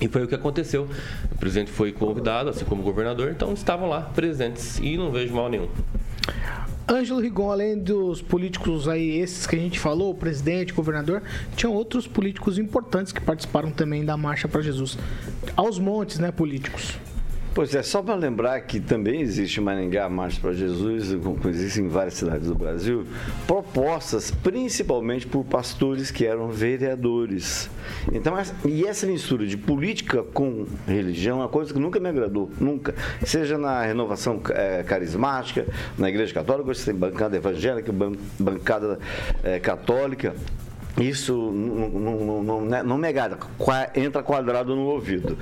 E 0.00 0.08
foi 0.08 0.24
o 0.24 0.28
que 0.28 0.34
aconteceu. 0.34 0.88
O 1.30 1.38
presidente 1.38 1.70
foi 1.70 1.92
convidado, 1.92 2.50
assim 2.50 2.64
como 2.64 2.82
o 2.82 2.84
governador, 2.84 3.30
então 3.30 3.52
estavam 3.52 3.88
lá 3.88 4.00
presentes 4.00 4.78
e 4.78 4.96
não 4.96 5.12
vejo 5.12 5.32
mal 5.32 5.48
nenhum. 5.48 5.68
Ângelo 6.86 7.20
Rigon, 7.20 7.50
além 7.50 7.78
dos 7.78 8.20
políticos 8.20 8.88
aí, 8.88 9.18
esses 9.18 9.46
que 9.46 9.56
a 9.56 9.58
gente 9.58 9.78
falou, 9.78 10.10
o 10.10 10.14
presidente, 10.14 10.72
o 10.72 10.76
governador, 10.76 11.22
tinham 11.56 11.72
outros 11.72 12.06
políticos 12.06 12.58
importantes 12.58 13.10
que 13.10 13.20
participaram 13.20 13.70
também 13.70 14.04
da 14.04 14.16
Marcha 14.16 14.48
para 14.48 14.60
Jesus. 14.60 14.98
Aos 15.56 15.78
montes, 15.78 16.18
né, 16.18 16.30
políticos. 16.30 16.98
Pois 17.54 17.72
é, 17.72 17.84
só 17.84 18.02
para 18.02 18.16
lembrar 18.16 18.60
que 18.62 18.80
também 18.80 19.20
existe 19.20 19.60
Maringá 19.60 20.08
Marcha 20.08 20.40
para 20.40 20.52
Jesus, 20.52 21.14
como 21.22 21.38
existe 21.48 21.80
em 21.80 21.86
várias 21.86 22.14
cidades 22.14 22.48
do 22.48 22.54
Brasil, 22.56 23.06
propostas 23.46 24.32
principalmente 24.32 25.24
por 25.24 25.44
pastores 25.44 26.10
que 26.10 26.26
eram 26.26 26.48
vereadores. 26.48 27.70
Então, 28.12 28.34
e 28.64 28.84
essa 28.84 29.06
mistura 29.06 29.46
de 29.46 29.56
política 29.56 30.24
com 30.24 30.66
religião 30.84 31.38
é 31.38 31.42
uma 31.42 31.48
coisa 31.48 31.72
que 31.72 31.78
nunca 31.78 32.00
me 32.00 32.08
agradou, 32.08 32.50
nunca. 32.60 32.92
Seja 33.24 33.56
na 33.56 33.82
renovação 33.82 34.40
eh, 34.50 34.82
carismática, 34.84 35.64
na 35.96 36.08
Igreja 36.08 36.34
Católica, 36.34 36.74
você 36.74 36.86
tem 36.90 36.94
bancada 36.98 37.36
evangélica, 37.36 37.92
ban- 37.92 38.16
bancada 38.36 38.98
eh, 39.44 39.60
católica. 39.60 40.34
Isso 41.00 41.34
não, 41.50 42.60
não, 42.84 42.96
me 42.98 43.08
agrada, 43.08 43.36
entra 43.96 44.22
quadrado 44.22 44.76
no 44.76 44.82
ouvido. 44.82 45.36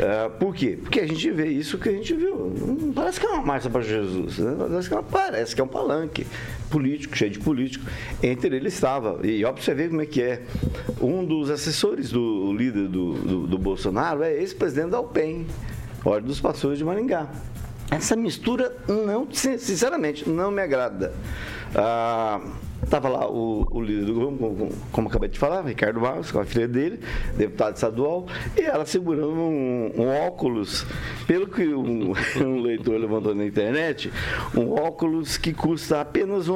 É, 0.00 0.28
por 0.30 0.52
quê? 0.52 0.76
Porque 0.82 0.98
a 0.98 1.06
gente 1.06 1.30
vê 1.30 1.46
isso 1.46 1.78
que 1.78 1.88
a 1.88 1.92
gente 1.92 2.12
viu. 2.14 2.52
Não 2.80 2.92
parece 2.92 3.20
que 3.20 3.26
é 3.26 3.28
uma 3.28 3.42
marcha 3.42 3.70
para 3.70 3.82
Jesus, 3.82 4.38
né? 4.38 4.56
parece, 4.58 4.88
que 4.88 4.94
é 4.94 4.96
uma- 4.98 5.02
parece 5.04 5.54
que 5.54 5.60
é 5.60 5.64
um 5.64 5.68
palanque 5.68 6.26
político, 6.70 7.16
cheio 7.16 7.30
de 7.30 7.38
político. 7.38 7.84
Entre 8.20 8.56
ele 8.56 8.66
estava, 8.66 9.20
e 9.24 9.44
ó, 9.44 9.52
você 9.52 9.72
ver 9.74 9.90
como 9.90 10.02
é 10.02 10.06
que 10.06 10.20
é. 10.20 10.42
Um 11.00 11.24
dos 11.24 11.50
assessores 11.50 12.10
do 12.10 12.52
líder 12.52 12.88
do, 12.88 13.12
do, 13.14 13.46
do 13.46 13.58
Bolsonaro 13.58 14.24
é 14.24 14.32
ex-presidente 14.34 14.90
da 14.90 15.00
UPEM, 15.00 15.46
Ordem 16.04 16.26
dos 16.26 16.40
Pastores 16.40 16.78
de 16.78 16.84
Maringá. 16.84 17.28
Essa 17.92 18.16
mistura, 18.16 18.76
não, 18.88 19.28
sin- 19.32 19.58
sinceramente, 19.58 20.28
não 20.28 20.50
me 20.50 20.60
agrada. 20.62 21.14
Ah, 21.76 22.40
Estava 22.86 23.08
lá 23.08 23.28
o, 23.28 23.66
o 23.70 23.80
líder 23.82 24.04
do 24.06 24.14
governo, 24.14 24.38
como, 24.38 24.70
como- 24.92 25.08
acabei 25.08 25.28
de 25.28 25.38
falar, 25.38 25.60
Ricardo 25.66 25.98
Barros, 26.00 26.30
com 26.30 26.38
a 26.38 26.44
filha 26.44 26.68
dele, 26.68 27.00
deputado 27.36 27.74
estadual, 27.74 28.26
e 28.56 28.60
ela 28.62 28.86
segurando 28.86 29.28
um, 29.32 29.90
um 29.96 30.08
óculos, 30.26 30.86
pelo 31.26 31.48
que 31.48 31.66
um, 31.66 32.12
um 32.40 32.60
leitor 32.62 32.96
levantou 32.98 33.34
na 33.34 33.44
internet, 33.44 34.12
um 34.56 34.72
óculos 34.72 35.36
que 35.36 35.52
custa 35.52 36.00
apenas 36.00 36.48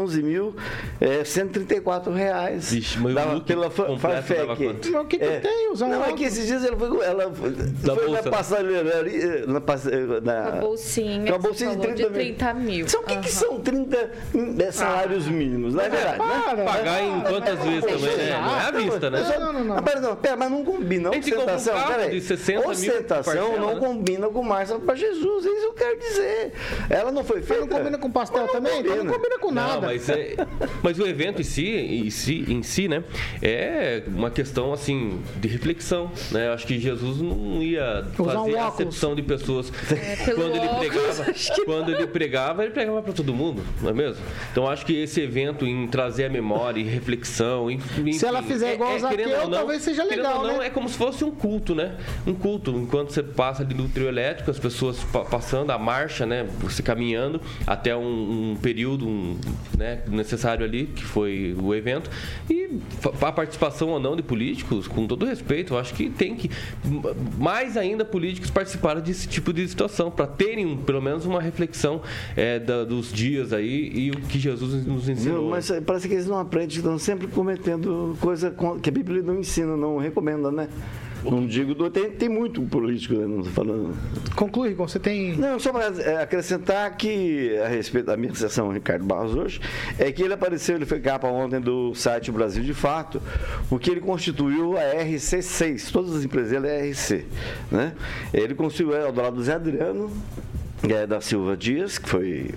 11.134 1.01 2.13
reais. 2.13 2.71
Vixe, 2.73 2.99
mas 3.01 3.15
Dava- 3.15 3.41
pela 3.41 3.69
Fa- 3.71 3.85
completo 3.87 4.29
dava 4.35 4.47
Farfetch. 4.47 4.59
quanto? 4.73 4.91
Mas 4.93 5.03
o 5.03 5.05
que 5.07 5.19
que 5.19 5.41
tem? 5.41 5.73
Usar 5.73 5.87
um 5.87 5.91
Não, 5.91 6.05
é 6.05 6.13
que 6.13 6.25
esses 6.25 6.47
dias 6.47 6.65
ela 6.65 6.77
foi, 6.77 7.05
ela 7.05 7.27
Da 7.29 7.95
foi 7.97 8.07
bolsa. 8.07 8.23
na 8.23 8.31
passarelaria, 8.31 9.47
na, 9.47 9.61
passe- 9.61 9.91
na, 10.23 10.45
A 10.49 10.51
bolsinha, 10.61 11.39
bolsinha 11.39 11.71
de 11.71 11.77
falou, 11.77 11.95
30 11.97 12.09
de 12.09 12.15
30 12.15 12.55
mil. 12.55 12.89
São 12.89 13.01
o 13.03 13.05
que, 13.05 13.17
que 13.19 13.31
são 13.33 13.61
30 13.61 14.11
eh, 14.61 14.71
salários 14.73 15.27
mínimos, 15.27 15.75
não 15.75 15.83
é 15.83 15.89
verdade? 15.89 16.20
Né? 16.27 16.43
Para, 16.45 16.65
Pagar 16.65 17.03
em 17.03 17.21
quantas 17.21 17.59
vezes 17.61 17.85
também, 17.85 18.17
né? 18.17 18.41
Não 18.41 18.57
é 18.57 18.65
à 18.65 18.71
vista, 18.71 19.11
né? 19.11 19.39
Não, 19.39 19.53
não, 19.53 19.65
não. 19.65 19.77
Ah, 19.79 19.83
pera, 19.83 20.01
não, 20.01 20.17
pera, 20.17 20.37
mas 20.37 20.51
não 20.51 20.65
combina. 20.65 21.11
Um 21.11 21.19
Ostentação, 21.19 21.75
carro 21.75 21.89
peraí. 21.91 22.11
de 22.11 22.21
60 22.21 22.61
mil 22.61 22.71
Ostentação 22.71 23.59
não 23.59 23.75
né? 23.75 23.81
combina 23.81 24.29
com 24.29 24.43
marcha 24.43 24.79
para 24.79 24.95
Jesus, 24.95 25.47
é 25.47 25.49
isso 25.49 25.67
eu 25.67 25.73
quero 25.73 25.99
dizer. 25.99 26.53
Ela 26.89 27.13
não 27.13 27.25
foi 27.25 27.43
feita. 27.43 27.65
não 27.65 27.69
combina 27.69 27.99
com 27.99 28.11
pastel 28.11 28.49
também? 28.49 28.81
Então 28.81 28.97
não 28.97 29.13
combina 29.13 29.39
com 29.39 29.51
nada. 29.51 29.75
Não, 29.75 29.81
mas, 29.83 30.09
é, 30.09 30.37
mas 30.83 30.99
o 30.99 31.07
evento 31.07 31.41
em 31.41 31.45
si, 31.45 31.69
em 31.69 32.11
si, 32.11 32.45
em 32.49 32.63
si, 32.63 32.89
né, 32.89 33.05
é 33.43 34.03
uma 34.07 34.31
questão 34.31 34.73
assim 34.73 35.23
de 35.37 35.49
reflexão, 35.49 36.11
né? 36.31 36.49
Eu 36.49 36.53
acho 36.53 36.67
que 36.67 36.79
Jesus 36.79 37.21
não 37.21 37.63
ia 37.63 38.05
um 38.19 38.25
fazer 38.25 38.39
óculos. 38.39 38.57
acepção 38.57 39.15
de 39.15 39.23
pessoas 39.23 39.71
pelo 40.25 40.41
quando 40.41 40.57
ele 40.57 40.69
pregava, 40.69 41.25
quando 41.65 41.91
ele 41.91 42.07
pregava, 42.07 42.63
ele 42.65 42.73
pregava 42.73 43.03
para 43.03 43.13
todo 43.13 43.33
mundo, 43.33 43.63
não 43.81 43.91
é 43.91 43.93
mesmo? 43.93 44.25
Então 44.51 44.69
acho 44.69 44.85
que 44.85 44.97
esse 44.97 45.21
evento 45.21 45.67
em 45.67 45.87
trazer 45.87 46.10
a 46.19 46.29
memória 46.29 46.81
e 46.81 46.85
reflexão, 46.85 47.71
enfim, 47.71 48.13
Se 48.13 48.27
ela 48.27 48.43
fizer 48.43 48.75
igual 48.75 48.95
o 48.97 48.99
Zaqueu, 48.99 49.17
querendo 49.19 49.35
ou 49.43 49.49
não- 49.49 49.59
talvez 49.59 49.83
seja 49.83 50.03
legal, 50.05 50.39
ou 50.41 50.47
não, 50.47 50.59
né? 50.59 50.67
É 50.67 50.71
como 50.71 50.89
se 50.89 50.97
fosse 50.97 51.25
um 51.25 51.31
culto, 51.31 51.75
né? 51.75 51.97
Um 52.27 52.35
culto, 52.35 52.71
enquanto 52.73 53.11
você 53.13 53.23
passa 53.23 53.63
ali 53.63 53.75
no 53.75 53.89
trio 53.89 54.09
elétrico, 54.09 54.51
as 54.51 54.59
pessoas 54.59 54.99
pa- 55.05 55.25
passando 55.25 55.71
a 55.71 55.79
marcha, 55.79 56.25
né? 56.27 56.47
Você 56.61 56.83
caminhando 56.83 57.41
até 57.67 57.95
um, 57.97 58.53
um 58.53 58.57
período 58.57 59.07
um, 59.07 59.39
né, 59.79 60.03
necessário 60.09 60.65
ali, 60.65 60.87
que 60.87 61.05
foi 61.05 61.55
o 61.61 61.75
evento. 61.75 62.11
E 62.49 62.71
a 63.23 63.33
participação 63.33 63.89
ou 63.91 64.01
não 64.01 64.17
de 64.17 64.23
políticos, 64.23 64.89
com 64.89 65.07
todo 65.07 65.25
respeito, 65.27 65.75
eu 65.75 65.79
acho 65.79 65.95
que 65.95 66.09
tem 66.11 66.35
que, 66.35 66.51
mais 67.39 67.77
ainda, 67.77 68.05
políticos 68.05 68.51
participarem 68.51 69.03
desse 69.03 69.29
tipo 69.29 69.53
de 69.53 69.67
situação, 69.69 70.11
para 70.11 70.27
terem 70.27 70.67
um- 70.67 70.77
pelo 70.77 71.01
menos 71.01 71.25
uma 71.27 71.41
reflexão 71.41 72.01
é, 72.37 72.59
da- 72.59 72.85
dos 72.85 73.13
dias 73.13 73.53
aí 73.53 73.91
e 73.95 74.11
o 74.11 74.17
que 74.21 74.39
Jesus 74.39 74.87
nos 74.87 75.09
ensinou. 75.09 75.43
Não, 75.43 75.51
mas 75.51 75.71
parece 76.01 76.09
que 76.09 76.15
eles 76.15 76.27
não 76.27 76.39
aprendem, 76.39 76.77
estão 76.77 76.99
sempre 76.99 77.27
cometendo 77.27 78.17
coisa 78.21 78.55
que 78.83 78.89
a 78.89 78.93
Bíblia 78.93 79.23
não 79.23 79.39
ensina, 79.39 79.77
não 79.77 79.99
recomenda, 79.99 80.51
né? 80.51 80.69
Não 81.23 81.47
digo, 81.47 81.75
do- 81.75 81.91
tem, 81.91 82.11
tem 82.11 82.29
muito 82.31 82.63
político, 82.63 83.13
né? 83.15 83.27
Não 83.27 83.45
falando. 83.45 83.95
Conclui, 84.35 84.73
você 84.73 84.99
tem. 84.99 85.37
Não, 85.37 85.59
só 85.59 85.71
para 85.71 86.23
acrescentar 86.23 86.97
que, 86.97 87.59
a 87.59 87.69
respeito 87.69 88.07
da 88.07 88.17
minha 88.17 88.35
sessão 88.35 88.73
Ricardo 88.73 89.05
Barros 89.05 89.35
hoje, 89.35 89.61
é 89.99 90.11
que 90.11 90.23
ele 90.23 90.33
apareceu, 90.33 90.77
ele 90.77 90.87
foi 90.87 90.99
capa 90.99 91.29
ontem 91.29 91.61
do 91.61 91.95
site 91.95 92.33
Brasil 92.33 92.63
de 92.63 92.73
Fato, 92.73 93.21
porque 93.69 93.91
ele 93.91 94.01
constituiu 94.01 94.79
a 94.79 95.05
RC6, 95.05 95.91
todas 95.93 96.17
as 96.17 96.25
empresas 96.25 96.51
dele 96.53 96.69
é 96.69 96.89
RC, 96.91 97.27
né? 97.71 97.93
Ele 98.33 98.55
constituiu 98.55 99.13
do 99.13 99.21
lado 99.21 99.37
do 99.37 99.43
Zé 99.43 99.55
Adriano, 99.57 100.11
é, 100.89 101.07
da 101.07 101.21
Silva 101.21 101.57
Dias, 101.57 101.99
que 101.99 102.09
foi, 102.09 102.55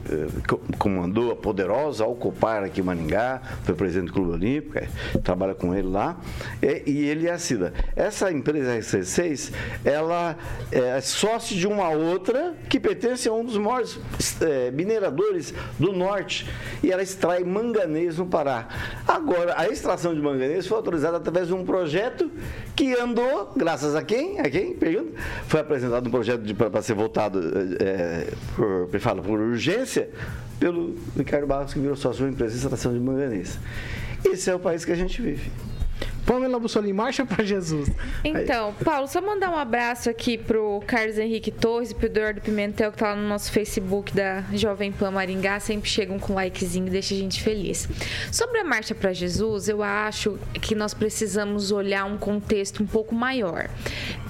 co- 0.48 0.62
comandou 0.78 1.32
a 1.32 1.36
poderosa 1.36 2.04
Alcopar 2.06 2.64
aqui 2.64 2.80
em 2.80 2.84
Maningá, 2.84 3.42
foi 3.64 3.76
presidente 3.76 4.08
do 4.08 4.14
Clube 4.14 4.32
Olímpico, 4.32 4.78
é, 4.78 4.88
trabalha 5.24 5.54
com 5.54 5.76
ele 5.76 5.90
lá, 5.90 6.18
e, 6.62 6.84
e 6.90 7.10
ele 7.10 7.28
é 7.28 7.32
a 7.32 7.38
Cida. 7.38 7.74
Essa 7.96 8.32
empresa 8.32 8.78
RC6, 8.78 9.52
ela 9.84 10.38
é 10.72 11.02
sócio 11.02 11.56
de 11.58 11.68
uma 11.68 11.90
outra 11.90 12.54
que 12.70 12.80
pertence 12.80 13.28
a 13.28 13.34
um 13.34 13.44
dos 13.44 13.58
maiores 13.58 14.00
eh, 14.42 14.72
mineradores 14.72 15.54
do 15.78 15.92
norte, 15.92 16.50
e 16.82 16.92
ela 16.92 17.04
extrai 17.04 17.44
manganês 17.44 18.18
no 18.18 18.26
Pará. 18.26 18.68
Agora, 19.08 19.56
a 19.58 19.68
extração 19.68 20.16
de 20.16 20.22
manganês 20.22 20.66
foi 20.66 20.78
autorizada 20.78 21.18
através 21.18 21.48
de 21.48 21.54
um 21.54 21.66
projeto 21.66 22.32
que 22.76 22.98
andou, 23.00 23.52
graças 23.56 23.96
a 23.96 24.02
quem? 24.02 24.40
A 24.40 24.50
quem? 24.50 24.74
Pergunta. 24.74 25.12
Foi 25.48 25.60
apresentado 25.60 26.08
um 26.08 26.12
projeto 26.12 26.54
para 26.56 26.82
ser 26.82 26.94
votado 26.94 27.40
por, 28.56 28.90
me 28.92 29.00
fala, 29.00 29.22
por 29.22 29.40
urgência 29.40 30.10
pelo 30.60 30.96
Ricardo 31.18 31.48
Barros, 31.48 31.74
que 31.74 31.80
virou 31.80 31.96
sócio 31.96 32.18
de 32.18 32.24
uma 32.24 32.32
empresa 32.32 32.52
de 32.54 32.60
extração 32.60 32.94
de 32.94 33.00
manganês. 33.00 33.60
Esse 34.24 34.50
é 34.50 34.56
o 34.56 34.60
país 34.60 34.86
que 34.86 34.92
a 34.92 34.96
gente 34.96 35.22
vive. 35.22 35.52
Pamela 36.26 36.60
Bussolini, 36.60 36.94
marcha 36.94 37.26
pra 37.26 37.44
Jesus. 37.44 37.90
Então, 38.24 38.74
Paulo, 38.84 39.08
só 39.08 39.22
mandar 39.22 39.50
um 39.50 39.58
abraço 39.58 40.10
aqui 40.10 40.38
pro 40.38 40.82
Carlos 40.88 41.18
Henrique 41.18 41.52
Torres 41.52 41.92
e 41.92 41.96
pro 41.96 42.06
Eduardo 42.06 42.42
Pimentel, 42.42 42.92
que 42.92 42.98
tá 42.98 43.10
lá 43.10 43.16
no 43.16 43.28
nosso 43.28 43.52
Facebook 43.52 44.14
da 44.14 44.42
Jovem 44.54 44.92
Pan 44.92 45.12
Maringá. 45.12 45.60
Sempre 45.60 45.90
chegam 45.90 46.18
com 46.18 46.34
likezinho 46.34 46.90
deixa 46.90 47.14
a 47.14 47.18
gente 47.18 47.42
feliz. 47.42 47.90
Sobre 48.32 48.60
a 48.60 48.64
Marcha 48.64 48.96
para 48.96 49.12
Jesus, 49.12 49.68
eu 49.68 49.84
acho 49.84 50.40
que 50.62 50.76
nós 50.76 50.94
precisamos 50.94 51.72
olhar 51.72 52.06
um 52.06 52.18
contexto 52.18 52.82
um 52.82 52.88
pouco 52.88 53.14
maior. 53.14 53.70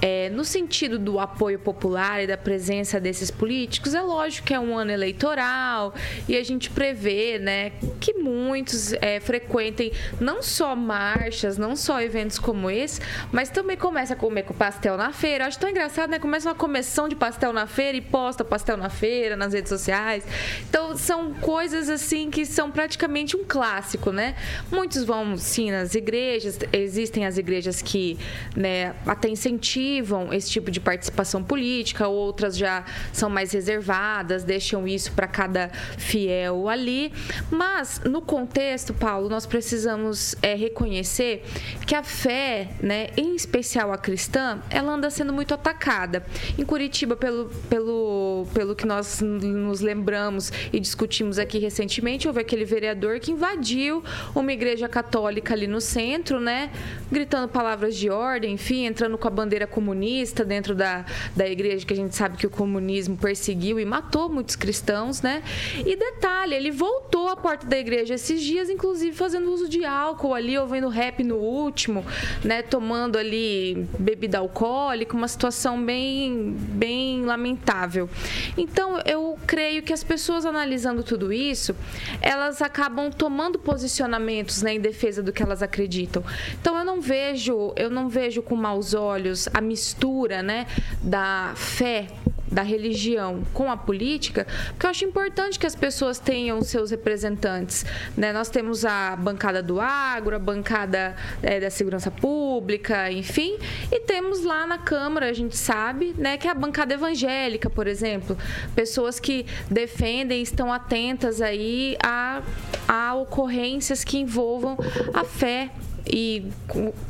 É, 0.02 0.28
no 0.30 0.44
sentido 0.44 0.98
do 0.98 1.20
apoio 1.20 1.58
popular 1.58 2.22
e 2.22 2.26
da 2.26 2.36
presença 2.36 2.98
desses 2.98 3.30
políticos, 3.30 3.94
é 3.94 4.02
lógico 4.02 4.48
que 4.48 4.54
é 4.54 4.60
um 4.60 4.76
ano 4.76 4.90
eleitoral 4.90 5.94
e 6.28 6.36
a 6.36 6.42
gente 6.42 6.70
prevê 6.70 7.38
né, 7.38 7.72
que 8.00 8.14
muitos 8.14 8.92
é, 8.94 9.20
frequentem 9.20 9.92
não 10.20 10.42
só 10.42 10.74
marchas, 10.74 11.56
não 11.56 11.76
eventos 11.92 12.38
como 12.38 12.70
esse, 12.70 13.00
mas 13.32 13.50
também 13.50 13.76
começa 13.76 14.14
a 14.14 14.16
comer 14.16 14.42
com 14.44 14.54
pastel 14.54 14.96
na 14.96 15.12
feira. 15.12 15.44
Eu 15.44 15.48
acho 15.48 15.58
tão 15.58 15.68
engraçado, 15.68 16.10
né? 16.10 16.18
Começa 16.18 16.48
uma 16.48 16.54
começão 16.54 17.08
de 17.08 17.14
pastel 17.14 17.52
na 17.52 17.66
feira 17.66 17.96
e 17.96 18.00
posta 18.00 18.44
pastel 18.44 18.76
na 18.76 18.88
feira 18.88 19.36
nas 19.36 19.52
redes 19.52 19.68
sociais. 19.68 20.24
Então, 20.68 20.96
são 20.96 21.34
coisas 21.34 21.88
assim 21.88 22.30
que 22.30 22.46
são 22.46 22.70
praticamente 22.70 23.36
um 23.36 23.44
clássico, 23.44 24.10
né? 24.10 24.34
Muitos 24.70 25.04
vão, 25.04 25.36
sim, 25.36 25.70
nas 25.70 25.94
igrejas. 25.94 26.58
Existem 26.72 27.26
as 27.26 27.38
igrejas 27.38 27.82
que 27.82 28.18
né, 28.56 28.94
até 29.06 29.28
incentivam 29.28 30.32
esse 30.32 30.50
tipo 30.50 30.70
de 30.70 30.80
participação 30.80 31.42
política, 31.42 32.08
outras 32.08 32.56
já 32.56 32.84
são 33.12 33.28
mais 33.28 33.52
reservadas, 33.52 34.44
deixam 34.44 34.86
isso 34.86 35.12
para 35.12 35.26
cada 35.26 35.70
fiel 35.98 36.68
ali. 36.68 37.12
Mas, 37.50 38.00
no 38.04 38.22
contexto, 38.22 38.94
Paulo, 38.94 39.28
nós 39.28 39.46
precisamos 39.46 40.34
é, 40.42 40.54
reconhecer 40.54 41.44
que 41.86 41.94
a 41.94 42.02
fé, 42.02 42.68
né, 42.82 43.08
em 43.16 43.34
especial 43.34 43.92
a 43.92 43.98
cristã, 43.98 44.60
ela 44.70 44.92
anda 44.92 45.10
sendo 45.10 45.32
muito 45.32 45.54
atacada. 45.54 46.24
Em 46.58 46.64
Curitiba, 46.64 47.16
pelo, 47.16 47.50
pelo, 47.68 48.46
pelo 48.54 48.74
que 48.74 48.86
nós 48.86 49.20
nos 49.20 49.80
lembramos 49.80 50.52
e 50.72 50.80
discutimos 50.80 51.38
aqui 51.38 51.58
recentemente, 51.58 52.26
houve 52.26 52.40
aquele 52.40 52.64
vereador 52.64 53.20
que 53.20 53.32
invadiu 53.32 54.02
uma 54.34 54.52
igreja 54.52 54.88
católica 54.88 55.54
ali 55.54 55.66
no 55.66 55.80
centro, 55.80 56.40
né, 56.40 56.70
gritando 57.10 57.48
palavras 57.48 57.96
de 57.96 58.10
ordem, 58.10 58.54
enfim, 58.54 58.86
entrando 58.86 59.18
com 59.18 59.28
a 59.28 59.30
bandeira 59.30 59.66
comunista 59.66 60.44
dentro 60.44 60.74
da, 60.74 61.04
da 61.36 61.48
igreja, 61.48 61.84
que 61.84 61.92
a 61.92 61.96
gente 61.96 62.14
sabe 62.14 62.36
que 62.36 62.46
o 62.46 62.50
comunismo 62.50 63.16
perseguiu 63.16 63.78
e 63.78 63.84
matou 63.84 64.28
muitos 64.28 64.56
cristãos, 64.56 65.22
né? 65.22 65.42
E 65.84 65.96
detalhe, 65.96 66.54
ele 66.54 66.70
voltou 66.70 67.28
à 67.28 67.36
porta 67.36 67.66
da 67.66 67.78
igreja 67.78 68.14
esses 68.14 68.42
dias, 68.42 68.70
inclusive 68.70 69.14
fazendo 69.16 69.52
uso 69.52 69.68
de 69.68 69.84
álcool 69.84 70.34
ali, 70.34 70.56
ouvindo 70.58 70.88
rap 70.88 71.22
no 71.22 71.36
último, 71.64 72.04
né? 72.44 72.62
Tomando 72.62 73.18
ali 73.18 73.86
bebida 73.98 74.38
alcoólica, 74.38 75.16
uma 75.16 75.28
situação 75.28 75.82
bem, 75.84 76.54
bem 76.56 77.24
lamentável. 77.24 78.08
Então, 78.56 79.00
eu 79.04 79.38
creio 79.46 79.82
que 79.82 79.92
as 79.92 80.04
pessoas 80.04 80.44
analisando 80.44 81.02
tudo 81.02 81.32
isso, 81.32 81.74
elas 82.20 82.60
acabam 82.62 83.10
tomando 83.10 83.58
posicionamentos 83.58 84.62
né, 84.62 84.74
em 84.74 84.80
defesa 84.80 85.22
do 85.22 85.32
que 85.32 85.42
elas 85.42 85.62
acreditam. 85.62 86.22
Então, 86.60 86.78
eu 86.78 86.84
não 86.84 87.00
vejo, 87.00 87.72
eu 87.76 87.90
não 87.90 88.08
vejo 88.08 88.42
com 88.42 88.56
maus 88.56 88.94
olhos 88.94 89.48
a 89.52 89.60
mistura, 89.60 90.42
né, 90.42 90.66
da 91.02 91.52
fé 91.56 92.06
da 92.54 92.62
religião 92.62 93.42
com 93.52 93.70
a 93.70 93.76
política, 93.76 94.46
porque 94.68 94.86
eu 94.86 94.90
acho 94.90 95.04
importante 95.04 95.58
que 95.58 95.66
as 95.66 95.74
pessoas 95.74 96.20
tenham 96.20 96.62
seus 96.62 96.92
representantes. 96.92 97.84
Né? 98.16 98.32
Nós 98.32 98.48
temos 98.48 98.84
a 98.84 99.16
bancada 99.16 99.60
do 99.60 99.80
agro, 99.80 100.36
a 100.36 100.38
bancada 100.38 101.16
é, 101.42 101.58
da 101.58 101.68
segurança 101.68 102.12
pública, 102.12 103.10
enfim, 103.10 103.58
e 103.90 104.00
temos 104.00 104.44
lá 104.44 104.66
na 104.66 104.78
Câmara, 104.78 105.28
a 105.28 105.32
gente 105.32 105.56
sabe, 105.56 106.14
né, 106.16 106.38
que 106.38 106.46
é 106.46 106.50
a 106.50 106.54
bancada 106.54 106.94
evangélica, 106.94 107.68
por 107.68 107.88
exemplo, 107.88 108.38
pessoas 108.74 109.18
que 109.18 109.44
defendem, 109.68 110.40
estão 110.40 110.72
atentas 110.72 111.40
aí 111.40 111.96
a, 112.04 112.42
a 112.86 113.14
ocorrências 113.14 114.04
que 114.04 114.18
envolvam 114.18 114.76
a 115.12 115.24
fé 115.24 115.70
e 116.06 116.46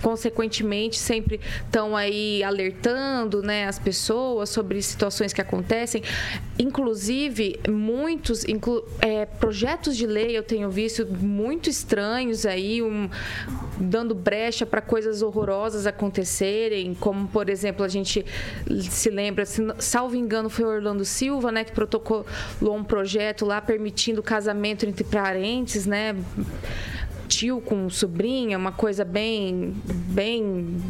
consequentemente 0.01 0.99
sempre 0.99 1.41
estão 1.65 1.97
aí 1.97 2.43
alertando 2.43 3.43
né, 3.43 3.67
as 3.67 3.79
pessoas 3.79 4.49
sobre 4.49 4.81
situações 4.81 5.33
que 5.33 5.41
acontecem. 5.41 6.03
Inclusive, 6.59 7.59
muitos 7.69 8.45
inclu 8.45 8.85
é, 9.01 9.27
projetos 9.27 9.97
de 9.97 10.07
lei 10.07 10.37
eu 10.37 10.43
tenho 10.43 10.71
visto 10.71 11.07
muito 11.07 11.69
estranhos 11.69 12.47
aí, 12.47 12.83
um, 12.83 13.09
dando 13.79 14.15
brecha 14.15 14.65
para 14.65 14.81
coisas 14.81 15.23
horrorosas 15.23 15.87
acontecerem, 15.87 16.95
como 16.95 17.27
por 17.27 17.49
exemplo, 17.49 17.85
a 17.85 17.89
gente 17.89 18.25
se 18.91 19.11
lembra, 19.11 19.45
se, 19.45 19.61
salvo 19.79 20.15
engano, 20.15 20.49
foi 20.49 20.65
Orlando 20.65 21.05
Silva, 21.05 21.51
né, 21.51 21.65
que 21.65 21.73
protocolou 21.73 22.25
um 22.63 22.85
projeto 22.85 23.45
lá 23.45 23.61
permitindo 23.61 24.23
casamento 24.23 24.87
entre 24.87 25.03
parentes, 25.03 25.87
né? 25.87 26.15
Tio 27.29 27.61
com 27.61 27.89
sobrinha, 27.89 28.57
uma 28.59 28.73
coisa 28.73 29.05
bem, 29.05 29.75
bem 29.87 30.81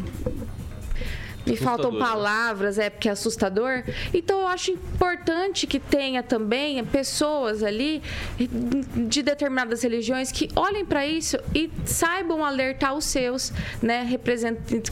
me 1.45 1.55
faltam 1.55 1.91
né? 1.91 1.99
palavras, 1.99 2.77
é 2.77 2.89
porque 2.89 3.07
é 3.07 3.11
assustador. 3.11 3.83
Então 4.13 4.41
eu 4.41 4.47
acho 4.47 4.71
importante 4.71 5.67
que 5.67 5.79
tenha 5.79 6.23
também 6.23 6.83
pessoas 6.85 7.63
ali 7.63 8.01
de 9.07 9.21
determinadas 9.21 9.83
religiões 9.83 10.31
que 10.31 10.49
olhem 10.55 10.85
para 10.85 11.05
isso 11.05 11.37
e 11.53 11.71
saibam 11.85 12.43
alertar 12.43 12.95
os 12.95 13.05
seus, 13.05 13.51
né, 13.81 14.07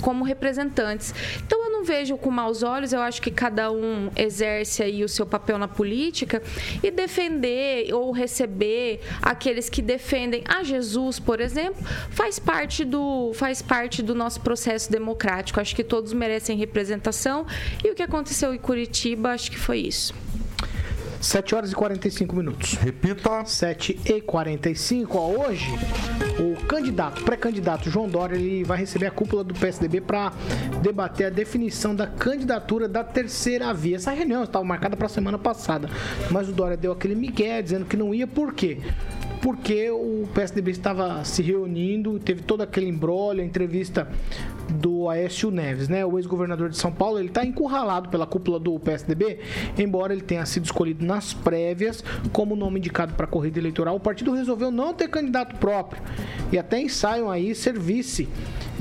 como 0.01 0.23
representantes. 0.23 1.13
Então 1.45 1.65
eu 1.65 1.71
não 1.71 1.83
vejo 1.83 2.17
com 2.17 2.29
maus 2.29 2.63
olhos, 2.63 2.93
eu 2.93 3.01
acho 3.01 3.21
que 3.21 3.31
cada 3.31 3.71
um 3.71 4.09
exerce 4.15 4.83
aí 4.83 5.03
o 5.03 5.09
seu 5.09 5.25
papel 5.25 5.57
na 5.57 5.67
política 5.67 6.41
e 6.81 6.91
defender 6.91 7.93
ou 7.93 8.11
receber 8.11 9.01
aqueles 9.21 9.69
que 9.69 9.81
defendem 9.81 10.43
a 10.47 10.63
Jesus, 10.63 11.19
por 11.19 11.39
exemplo, 11.39 11.83
faz 12.09 12.39
parte 12.39 12.85
do 12.85 13.31
faz 13.33 13.61
parte 13.61 14.01
do 14.01 14.13
nosso 14.13 14.41
processo 14.41 14.91
democrático. 14.91 15.59
Acho 15.59 15.75
que 15.75 15.83
todos 15.83 16.13
merecem 16.13 16.42
sem 16.43 16.57
representação. 16.57 17.45
E 17.83 17.89
o 17.89 17.95
que 17.95 18.03
aconteceu 18.03 18.53
em 18.53 18.57
Curitiba, 18.57 19.29
acho 19.29 19.49
que 19.49 19.57
foi 19.57 19.79
isso. 19.79 20.13
7 21.23 21.55
horas 21.55 21.71
e 21.71 21.75
45 21.75 22.35
minutos. 22.35 22.73
Repita. 22.73 23.45
7 23.45 23.97
e 24.05 24.21
45. 24.21 25.17
Ó, 25.17 25.47
hoje, 25.47 25.67
o 26.37 26.65
candidato, 26.65 27.23
pré-candidato 27.23 27.89
João 27.89 28.09
Dória, 28.09 28.35
ele 28.35 28.65
vai 28.65 28.77
receber 28.77 29.05
a 29.05 29.11
cúpula 29.11 29.41
do 29.41 29.53
PSDB 29.53 30.01
para 30.01 30.33
debater 30.81 31.27
a 31.27 31.29
definição 31.29 31.95
da 31.95 32.05
candidatura 32.05 32.89
da 32.89 33.05
terceira 33.05 33.73
via. 33.73 33.95
Essa 33.95 34.11
reunião 34.11 34.43
estava 34.43 34.65
marcada 34.65 34.97
para 34.97 35.05
a 35.05 35.09
semana 35.09 35.37
passada, 35.37 35.89
mas 36.29 36.49
o 36.49 36.51
Dória 36.51 36.75
deu 36.75 36.91
aquele 36.91 37.15
migué 37.15 37.61
dizendo 37.61 37.85
que 37.85 37.95
não 37.95 38.13
ia, 38.13 38.27
por 38.27 38.53
quê? 38.53 38.79
porque 39.43 39.91
o 39.91 40.25
PSDB 40.33 40.71
estava 40.71 41.21
se 41.25 41.41
reunindo, 41.41 42.17
teve 42.17 42.41
todo 42.41 42.61
aquele 42.61 42.87
embrolho, 42.87 43.41
a 43.41 43.45
entrevista 43.45 44.07
do 44.69 45.09
Aécio 45.09 45.51
Neves, 45.51 45.87
né? 45.87 46.05
O 46.05 46.17
ex-governador 46.17 46.69
de 46.69 46.77
São 46.77 46.91
Paulo, 46.91 47.19
ele 47.19 47.27
está 47.27 47.45
encurralado 47.45 48.09
pela 48.09 48.25
cúpula 48.25 48.59
do 48.59 48.79
PSDB, 48.79 49.39
embora 49.77 50.13
ele 50.13 50.21
tenha 50.21 50.45
sido 50.45 50.65
escolhido 50.65 51.05
nas 51.05 51.33
prévias 51.33 52.03
como 52.31 52.55
nome 52.55 52.79
indicado 52.79 53.13
para 53.13 53.25
a 53.25 53.29
corrida 53.29 53.59
eleitoral. 53.59 53.95
O 53.95 53.99
partido 53.99 54.33
resolveu 54.33 54.71
não 54.71 54.93
ter 54.93 55.09
candidato 55.09 55.57
próprio 55.57 56.01
e 56.51 56.57
até 56.57 56.79
ensaiam 56.81 57.29
aí 57.29 57.53
serviço 57.55 58.27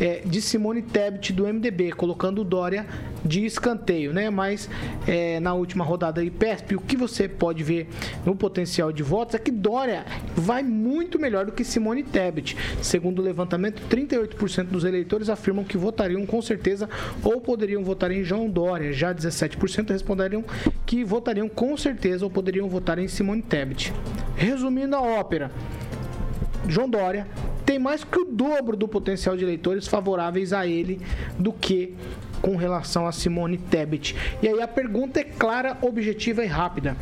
é, 0.00 0.22
de 0.24 0.40
Simone 0.40 0.82
Tebet 0.82 1.32
do 1.32 1.46
MDB, 1.46 1.92
colocando 1.92 2.40
o 2.40 2.44
Dória 2.44 2.86
de 3.24 3.44
escanteio, 3.44 4.12
né? 4.12 4.30
Mas 4.30 4.68
é, 5.06 5.40
na 5.40 5.54
última 5.54 5.84
rodada 5.84 6.20
aí, 6.20 6.30
PESP, 6.30 6.76
o 6.76 6.80
que 6.80 6.96
você 6.96 7.28
pode 7.28 7.62
ver 7.62 7.88
no 8.24 8.34
potencial 8.34 8.92
de 8.92 9.02
votos 9.02 9.34
é 9.34 9.38
que 9.38 9.50
Dória 9.50 10.04
vai 10.34 10.62
muito 10.62 11.18
melhor 11.18 11.46
do 11.46 11.52
que 11.52 11.64
Simone 11.64 12.02
Tebet. 12.02 12.56
Segundo 12.80 13.20
o 13.20 13.22
levantamento, 13.22 13.82
38% 13.88 14.64
dos 14.64 14.84
eleitores 14.84 15.28
afirmam 15.28 15.64
que 15.64 15.76
votariam 15.76 16.24
com 16.26 16.42
certeza 16.42 16.88
ou 17.22 17.40
poderiam 17.40 17.84
votar 17.84 18.10
em 18.10 18.24
João 18.24 18.48
Dória. 18.48 18.92
Já 18.92 19.14
17% 19.14 19.90
responderiam 19.90 20.44
que 20.86 21.04
votariam 21.04 21.48
com 21.48 21.76
certeza 21.76 22.24
ou 22.24 22.30
poderiam 22.30 22.68
votar 22.68 22.98
em 22.98 23.08
Simone 23.08 23.42
Tebet. 23.42 23.92
Resumindo 24.36 24.96
a 24.96 25.00
ópera, 25.00 25.50
João 26.68 26.88
Dória 26.88 27.26
tem 27.64 27.78
mais 27.78 28.04
que 28.04 28.18
o 28.18 28.24
dobro 28.24 28.76
do 28.76 28.88
potencial 28.88 29.36
de 29.36 29.44
eleitores 29.44 29.86
favoráveis 29.86 30.52
a 30.52 30.66
ele 30.66 31.00
do 31.38 31.52
que 31.52 31.94
com 32.42 32.56
relação 32.56 33.06
a 33.06 33.12
Simone 33.12 33.56
Tebet. 33.56 34.14
E 34.42 34.48
aí 34.48 34.60
a 34.60 34.68
pergunta 34.68 35.20
é 35.20 35.24
clara, 35.24 35.78
objetiva 35.80 36.44
e 36.44 36.48
rápida. 36.48 36.96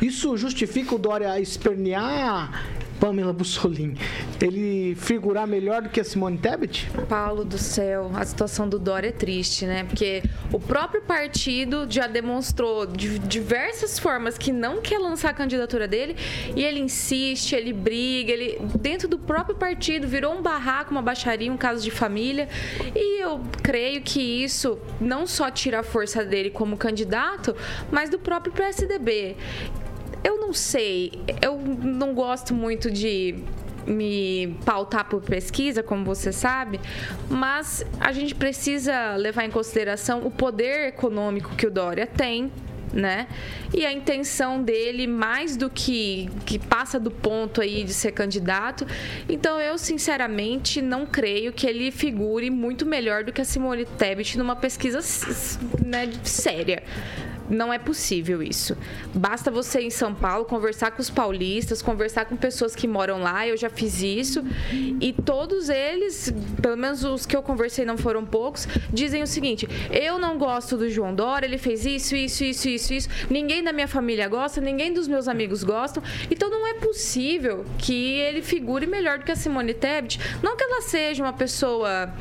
Isso 0.00 0.36
justifica 0.36 0.94
o 0.94 0.98
Dória 0.98 1.40
espernear 1.40 2.64
Pamela 3.00 3.32
Bussolini, 3.32 3.96
ele 4.40 4.94
figurar 4.94 5.46
melhor 5.46 5.82
do 5.82 5.88
que 5.88 6.00
a 6.00 6.04
Simone 6.04 6.38
Tebet? 6.38 6.88
Paulo 7.08 7.44
do 7.44 7.58
céu, 7.58 8.10
a 8.14 8.24
situação 8.24 8.68
do 8.68 8.78
Dória 8.78 9.08
é 9.08 9.12
triste, 9.12 9.66
né? 9.66 9.84
Porque 9.84 10.22
o 10.52 10.58
próprio 10.58 11.02
partido 11.02 11.86
já 11.88 12.06
demonstrou 12.06 12.86
de 12.86 13.18
diversas 13.18 13.98
formas 13.98 14.38
que 14.38 14.52
não 14.52 14.80
quer 14.80 14.98
lançar 14.98 15.30
a 15.30 15.34
candidatura 15.34 15.86
dele 15.86 16.16
e 16.54 16.62
ele 16.62 16.80
insiste, 16.80 17.54
ele 17.54 17.72
briga, 17.72 18.32
ele 18.32 18.58
dentro 18.80 19.08
do 19.08 19.18
próprio 19.18 19.56
partido 19.56 20.08
virou 20.08 20.34
um 20.34 20.42
barraco, 20.42 20.90
uma 20.90 21.02
baixaria, 21.02 21.52
um 21.52 21.56
caso 21.56 21.82
de 21.82 21.90
família. 21.90 22.48
E 22.94 23.22
eu 23.22 23.40
creio 23.62 24.00
que 24.02 24.20
isso 24.20 24.78
não 25.00 25.26
só 25.26 25.50
tira 25.50 25.80
a 25.80 25.82
força 25.82 26.24
dele 26.24 26.50
como 26.50 26.76
candidato, 26.76 27.54
mas 27.90 28.10
do 28.10 28.18
próprio 28.18 28.52
PSDB. 28.52 29.36
Eu 30.26 30.40
não 30.40 30.52
sei. 30.52 31.12
Eu 31.40 31.56
não 31.56 32.12
gosto 32.12 32.52
muito 32.52 32.90
de 32.90 33.36
me 33.86 34.58
pautar 34.64 35.08
por 35.08 35.22
pesquisa, 35.22 35.84
como 35.84 36.04
você 36.04 36.32
sabe, 36.32 36.80
mas 37.30 37.86
a 38.00 38.10
gente 38.10 38.34
precisa 38.34 39.14
levar 39.14 39.44
em 39.44 39.50
consideração 39.52 40.26
o 40.26 40.30
poder 40.32 40.88
econômico 40.88 41.54
que 41.54 41.64
o 41.64 41.70
Dória 41.70 42.08
tem. 42.08 42.50
Né? 42.92 43.26
E 43.74 43.84
a 43.84 43.92
intenção 43.92 44.62
dele, 44.62 45.06
mais 45.06 45.56
do 45.56 45.68
que 45.68 46.30
que 46.46 46.58
passa 46.58 46.98
do 46.98 47.10
ponto 47.10 47.60
aí 47.60 47.84
de 47.84 47.92
ser 47.92 48.12
candidato. 48.12 48.86
Então, 49.28 49.60
eu 49.60 49.76
sinceramente 49.76 50.80
não 50.80 51.04
creio 51.04 51.52
que 51.52 51.66
ele 51.66 51.90
figure 51.90 52.48
muito 52.48 52.86
melhor 52.86 53.22
do 53.22 53.32
que 53.32 53.40
a 53.40 53.44
Simone 53.44 53.84
Tebet 53.84 54.38
numa 54.38 54.56
pesquisa 54.56 55.00
né, 55.84 56.10
séria. 56.22 56.82
Não 57.48 57.72
é 57.72 57.78
possível 57.78 58.42
isso. 58.42 58.76
Basta 59.14 59.50
você 59.50 59.80
ir 59.80 59.86
em 59.86 59.90
São 59.90 60.14
Paulo 60.14 60.44
conversar 60.44 60.90
com 60.90 61.00
os 61.00 61.10
paulistas, 61.10 61.82
conversar 61.82 62.24
com 62.26 62.36
pessoas 62.36 62.74
que 62.74 62.86
moram 62.88 63.20
lá. 63.20 63.46
Eu 63.46 63.56
já 63.56 63.70
fiz 63.70 64.02
isso. 64.02 64.44
E 65.00 65.12
todos 65.12 65.68
eles, 65.68 66.32
pelo 66.60 66.76
menos 66.76 67.04
os 67.04 67.26
que 67.26 67.36
eu 67.36 67.42
conversei 67.42 67.84
não 67.84 67.96
foram 67.96 68.24
poucos, 68.24 68.66
dizem 68.92 69.22
o 69.22 69.26
seguinte: 69.26 69.68
eu 69.90 70.18
não 70.18 70.38
gosto 70.38 70.76
do 70.76 70.88
João 70.88 71.14
Dória, 71.14 71.46
ele 71.46 71.58
fez 71.58 71.84
isso, 71.84 72.16
isso, 72.16 72.44
isso, 72.44 72.68
isso, 72.68 72.94
isso. 72.94 73.08
Ninguém 73.30 73.62
da 73.62 73.72
minha 73.72 73.88
família 73.88 74.28
gosta, 74.28 74.60
ninguém 74.60 74.92
dos 74.92 75.06
meus 75.06 75.28
amigos 75.28 75.62
gostam. 75.62 76.02
Então 76.30 76.50
não 76.50 76.66
é 76.66 76.74
possível 76.74 77.64
que 77.78 78.18
ele 78.18 78.42
figure 78.42 78.86
melhor 78.86 79.18
do 79.18 79.24
que 79.24 79.32
a 79.32 79.36
Simone 79.36 79.74
Tebet. 79.74 80.18
Não 80.42 80.56
que 80.56 80.64
ela 80.64 80.82
seja 80.82 81.22
uma 81.22 81.32
pessoa 81.32 82.12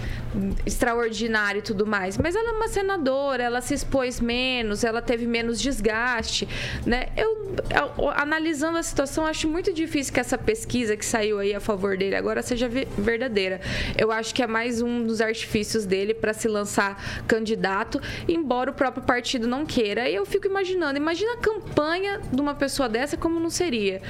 extraordinária 0.66 1.60
e 1.60 1.62
tudo 1.62 1.86
mais, 1.86 2.18
mas 2.18 2.36
ela 2.36 2.50
é 2.50 2.52
uma 2.54 2.68
senadora, 2.68 3.44
ela 3.44 3.62
se 3.62 3.74
expôs 3.74 4.20
menos, 4.20 4.84
ela 4.84 5.02
teve 5.02 5.15
teve 5.16 5.26
menos 5.26 5.62
desgaste, 5.62 6.46
né? 6.86 7.08
Eu, 7.16 8.10
analisando 8.16 8.78
a 8.78 8.84
situação, 8.84 9.26
acho 9.26 9.48
muito 9.48 9.72
difícil 9.72 10.14
que 10.14 10.20
essa 10.20 10.38
pesquisa 10.38 10.98
que 10.98 11.06
saiu 11.06 11.40
aí 11.40 11.54
a 11.54 11.62
favor 11.62 11.98
dele 11.98 12.16
agora 12.16 12.42
seja 12.42 12.68
verdadeira. 12.68 13.62
Eu 13.98 14.12
acho 14.12 14.36
que 14.36 14.44
é 14.44 14.48
mais 14.48 14.82
um 14.82 15.06
dos 15.06 15.22
artifícios 15.22 15.86
dele 15.86 16.14
para 16.14 16.34
se 16.34 16.50
lançar 16.50 17.24
candidato, 17.26 18.02
embora 18.28 18.72
o 18.72 18.74
próprio 18.74 19.04
partido 19.04 19.48
não 19.48 19.66
queira. 19.66 20.10
E 20.10 20.16
eu 20.16 20.26
fico 20.26 20.48
imaginando, 20.48 20.98
imagina 20.98 21.36
a 21.36 21.38
campanha 21.38 22.20
de 22.32 22.42
uma 22.42 22.54
pessoa 22.54 22.90
dessa 22.90 23.16
como 23.16 23.40
não 23.40 23.50
seria 23.50 24.02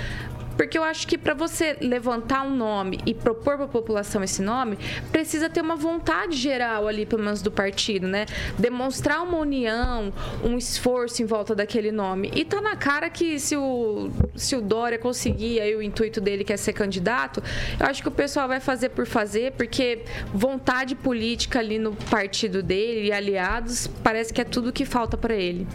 Porque 0.58 0.78
eu 0.78 0.84
acho 0.84 1.08
que 1.08 1.18
para 1.18 1.34
você 1.34 1.78
levantar 1.82 2.44
um 2.44 2.56
nome 2.56 3.00
e 3.06 3.14
propor 3.14 3.56
para 3.56 3.66
a 3.66 3.68
população 3.68 4.24
esse 4.24 4.42
nome, 4.42 4.78
precisa 5.12 5.50
ter 5.50 5.62
uma 5.62 5.76
vontade 5.76 6.36
geral 6.36 6.88
ali, 6.88 7.06
pelo 7.06 7.24
menos 7.24 7.42
do 7.42 7.52
partido, 7.52 8.08
né? 8.08 8.26
Demonstrar 8.58 9.22
uma 9.24 9.38
união, 9.38 10.14
um 10.44 10.58
esforço 10.58 11.22
em 11.22 11.26
volta 11.26 11.56
daquele 11.56 11.92
nome. 11.92 12.32
E 12.36 12.46
tá 12.46 12.62
na 12.62 12.76
cara 12.76 13.10
que 13.10 13.40
se 13.40 13.56
o, 13.56 14.10
se 14.36 14.56
o 14.56 14.62
Dória 14.62 14.98
conseguir 14.98 15.60
aí 15.60 15.76
o 15.76 15.82
intuito 15.82 16.20
dele 16.22 16.44
que 16.44 16.54
é 16.54 16.58
ser 16.58 16.74
candidato, 16.74 17.42
eu 17.80 17.86
acho 17.86 18.02
que 18.02 18.08
o 18.08 18.12
pessoal 18.12 18.48
vai 18.48 18.60
fazer 18.60 18.90
por 18.90 19.06
fazer, 19.06 19.54
porque 19.54 20.04
vontade 20.34 20.96
política 20.96 21.60
ali 21.60 21.78
no 21.80 21.94
partido 21.94 22.62
dele 22.62 23.08
e 23.08 23.12
aliados, 23.12 23.88
parece 24.04 24.34
que 24.34 24.42
é 24.42 24.46
tudo 24.46 24.72
que 24.72 24.86
falta 24.86 25.18
para 25.18 25.34
ele. 25.34 25.68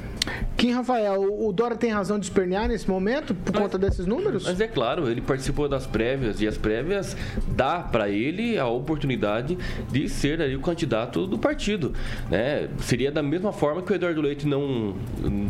Kim 0.57 0.73
Rafael, 0.73 1.23
o 1.23 1.53
Dória 1.53 1.77
tem 1.77 1.91
razão 1.91 2.19
de 2.19 2.27
espernear 2.27 2.69
nesse 2.69 2.89
momento 2.89 3.35
por 3.35 3.53
conta 3.55 3.79
desses 3.79 4.07
números? 4.07 4.45
Mas 4.45 4.61
é 4.61 4.69
claro, 4.73 5.11
ele 5.11 5.21
participou 5.21 5.69
das 5.69 5.87
prévias 5.87 6.41
e 6.41 6.49
as 6.49 6.57
prévias 6.57 7.17
dá 7.49 7.81
para 7.81 8.09
ele 8.09 8.59
a 8.59 8.67
oportunidade 8.67 9.59
de 9.91 10.09
ser 10.09 10.41
ali 10.41 10.57
o 10.57 10.61
candidato 10.61 11.27
do 11.27 11.39
partido, 11.39 11.93
né? 12.31 12.69
Seria 12.81 13.11
da 13.11 13.23
mesma 13.23 13.53
forma 13.53 13.83
que 13.83 13.93
o 13.93 13.95
Eduardo 13.95 14.21
Leite 14.21 14.47
não 14.47 14.95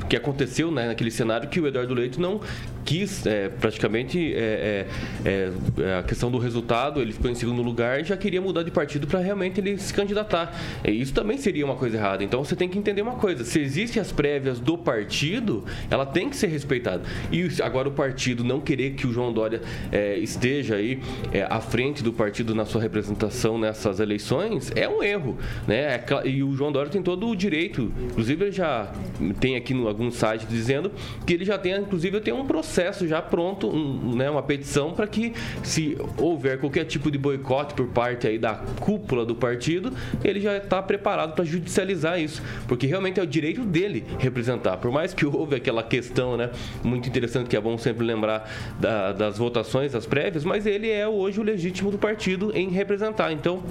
que 0.09 0.17
aconteceu 0.17 0.71
né, 0.71 0.87
naquele 0.87 1.11
cenário 1.11 1.49
que 1.49 1.61
o 1.61 1.67
Eduardo 1.67 1.95
Leite 1.95 2.21
não 2.21 2.41
quis 2.85 3.27
é, 3.27 3.49
praticamente 3.49 4.35
é, 4.35 4.87
é, 5.25 5.53
é 5.81 5.99
a 5.99 6.03
questão 6.03 6.31
do 6.31 6.39
resultado, 6.39 7.01
ele 7.01 7.13
ficou 7.13 7.31
em 7.31 7.35
segundo 7.35 7.63
lugar 7.63 8.01
e 8.01 8.05
já 8.05 8.17
queria 8.17 8.41
mudar 8.41 8.63
de 8.63 8.71
partido 8.71 9.07
para 9.07 9.21
realmente 9.21 9.61
ele 9.61 9.79
se 9.79 9.93
candidatar. 9.93 10.59
E 10.85 10.91
isso 10.91 11.13
também 11.13 11.39
seria 11.39 11.65
uma 11.65 11.77
coisa 11.77 11.97
errada. 11.97 12.25
Então 12.25 12.45
você 12.45 12.57
tem 12.57 12.69
que 12.69 12.79
entender 12.79 13.03
uma 13.03 13.17
coisa: 13.17 13.45
se 13.45 13.61
existem 13.61 14.01
as 14.01 14.11
prévias 14.11 14.59
do 14.59 14.77
partido, 14.77 15.65
ela 15.91 16.07
tem 16.07 16.29
que 16.29 16.37
ser 16.37 16.49
respeitada. 16.49 17.03
E 17.31 17.49
agora 17.63 17.89
o 17.89 17.93
partido 17.93 18.43
não 18.43 18.61
querer 18.61 18.93
que 18.93 19.07
o 19.07 19.10
João 19.11 19.33
Dória 19.33 19.61
é, 19.93 20.19
esteja 20.19 20.77
aí 20.77 21.01
é, 21.33 21.43
à 21.43 21.61
frente 21.61 22.03
do 22.03 22.13
partido 22.13 22.55
na 22.55 22.65
sua 22.65 22.81
representação 22.81 23.59
nessas 23.59 24.01
eleições 24.01 24.73
é 24.75 24.89
um 24.89 25.03
erro, 25.03 25.39
né? 25.67 25.81
É 25.81 26.05
e 26.25 26.43
o 26.43 26.55
João 26.55 26.73
Dória 26.73 26.91
tem 26.91 27.03
todo 27.03 27.29
o 27.29 27.37
direito, 27.37 27.93
inclusive 28.05 28.45
ele 28.45 28.53
já 28.53 28.93
tem 29.39 29.57
aqui 29.57 29.73
no 29.75 29.89
algum 29.89 30.11
site 30.11 30.47
dizendo 30.47 30.93
que 31.27 31.35
ele 31.35 31.45
já 31.45 31.59
tem, 31.59 31.77
inclusive, 31.77 32.21
tem 32.21 32.35
um 32.35 32.47
processo 32.47 33.07
já 33.07 33.21
pronto, 33.23 33.69
um, 33.69 34.15
né, 34.15 34.31
uma 34.31 34.43
petição 34.43 34.93
para 34.93 35.07
que 35.07 35.33
se 35.63 35.97
houver 36.17 36.59
qualquer 36.59 36.85
tipo 36.85 37.11
de 37.11 37.19
boicote 37.19 37.75
por 37.75 37.89
parte 37.89 38.27
aí 38.27 38.39
da 38.39 38.55
cúpula 38.81 39.25
do 39.25 39.35
partido, 39.35 39.93
ele 40.23 40.41
já 40.41 40.57
está 40.57 40.83
preparado 40.83 41.35
para 41.35 41.45
judicializar 41.45 42.21
isso, 42.21 42.43
porque 42.67 42.87
realmente 42.87 43.21
é 43.21 43.23
o 43.23 43.27
direito 43.27 43.63
dele 43.63 44.05
representar. 44.19 44.77
Por 44.79 44.91
mais 44.91 45.15
que 45.15 45.25
houve 45.25 45.57
aquela 45.57 45.83
questão, 45.83 46.37
né, 46.37 46.51
muito 46.83 47.09
interessante 47.09 47.49
que 47.49 47.57
é 47.57 47.61
bom 47.61 47.77
sempre 47.79 48.05
lembrar 48.05 48.51
da, 48.79 49.00
das 49.13 49.39
votações, 49.39 49.93
das 49.93 50.07
prévias, 50.07 50.45
mas 50.45 50.67
ele 50.67 50.91
é 50.91 51.07
hoje 51.07 51.41
o 51.41 51.43
legítimo 51.43 51.91
do 51.91 51.99
partido 51.99 52.51
em 52.55 52.69
representar. 52.69 53.33
Então, 53.33 53.63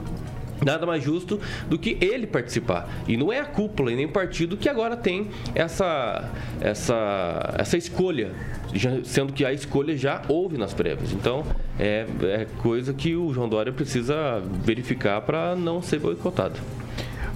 nada 0.65 0.85
mais 0.85 1.03
justo 1.03 1.39
do 1.67 1.77
que 1.77 1.97
ele 2.01 2.27
participar. 2.27 2.89
E 3.07 3.15
não 3.17 3.31
é 3.31 3.39
a 3.39 3.45
cúpula 3.45 3.91
e 3.91 3.95
nem 3.95 4.05
o 4.05 4.11
partido 4.11 4.57
que 4.57 4.67
agora 4.67 4.95
tem 4.95 5.29
essa, 5.55 6.29
essa, 6.61 7.55
essa 7.57 7.77
escolha, 7.77 8.31
sendo 9.03 9.33
que 9.33 9.45
a 9.45 9.53
escolha 9.53 9.95
já 9.97 10.21
houve 10.27 10.57
nas 10.57 10.73
prévias. 10.73 11.11
Então, 11.11 11.43
é, 11.79 12.05
é 12.23 12.47
coisa 12.61 12.93
que 12.93 13.15
o 13.15 13.33
João 13.33 13.49
Dória 13.49 13.71
precisa 13.71 14.41
verificar 14.63 15.21
para 15.21 15.55
não 15.55 15.81
ser 15.81 15.99
boicotado. 15.99 16.59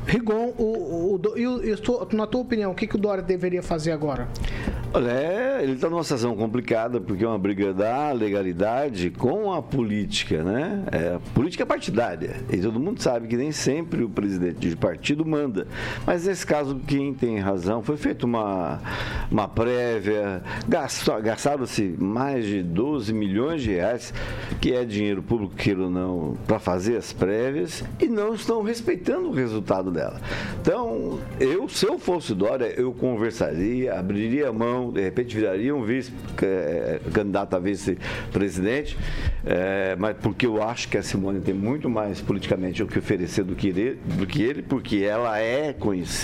Rigon, 0.06 0.54
o, 0.58 0.64
o, 0.64 1.16
o, 1.16 2.16
na 2.16 2.28
tua 2.28 2.42
opinião, 2.42 2.72
o 2.72 2.76
que, 2.76 2.86
que 2.86 2.96
o 2.96 3.00
Dória 3.00 3.24
deveria 3.24 3.64
fazer 3.64 3.92
agora? 3.92 4.28
Olha, 4.96 5.10
é, 5.10 5.64
ele 5.64 5.72
está 5.72 5.90
numa 5.90 6.04
situação 6.04 6.36
complicada 6.36 7.02
porque 7.02 7.24
é 7.24 7.28
uma 7.28 7.40
briga 7.40 7.74
da 7.74 8.12
legalidade 8.12 9.10
com 9.10 9.52
a 9.52 9.60
política, 9.60 10.44
né? 10.44 10.84
É, 10.92 11.18
política 11.34 11.66
partidária. 11.66 12.36
E 12.52 12.58
todo 12.58 12.80
mundo 12.80 13.02
sabe 13.02 13.28
que 13.28 13.36
nem 13.36 13.52
sempre 13.52 14.04
o 14.04 14.10
presidente 14.10 14.70
de 14.70 14.76
partido 14.76 15.26
manda. 15.26 15.66
Mas 16.06 16.28
nesse 16.28 16.46
caso, 16.46 16.80
quem 16.86 17.12
tem 17.12 17.40
razão, 17.40 17.82
foi 17.82 17.98
feita 17.98 18.28
uma, 18.28 18.80
uma 19.32 19.48
prévia, 19.48 20.44
gastaram-se 20.68 21.96
mais 21.98 22.46
de 22.46 22.62
12 22.62 23.12
milhões 23.14 23.64
de 23.64 23.72
reais, 23.72 24.14
que 24.62 24.74
é 24.74 24.86
dinheiro 24.86 25.24
público, 25.24 25.56
queira 25.56 25.86
ou 25.86 25.90
não, 25.90 26.38
para 26.46 26.60
fazer 26.60 26.98
as 26.98 27.12
prévias, 27.12 27.84
e 28.00 28.08
não 28.08 28.36
estão 28.36 28.62
respeitando 28.62 29.30
o 29.30 29.32
resultado 29.32 29.90
dela. 29.90 30.22
Então, 30.62 31.18
eu, 31.40 31.68
se 31.68 31.88
eu 31.88 31.98
fosse 31.98 32.36
Dória, 32.36 32.80
eu 32.80 32.94
conversaria, 32.94 33.98
abriria 33.98 34.50
a 34.50 34.54
mão 34.54 34.83
de 34.92 35.02
repente 35.02 35.36
viraria 35.36 35.76
um 35.76 35.84
vice-candidato 35.84 37.54
é, 37.54 37.58
a 37.58 37.60
vice-presidente, 37.60 38.98
é, 39.46 39.96
mas 39.98 40.16
porque 40.18 40.46
eu 40.46 40.62
acho 40.62 40.88
que 40.90 40.98
a 40.98 41.04
Simone 41.04 41.42
tem 41.42 41.54
muito 41.54 41.90
mais 41.90 42.22
politicamente 42.22 42.82
o 42.84 42.88
que 42.88 43.00
oferecer 43.00 43.44
do 43.44 43.56
que 43.56 43.70
ele, 43.70 44.00
do 44.18 44.26
que 44.26 44.42
ele 44.42 44.62
porque 44.62 44.98
ela 44.98 45.40
é 45.40 45.76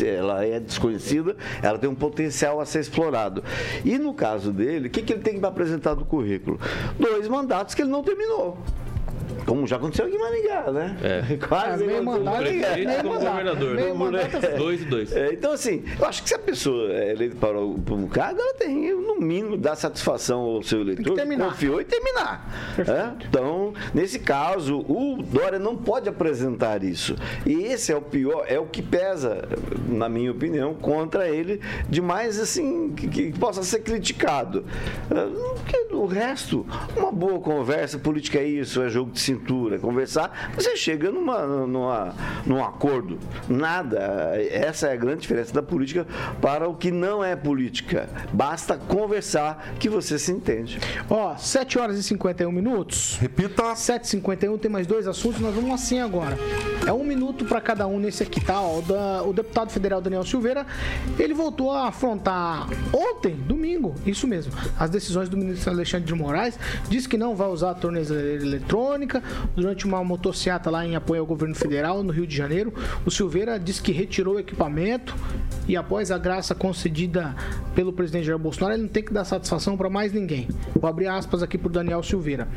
ela 0.06 0.46
é 0.46 0.60
desconhecida, 0.60 1.36
ela 1.62 1.78
tem 1.78 1.90
um 1.90 1.96
potencial 1.96 2.60
a 2.60 2.66
ser 2.66 2.80
explorado. 2.80 3.44
E 3.84 3.98
no 3.98 4.14
caso 4.14 4.52
dele, 4.52 4.88
o 4.88 4.92
que, 4.92 5.02
que 5.02 5.14
ele 5.14 5.22
tem 5.22 5.40
que 5.40 5.46
apresentar 5.46 5.94
do 5.94 6.06
currículo? 6.06 6.60
Dois 7.00 7.28
mandatos 7.28 7.76
que 7.76 7.82
ele 7.82 7.92
não 7.92 8.04
terminou. 8.04 8.58
Como 9.50 9.66
já 9.66 9.78
aconteceu 9.78 10.06
aqui 10.06 10.16
em 10.16 10.20
Maringá, 10.20 10.72
né? 10.72 10.98
É. 11.02 11.38
Quase. 11.48 11.84
É, 11.84 11.88
meio 11.88 12.06
mandato, 12.06 12.44
meio 12.44 12.98
como 13.02 13.14
governador. 13.16 13.76
Meio 13.76 13.96
mandato, 13.96 14.46
é. 14.46 14.56
Dois 14.56 14.82
e 14.84 14.86
dois. 14.86 15.12
É, 15.12 15.34
então, 15.34 15.54
assim, 15.54 15.84
eu 16.00 16.06
acho 16.06 16.22
que 16.22 16.30
se 16.30 16.36
a 16.36 16.40
pessoa 16.40 16.94
é 16.94 17.12
eleita 17.14 17.36
para 17.36 17.60
um 17.60 18.08
cargo, 18.08 18.40
ela 18.40 18.54
tem, 18.54 18.94
no 18.94 19.20
mínimo, 19.20 19.58
dar 19.58 19.76
satisfação 19.76 20.42
ao 20.42 20.62
seu 20.62 20.82
eleitor, 20.82 21.18
confiou 21.38 21.82
e 21.82 21.84
terminar. 21.84 22.78
É? 22.78 23.26
Então, 23.28 23.74
nesse 23.92 24.20
caso, 24.20 24.82
o 24.88 25.24
Dória 25.24 25.58
não 25.58 25.76
pode 25.76 26.08
apresentar 26.08 26.84
isso. 26.84 27.16
E 27.44 27.64
esse 27.64 27.92
é 27.92 27.96
o 27.96 28.02
pior, 28.04 28.46
é 28.48 28.60
o 28.60 28.68
que 28.68 28.84
pesa, 28.84 29.50
na 29.88 30.08
minha 30.08 30.32
opinião, 30.32 30.76
contra 30.76 31.28
ele, 31.28 31.60
de 31.90 32.02
mais, 32.02 32.40
assim, 32.40 32.92
que, 32.92 33.08
que 33.08 33.40
possa 33.40 33.64
ser 33.64 33.80
criticado. 33.80 34.64
Porque 35.08 35.88
o 35.92 36.06
resto, 36.06 36.68
uma 36.96 37.12
boa 37.12 37.40
conversa, 37.40 37.98
política 37.98 38.38
é 38.38 38.46
isso, 38.46 38.82
é 38.84 38.90
jogo 38.90 39.12
de 39.12 39.20
cintura 39.20 39.39
cintura, 39.40 39.80
conversar, 39.80 40.52
você 40.56 40.76
chega 40.76 41.12
numa, 41.12 41.46
numa, 41.46 42.16
num 42.46 42.64
acordo. 42.64 43.18
Nada. 43.48 44.00
Essa 44.50 44.88
é 44.88 44.94
a 44.94 44.96
grande 44.96 45.22
diferença 45.22 45.54
da 45.54 45.64
política 45.64 46.06
para 46.42 46.68
o 46.68 46.76
que 46.76 46.92
não 46.92 47.24
é 47.24 47.36
política. 47.36 48.10
Basta 48.34 48.78
conversar 48.78 49.74
que 49.80 49.90
você 49.90 50.20
se 50.20 50.32
entende. 50.32 50.80
Ó, 51.10 51.36
7 51.36 51.80
horas 51.80 51.98
e 51.98 52.04
51 52.04 52.52
minutos. 52.52 53.18
Repita. 53.20 53.60
7h51, 53.60 54.60
tem 54.60 54.72
mais 54.72 54.88
dois 54.88 55.08
assuntos, 55.08 55.40
nós 55.40 55.54
vamos 55.54 55.72
assim 55.72 56.00
agora. 56.00 56.38
É 56.86 56.94
um 56.94 57.04
minuto 57.04 57.46
para 57.46 57.60
cada 57.60 57.88
um 57.88 58.00
nesse 58.00 58.24
aqui, 58.24 58.40
tá? 58.40 58.62
O, 58.62 58.82
da, 58.82 59.24
o 59.24 59.34
deputado 59.34 59.70
federal 59.70 60.02
Daniel 60.02 60.24
Silveira, 60.24 60.66
ele 61.18 61.34
voltou 61.34 61.72
a 61.72 61.88
afrontar 61.88 62.68
ontem, 62.94 63.36
domingo, 63.36 63.96
isso 64.06 64.28
mesmo, 64.28 64.54
as 64.78 64.90
decisões 64.90 65.30
do 65.30 65.38
ministro 65.38 65.72
Alexandre 65.72 66.06
de 66.06 66.14
Moraes, 66.14 66.58
disse 66.90 67.08
que 67.08 67.18
não 67.18 67.36
vai 67.36 67.48
usar 67.48 67.72
a 67.72 67.74
tornezeleira 67.74 68.44
eletrônica, 68.44 69.22
durante 69.56 69.86
uma 69.86 70.04
motocicleta 70.04 70.70
lá 70.70 70.86
em 70.86 70.96
apoio 70.96 71.22
ao 71.22 71.28
governo 71.28 71.56
federal 71.56 72.04
no 72.04 72.12
Rio 72.12 72.28
de 72.28 72.36
Janeiro. 72.36 72.74
O 73.06 73.12
Silveira 73.12 73.60
disse 73.60 73.82
que 73.82 73.92
retirou 73.92 74.36
o 74.36 74.40
equipamento 74.40 75.16
e 75.68 75.76
após 75.78 76.12
a 76.12 76.18
graça 76.18 76.56
concedida 76.56 77.36
pelo 77.76 77.94
presidente 77.94 78.26
Jair 78.26 78.40
Bolsonaro, 78.40 78.74
ele 78.74 78.84
não 78.84 78.90
tem 78.90 79.04
que 79.04 79.14
dar 79.14 79.24
satisfação 79.24 79.78
para 79.78 79.90
mais 79.90 80.12
ninguém. 80.12 80.48
Vou 80.74 80.90
abrir 80.90 81.08
aspas 81.08 81.44
aqui 81.44 81.58
para 81.58 81.72
Daniel 81.72 82.02
Silveira. 82.02 82.48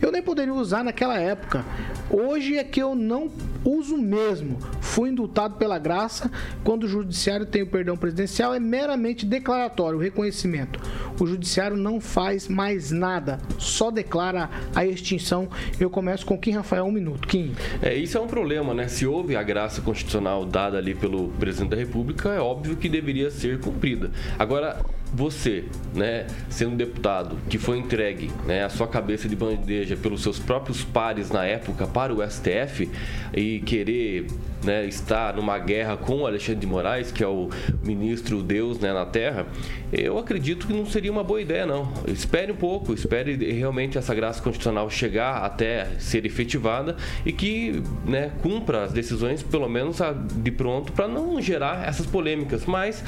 Eu 0.00 0.12
nem 0.12 0.22
poderia 0.22 0.52
usar 0.52 0.84
naquela 0.84 1.18
época. 1.18 1.64
Hoje 2.10 2.56
é 2.56 2.64
que 2.64 2.80
eu 2.80 2.94
não 2.94 3.30
uso 3.68 3.96
mesmo. 3.96 4.58
Fui 4.80 5.10
indultado 5.10 5.56
pela 5.56 5.78
graça. 5.78 6.30
Quando 6.64 6.84
o 6.84 6.88
judiciário 6.88 7.46
tem 7.46 7.62
o 7.62 7.66
perdão 7.66 7.96
presidencial, 7.96 8.54
é 8.54 8.60
meramente 8.60 9.26
declaratório, 9.26 9.98
o 9.98 10.02
reconhecimento. 10.02 10.80
O 11.20 11.26
judiciário 11.26 11.76
não 11.76 12.00
faz 12.00 12.48
mais 12.48 12.90
nada, 12.90 13.38
só 13.58 13.90
declara 13.90 14.48
a 14.74 14.84
extinção. 14.84 15.48
Eu 15.78 15.90
começo 15.90 16.24
com 16.24 16.38
Kim 16.38 16.52
Rafael, 16.52 16.84
um 16.84 16.92
minuto. 16.92 17.26
Kim. 17.28 17.52
É, 17.82 17.94
isso 17.94 18.16
é 18.16 18.20
um 18.20 18.26
problema, 18.26 18.72
né? 18.72 18.88
Se 18.88 19.06
houve 19.06 19.36
a 19.36 19.42
graça 19.42 19.82
constitucional 19.82 20.44
dada 20.44 20.78
ali 20.78 20.94
pelo 20.94 21.28
presidente 21.30 21.70
da 21.70 21.76
República, 21.76 22.30
é 22.30 22.40
óbvio 22.40 22.76
que 22.76 22.88
deveria 22.88 23.30
ser 23.30 23.60
cumprida. 23.60 24.10
Agora, 24.38 24.80
você, 25.12 25.64
né, 25.94 26.26
sendo 26.48 26.76
deputado, 26.76 27.36
que 27.48 27.58
foi 27.58 27.78
entregue 27.78 28.30
né, 28.46 28.64
a 28.64 28.68
sua 28.68 28.86
cabeça 28.86 29.28
de 29.28 29.36
bandeja 29.36 29.96
pelos 29.96 30.22
seus 30.22 30.38
próprios 30.38 30.84
pares 30.84 31.30
na 31.30 31.44
época 31.44 31.86
para 31.86 32.12
o 32.12 32.22
STF 32.28 32.88
e 33.32 33.60
querer 33.60 34.26
né, 34.64 34.86
estar 34.86 35.34
numa 35.36 35.58
guerra 35.58 35.96
com 35.96 36.22
o 36.22 36.26
Alexandre 36.26 36.60
de 36.60 36.66
Moraes, 36.66 37.12
que 37.12 37.22
é 37.22 37.26
o 37.26 37.48
ministro 37.82 38.42
Deus 38.42 38.78
né, 38.78 38.92
na 38.92 39.06
Terra, 39.06 39.46
eu 39.92 40.18
acredito 40.18 40.66
que 40.66 40.72
não 40.72 40.84
seria 40.84 41.10
uma 41.10 41.24
boa 41.24 41.40
ideia, 41.40 41.64
não. 41.64 41.90
Espere 42.06 42.52
um 42.52 42.56
pouco, 42.56 42.92
espere 42.92 43.36
realmente 43.52 43.96
essa 43.96 44.14
graça 44.14 44.42
constitucional 44.42 44.90
chegar 44.90 45.44
até 45.44 45.86
ser 45.98 46.26
efetivada 46.26 46.96
e 47.24 47.32
que 47.32 47.82
né, 48.04 48.30
cumpra 48.42 48.84
as 48.84 48.92
decisões, 48.92 49.42
pelo 49.42 49.68
menos 49.68 49.98
de 50.34 50.50
pronto, 50.50 50.92
para 50.92 51.08
não 51.08 51.40
gerar 51.40 51.88
essas 51.88 52.04
polêmicas. 52.04 52.66
Mas 52.66 53.02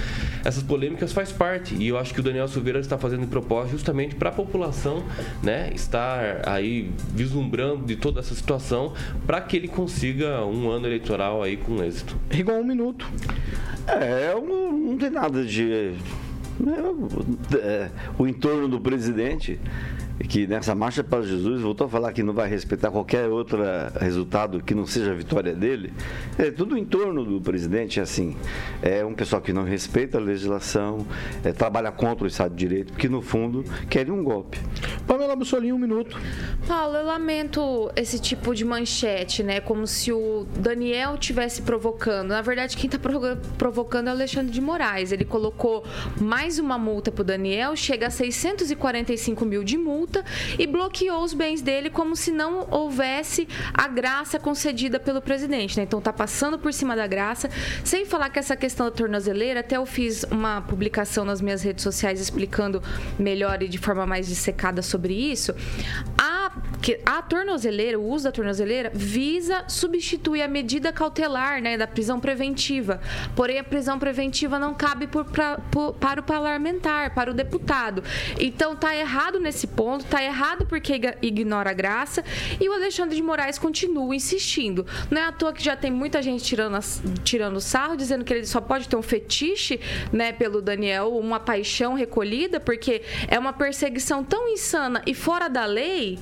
essas 0.45 0.63
polêmicas 0.63 1.13
faz 1.13 1.33
parte 1.33 1.75
e 1.75 1.90
eu 1.91 1.99
acho 1.99 2.15
que 2.15 2.21
o 2.21 2.23
Daniel 2.23 2.49
Silveira 2.49 2.81
está 2.81 2.97
fazendo 2.97 3.27
propósito 3.27 3.73
justamente 3.73 4.15
para 4.15 4.31
a 4.31 4.33
população 4.33 5.03
né, 5.43 5.71
estar 5.75 6.49
aí 6.49 6.91
vislumbrando 7.13 7.85
de 7.85 7.97
toda 7.97 8.21
essa 8.21 8.35
situação 8.35 8.95
para 9.27 9.41
que 9.41 9.57
ele 9.57 9.69
consiga 9.69 10.45
um 10.45 10.71
ano 10.71 10.87
eleitoral 10.87 11.43
aí 11.43 11.57
com 11.57 11.83
êxito. 11.83 12.17
Rigon, 12.31 12.61
um 12.61 12.65
minuto. 12.65 13.07
É, 13.87 14.35
não, 14.35 14.73
não 14.73 14.97
tem 14.97 15.11
nada 15.11 15.45
de. 15.45 15.95
É, 17.55 17.91
o 18.19 18.27
entorno 18.27 18.69
do 18.69 18.81
presidente 18.81 19.59
que 20.29 20.47
nessa 20.47 20.75
marcha 20.75 21.03
para 21.03 21.23
Jesus 21.23 21.63
voltou 21.63 21.87
a 21.87 21.91
falar 21.91 22.13
que 22.13 22.23
não 22.23 22.35
vai 22.35 22.49
respeitar 22.49 22.91
qualquer 22.91 23.29
outro 23.29 23.63
resultado 23.99 24.63
que 24.63 24.75
não 24.75 24.87
seja 24.87 25.13
a 25.13 25.15
vitória 25.15 25.55
dele. 25.55 25.93
É 26.39 26.51
tudo 26.51 26.77
em 26.77 26.85
torno 26.85 27.25
do 27.25 27.41
presidente, 27.41 27.99
é 27.99 28.03
assim. 28.03 28.37
É 28.83 29.05
um 29.05 29.15
pessoal 29.15 29.41
que 29.41 29.53
não 29.53 29.65
respeita 29.65 30.19
a 30.19 30.21
legislação, 30.21 31.07
é, 31.43 31.53
trabalha 31.53 31.91
contra 31.91 32.25
o 32.25 32.27
Estado 32.27 32.55
de 32.55 32.69
Direito, 32.69 32.93
porque 32.93 33.09
no 33.09 33.23
fundo 33.23 33.65
querem 33.89 34.13
um 34.13 34.23
golpe. 34.23 34.59
Pamela 35.07 35.35
Bussolini, 35.35 35.73
um 35.73 35.79
minuto. 35.79 36.19
Paulo, 36.69 36.97
eu 36.97 37.07
lamento 37.07 37.91
esse 37.97 38.19
tipo 38.19 38.55
de 38.55 38.65
manchete, 38.65 39.43
né? 39.43 39.61
Como 39.61 39.87
se 39.87 40.13
o 40.13 40.47
Daniel 40.59 41.17
tivesse 41.17 41.63
provocando. 41.63 42.29
Na 42.29 42.43
verdade, 42.43 42.77
quem 42.77 42.87
está 42.87 42.99
provocando 43.59 44.09
é 44.09 44.11
o 44.11 44.15
Alexandre 44.15 44.53
de 44.53 44.61
Moraes. 44.61 45.13
Ele 45.13 45.25
colocou 45.25 45.85
mais 46.21 46.59
uma 46.59 46.79
multa 46.79 47.11
para 47.11 47.23
o 47.23 47.25
Daniel, 47.25 47.75
chega 47.75 48.09
a 48.09 48.11
645 48.11 49.45
mil 49.45 49.65
de 49.65 49.79
multa 49.79 50.10
multa 50.11 50.25
e 50.59 50.67
bloqueou 50.67 51.23
os 51.23 51.33
bens 51.33 51.63
dele 51.63 51.89
como 51.89 52.17
se 52.17 52.33
não 52.33 52.67
houvesse 52.71 53.49
a 53.73 53.87
graça 53.87 54.39
concedida 54.39 54.99
pelo 54.99 55.23
presidente. 55.23 55.77
Né? 55.77 55.85
Então 55.85 56.01
está 56.01 56.13
passando 56.13 56.59
por 56.59 56.73
cima 56.75 56.97
da 56.97 57.07
graça, 57.07 57.49
sem 57.85 58.05
falar 58.05 58.29
que 58.31 58.39
essa 58.39 58.57
questão 58.57 58.87
da 58.87 58.93
tornozeleira, 58.93 59.61
até 59.61 59.77
eu 59.77 59.87
fiz 59.87 60.25
uma 60.25 60.61
publicação 60.63 61.25
nas 61.25 61.41
minhas 61.41 61.63
redes 61.63 61.85
sociais 61.85 62.21
explicando 62.21 62.83
melhor 63.19 63.63
e 63.63 63.69
de 63.69 63.79
forma 63.79 64.05
mais 64.05 64.27
dissecada 64.27 64.83
sobre 64.83 65.15
isso. 65.15 65.55
A, 66.19 66.51
a 67.05 67.23
tornozeleira, 67.23 67.99
o 67.99 68.07
uso 68.07 68.25
da 68.25 68.33
tornozeleira, 68.33 68.91
visa 68.95 69.65
substituir 69.69 70.43
a 70.43 70.49
medida 70.49 70.93
cautelar 70.93 71.61
né, 71.61 71.77
da 71.77 71.87
prisão 71.87 72.19
preventiva. 72.19 73.01
Porém, 73.37 73.59
a 73.59 73.65
prisão 73.65 73.99
preventiva 73.99 74.59
não 74.59 74.75
cabe 74.75 75.07
por, 75.07 75.25
pra, 75.25 75.59
por, 75.71 75.95
para 75.95 76.21
o 76.21 76.23
parlamentar, 76.23 77.15
para 77.15 77.31
o 77.31 77.35
deputado. 77.35 78.03
Então, 78.39 78.73
está 78.73 78.95
errado 78.97 79.39
nesse 79.39 79.67
ponto 79.67 80.05
tá 80.05 80.23
errado 80.23 80.67
porque 80.67 81.01
ignora 81.23 81.71
a 81.71 81.73
graça 81.73 82.25
e 82.61 82.69
o 82.69 82.73
Alexandre 82.73 83.17
de 83.17 83.23
Moraes 83.23 83.59
continua 83.59 84.15
insistindo. 84.15 84.87
Não 85.11 85.21
é 85.21 85.25
à 85.25 85.33
toa 85.33 85.53
que 85.53 85.63
já 85.63 85.77
tem 85.77 85.91
muita 85.91 86.23
gente 86.23 86.45
tirando, 86.45 86.79
tirando 87.23 87.61
sarro, 87.61 87.97
dizendo 87.97 88.25
que 88.25 88.33
ele 88.33 88.47
só 88.47 88.61
pode 88.61 88.89
ter 88.89 88.97
um 88.97 89.03
fetiche, 89.03 89.81
né, 90.13 90.33
pelo 90.33 90.61
Daniel, 90.61 91.17
uma 91.17 91.39
paixão 91.39 91.95
recolhida, 91.95 92.61
porque 92.61 93.03
é 93.29 93.39
uma 93.39 93.53
perseguição 93.53 94.25
tão 94.25 94.49
insana 94.49 95.03
e 95.07 95.15
fora 95.15 95.49
da 95.49 95.65
lei 95.65 96.19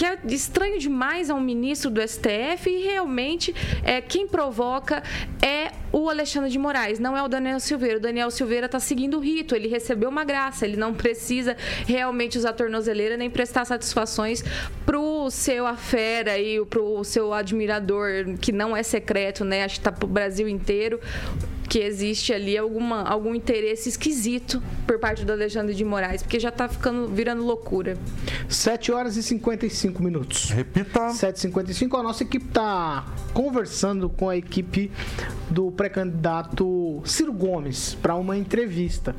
que 0.00 0.06
é 0.06 0.18
estranho 0.28 0.78
demais 0.78 1.28
a 1.28 1.34
um 1.34 1.42
ministro 1.42 1.90
do 1.90 2.00
STF 2.00 2.70
e 2.70 2.84
realmente 2.84 3.54
é, 3.84 4.00
quem 4.00 4.26
provoca 4.26 5.02
é 5.42 5.72
o 5.92 6.08
Alexandre 6.08 6.50
de 6.50 6.58
Moraes, 6.58 6.98
não 6.98 7.16
é 7.16 7.22
o 7.22 7.28
Daniel 7.28 7.60
Silveira. 7.60 7.96
O 7.98 8.00
Daniel 8.00 8.30
Silveira 8.30 8.66
está 8.66 8.78
seguindo 8.78 9.16
o 9.18 9.20
rito, 9.20 9.54
ele 9.54 9.68
recebeu 9.68 10.08
uma 10.08 10.24
graça, 10.24 10.64
ele 10.64 10.76
não 10.76 10.94
precisa 10.94 11.56
realmente 11.86 12.38
usar 12.38 12.52
tornozeleira 12.52 13.16
nem 13.16 13.30
prestar 13.30 13.64
satisfações 13.64 14.44
pro 14.86 15.30
seu 15.30 15.66
afera 15.66 16.38
e 16.38 16.64
pro 16.66 17.02
seu 17.04 17.32
admirador, 17.32 18.36
que 18.40 18.52
não 18.52 18.76
é 18.76 18.82
secreto, 18.82 19.44
né? 19.44 19.64
Acho 19.64 19.76
que 19.76 19.84
tá 19.84 19.92
pro 19.92 20.08
Brasil 20.08 20.48
inteiro 20.48 21.00
que 21.70 21.78
existe 21.78 22.32
ali 22.32 22.58
alguma, 22.58 23.04
algum 23.04 23.32
interesse 23.32 23.88
esquisito 23.88 24.60
por 24.84 24.98
parte 24.98 25.24
do 25.24 25.30
Alexandre 25.30 25.72
de 25.72 25.84
Moraes, 25.84 26.20
porque 26.20 26.40
já 26.40 26.48
está 26.48 26.68
ficando 26.68 27.06
virando 27.06 27.44
loucura. 27.44 27.96
7 28.48 28.90
horas 28.90 29.16
e 29.16 29.22
55 29.22 30.02
minutos. 30.02 30.50
Repita. 30.50 31.10
7h55. 31.10 31.96
A 31.96 32.02
nossa 32.02 32.24
equipe 32.24 32.46
está 32.46 33.06
conversando 33.32 34.10
com 34.10 34.28
a 34.28 34.36
equipe 34.36 34.90
do 35.48 35.70
pré-candidato 35.80 37.00
Ciro 37.06 37.32
Gomes 37.32 37.94
para 37.94 38.14
uma 38.14 38.36
entrevista. 38.36 39.16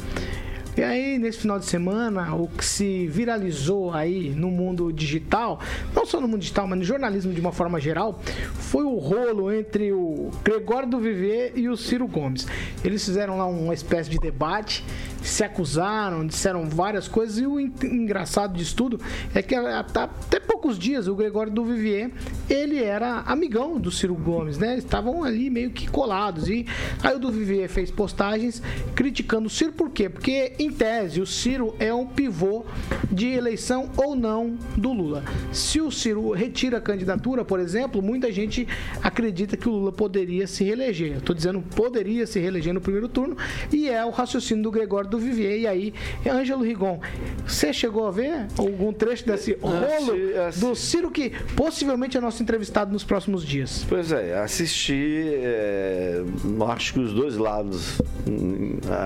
E 0.78 0.84
aí, 0.84 1.18
nesse 1.18 1.39
final 1.39 1.57
de 1.57 1.66
semana, 1.66 2.36
o 2.36 2.47
que 2.47 2.64
se 2.64 3.07
viralizou 3.07 3.91
aí 3.91 4.30
no 4.30 4.51
mundo 4.51 4.93
digital, 4.93 5.59
não 5.91 6.05
só 6.05 6.22
no 6.22 6.28
mundo 6.28 6.41
digital, 6.41 6.68
mas 6.68 6.78
no 6.78 6.86
jornalismo 6.86 7.34
de 7.34 7.41
uma 7.41 7.51
forma 7.51 7.80
geral, 7.80 8.22
foi 8.53 8.84
o 8.84 8.95
rolo 8.99 9.51
entre 9.51 9.91
o 9.91 10.30
Gregório 10.43 10.88
do 10.88 10.99
Viver 10.99 11.53
e 11.55 11.68
o 11.68 11.76
Ciro 11.76 12.07
Gomes. 12.07 12.45
Eles 12.86 13.03
fizeram 13.03 13.39
lá 13.39 13.47
uma 13.47 13.74
espécie 13.74 14.12
de 14.12 14.20
debate 14.20 14.86
se 15.22 15.43
acusaram, 15.43 16.26
disseram 16.26 16.69
várias 16.69 17.07
coisas. 17.07 17.38
E 17.38 17.45
o 17.45 17.59
engraçado 17.59 18.57
disso 18.57 18.76
tudo 18.76 18.99
é 19.34 19.41
que 19.41 19.55
até 19.55 20.39
poucos 20.39 20.78
dias 20.78 21.07
o 21.07 21.15
Gregório 21.15 21.51
do 21.51 21.63
Vivier 21.63 22.11
ele 22.49 22.84
era 22.84 23.22
amigão 23.22 23.80
do 23.80 23.91
Ciro 23.91 24.15
Gomes, 24.15 24.57
né? 24.57 24.78
Estavam 24.78 25.24
ali 25.24 25.49
meio 25.49 25.72
que 25.72 25.89
colados. 25.89 26.47
E 26.49 26.65
aí 27.03 27.15
o 27.15 27.19
do 27.19 27.32
Vivier 27.32 27.69
fez 27.69 27.91
postagens 27.91 28.61
criticando 28.95 29.47
o 29.47 29.49
Ciro, 29.49 29.72
por 29.74 29.89
quê? 29.89 30.09
Porque, 30.09 30.53
em 30.59 30.72
tese, 30.72 31.22
o 31.22 31.26
Ciro 31.26 31.76
é 31.80 31.93
um 31.93 32.05
pivô 32.05 32.65
de 33.11 33.28
eleição 33.28 33.89
ou 33.97 34.15
não 34.15 34.57
do 34.76 34.91
Lula. 34.91 35.24
Se 35.51 35.82
o 35.82 35.91
Ciro 35.91 36.32
retira 36.32 36.78
a 36.78 36.82
candidatura, 36.82 37.43
por 37.43 37.59
exemplo, 37.59 38.01
muita 38.01 38.32
gente 38.32 38.67
acredita 39.01 39.57
que 39.57 39.67
o 39.67 39.72
Lula 39.72 39.91
poderia 39.91 40.47
se 40.47 40.63
reeleger. 40.63 41.17
Estou 41.17 41.36
dizendo 41.36 41.61
poderia 41.61 42.26
se 42.28 42.39
reeleger 42.39 42.74
no 42.74 42.82
primeiro 42.82 43.07
turno, 43.07 43.38
e 43.72 43.89
é 43.89 44.03
o 44.05 44.09
raciocínio 44.09 44.63
do 44.63 44.72
Gregório 44.72 45.09
do 45.12 45.20
Vivier. 45.20 45.59
E 45.59 45.68
aí, 45.68 45.93
Ângelo 46.26 46.64
Rigon, 46.64 46.99
você 47.45 47.72
chegou 47.72 48.07
a 48.07 48.12
ver 48.12 48.47
algum 48.57 48.91
trecho 48.91 49.26
desse 49.26 49.57
rolo 49.62 50.14
do 50.57 50.76
Ciro 50.76 51.12
que 51.12 51.32
possivelmente 51.55 52.18
é 52.18 52.22
nosso 52.22 52.41
entrevistado 52.41 52.91
nos 52.91 53.03
próximos 53.03 53.45
dias? 53.45 53.86
Pois 53.88 54.12
é, 54.12 54.39
assisti, 54.39 55.24
é, 55.36 56.24
acho 56.70 56.93
que 56.93 56.99
os 56.99 57.14
dois 57.14 57.36
lados 57.38 58.01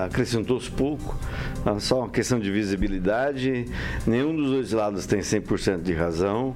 acrescentou-se 0.04 0.70
pouco, 0.70 1.18
é 1.64 1.78
só 1.80 2.00
uma 2.00 2.08
questão 2.08 2.38
de 2.38 2.50
visibilidade, 2.50 3.66
nenhum 4.06 4.34
dos 4.34 4.50
dois 4.50 4.72
lados 4.72 5.06
tem 5.06 5.20
100% 5.20 5.82
de 5.82 5.92
razão 5.92 6.54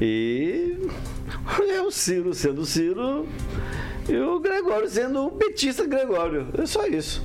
e 0.00 0.76
é 1.74 1.80
o 1.80 1.90
Ciro 1.90 2.34
sendo 2.34 2.64
Ciro 2.64 3.26
e 4.08 4.16
o 4.16 4.40
Gregório 4.40 4.88
sendo 4.88 5.26
o 5.26 5.30
petista 5.30 5.86
Gregório, 5.86 6.48
é 6.58 6.66
só 6.66 6.86
isso. 6.86 7.22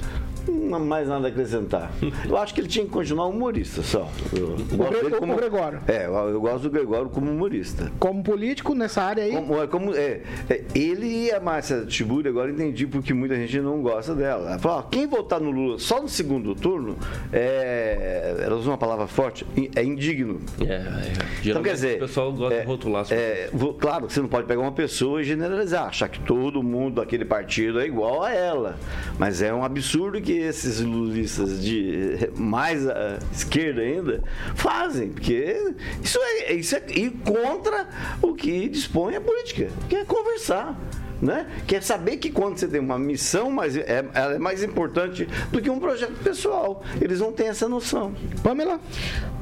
Não 0.47 0.79
mais 0.79 1.07
nada 1.07 1.27
a 1.27 1.29
acrescentar. 1.29 1.91
Eu 2.27 2.37
acho 2.37 2.53
que 2.53 2.61
ele 2.61 2.67
tinha 2.67 2.85
que 2.85 2.91
continuar 2.91 3.27
humorista 3.27 3.81
só. 3.81 4.09
Eu 4.33 4.55
o, 4.55 5.19
como, 5.19 5.33
o 5.33 5.35
Gregório. 5.35 5.79
É, 5.87 6.05
eu, 6.05 6.39
gosto 6.39 6.63
do 6.63 6.69
Gregório 6.69 7.09
como 7.09 7.31
humorista. 7.31 7.91
Como 7.99 8.23
político 8.23 8.73
nessa 8.73 9.01
área 9.01 9.23
aí? 9.23 9.33
Como, 9.33 9.61
é, 9.61 9.67
como, 9.67 9.95
é, 9.95 10.21
é, 10.49 10.63
ele 10.73 11.25
e 11.25 11.31
a 11.31 11.39
Márcia 11.39 11.85
Tiburi, 11.85 12.29
agora 12.29 12.51
entendi 12.51 12.85
porque 12.85 13.13
muita 13.13 13.35
gente 13.35 13.59
não 13.59 13.81
gosta 13.81 14.13
dela. 14.13 14.49
Ela 14.51 14.59
falou, 14.59 14.79
ó, 14.79 14.81
quem 14.83 15.07
votar 15.07 15.39
no 15.39 15.51
Lula 15.51 15.79
só 15.79 16.01
no 16.01 16.09
segundo 16.09 16.55
turno, 16.55 16.97
é, 17.31 18.35
ela 18.39 18.55
usa 18.55 18.69
uma 18.69 18.77
palavra 18.77 19.07
forte, 19.07 19.45
é 19.75 19.83
indigno. 19.83 20.39
É, 20.61 20.73
é 20.73 21.13
então, 21.43 21.61
quer 21.63 21.73
dizer, 21.73 21.97
o 21.97 21.99
pessoal 21.99 22.31
gosta 22.33 22.55
é, 22.55 22.61
de 22.61 22.67
rotular. 22.67 23.05
É, 23.11 23.49
claro, 23.79 24.09
você 24.09 24.21
não 24.21 24.27
pode 24.27 24.47
pegar 24.47 24.61
uma 24.61 24.71
pessoa 24.71 25.21
e 25.21 25.23
generalizar, 25.23 25.87
achar 25.87 26.09
que 26.09 26.19
todo 26.19 26.61
mundo 26.61 26.95
daquele 26.95 27.25
partido 27.25 27.79
é 27.79 27.85
igual 27.85 28.23
a 28.23 28.31
ela. 28.31 28.77
Mas 29.17 29.41
é 29.41 29.53
um 29.53 29.63
absurdo 29.63 30.21
que 30.21 30.34
esses 30.37 30.79
lulistas 30.79 31.61
de 31.61 32.29
mais 32.35 32.87
à 32.87 33.19
esquerda 33.31 33.81
ainda 33.81 34.23
fazem, 34.55 35.09
porque 35.09 35.73
isso 36.03 36.19
é, 36.21 36.53
isso 36.53 36.75
é 36.75 36.83
ir 36.89 37.11
contra 37.23 37.87
o 38.21 38.33
que 38.33 38.67
dispõe 38.69 39.15
a 39.15 39.21
política, 39.21 39.69
que 39.89 39.95
é 39.95 40.05
conversar 40.05 40.79
né? 41.21 41.47
Quer 41.67 41.81
saber 41.83 42.17
que 42.17 42.29
quando 42.29 42.57
você 42.57 42.67
tem 42.67 42.79
uma 42.79 42.97
missão, 42.97 43.49
mas 43.51 43.75
é, 43.77 44.05
ela 44.13 44.35
é 44.35 44.39
mais 44.39 44.63
importante 44.63 45.27
do 45.51 45.61
que 45.61 45.69
um 45.69 45.79
projeto 45.79 46.15
pessoal. 46.23 46.83
Eles 47.01 47.19
não 47.19 47.31
têm 47.31 47.47
essa 47.47 47.67
noção. 47.67 48.13
Pamela? 48.43 48.79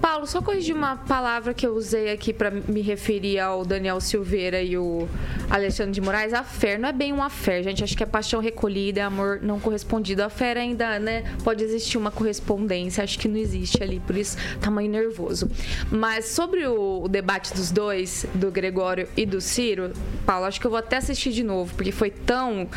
Paulo, 0.02 0.28
só 0.28 0.42
corrigir 0.42 0.76
uma 0.76 0.98
palavra 0.98 1.54
que 1.54 1.66
eu 1.66 1.74
usei 1.76 2.12
aqui 2.12 2.34
para 2.34 2.52
me 2.52 2.82
referir 2.82 3.40
ao 3.40 3.64
Daniel 3.64 4.02
Silveira 4.02 4.62
e 4.62 4.78
o 4.78 5.08
Alexandre 5.50 5.94
de 5.94 6.02
Moraes. 6.02 6.34
A 6.34 6.44
fé 6.44 6.78
não 6.78 6.90
é 6.90 6.92
bem 6.92 7.14
uma 7.14 7.30
fé, 7.30 7.64
gente. 7.64 7.84
Acho 7.84 7.96
que 7.96 8.04
é 8.04 8.06
paixão 8.06 8.42
recolhida, 8.42 9.00
é 9.00 9.04
amor 9.04 9.40
não 9.42 9.60
correspondido. 9.60 10.22
A 10.22 10.30
fé 10.30 10.58
ainda, 10.58 11.00
né? 11.00 11.24
Pode 11.44 11.64
existir 11.64 11.98
uma 11.98 12.12
correspondência. 12.12 13.04
Acho 13.04 13.18
que 13.18 13.28
não 13.28 13.38
existe 13.38 13.82
ali, 13.82 14.00
por 14.00 14.18
isso 14.18 14.38
tamanho 14.60 14.90
nervoso. 14.90 15.50
Mas 15.92 16.26
sobre 16.26 16.68
o 16.68 17.08
debate 17.08 17.54
dos 17.54 17.72
dois, 17.72 18.26
do 18.34 18.52
Gregório 18.52 19.08
e 19.16 19.26
do 19.26 19.40
Ciro, 19.40 19.94
Paulo, 20.26 20.46
acho 20.46 20.60
que 20.60 20.68
eu 20.68 20.72
vou 20.72 20.80
até 20.80 20.98
assistir 20.98 21.32
de 21.32 21.44
novo 21.44 21.74
porque 21.76 21.92
foi 21.92 22.10
tão, 22.10 22.68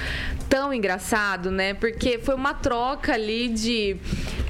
tão 0.49 0.73
engraçado, 0.73 1.51
né? 1.51 1.75
Porque 1.75 2.19
foi 2.19 2.35
uma 2.35 2.55
troca 2.55 3.15
ali 3.15 3.49
de 3.49 3.97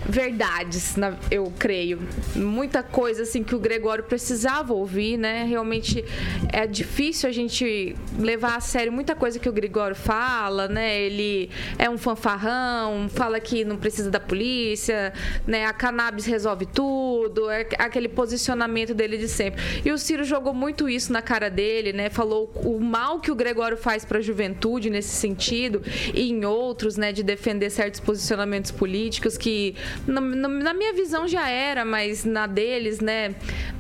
verdades, 0.09 0.95
eu 1.31 1.53
creio. 1.59 2.01
Muita 2.35 2.83
coisa 2.83 3.23
assim 3.23 3.43
que 3.43 3.55
o 3.55 3.59
Gregório 3.59 4.05
precisava 4.05 4.73
ouvir, 4.73 5.17
né? 5.17 5.45
Realmente 5.45 6.05
é 6.53 6.67
difícil 6.67 7.29
a 7.29 7.33
gente 7.33 7.97
levar 8.19 8.57
a 8.57 8.61
sério 8.61 8.93
muita 8.93 9.15
coisa 9.15 9.39
que 9.39 9.49
o 9.49 9.53
Gregório 9.53 9.97
fala, 9.97 10.69
né? 10.69 11.01
Ele 11.01 11.51
é 11.79 11.91
um 11.91 11.99
fanfarrão, 11.99 13.09
fala 13.09 13.41
que 13.41 13.65
não 13.65 13.77
precisa 13.77 14.11
da 14.11 14.21
polícia, 14.21 15.13
né? 15.47 15.67
A 15.67 15.73
cannabis 15.73 16.27
resolve 16.27 16.67
tudo, 16.67 17.51
é 17.51 17.67
aquele 17.79 18.09
posicionamento 18.09 18.95
dele 18.95 19.19
de 19.19 19.29
sempre. 19.29 19.61
E 19.85 19.91
o 19.91 19.99
Ciro 19.99 20.25
jogou 20.25 20.55
muito 20.55 20.89
isso 20.89 21.13
na 21.13 21.23
cara 21.23 21.51
dele, 21.51 21.93
né? 21.93 22.09
Falou 22.11 22.51
o 22.57 22.79
mal 22.81 23.21
que 23.21 23.31
o 23.31 23.35
Gregório 23.35 23.77
faz 23.77 24.05
para 24.05 24.19
a 24.19 24.23
juventude 24.23 24.89
nesse 24.89 25.15
sentido 25.17 25.83
e 26.15 26.31
em 26.31 26.45
outros, 26.45 26.97
né? 26.97 27.13
De 27.13 27.23
defender 27.23 27.71
certos 27.71 28.01
posicionamentos 28.01 28.71
políticos 28.71 29.37
que, 29.37 29.75
na, 30.07 30.21
na- 30.21 30.49
minha 30.75 30.93
visão, 30.93 31.27
já 31.29 31.49
era, 31.49 31.85
mas 31.85 32.25
na 32.25 32.47
deles, 32.47 33.01
né? 33.01 33.35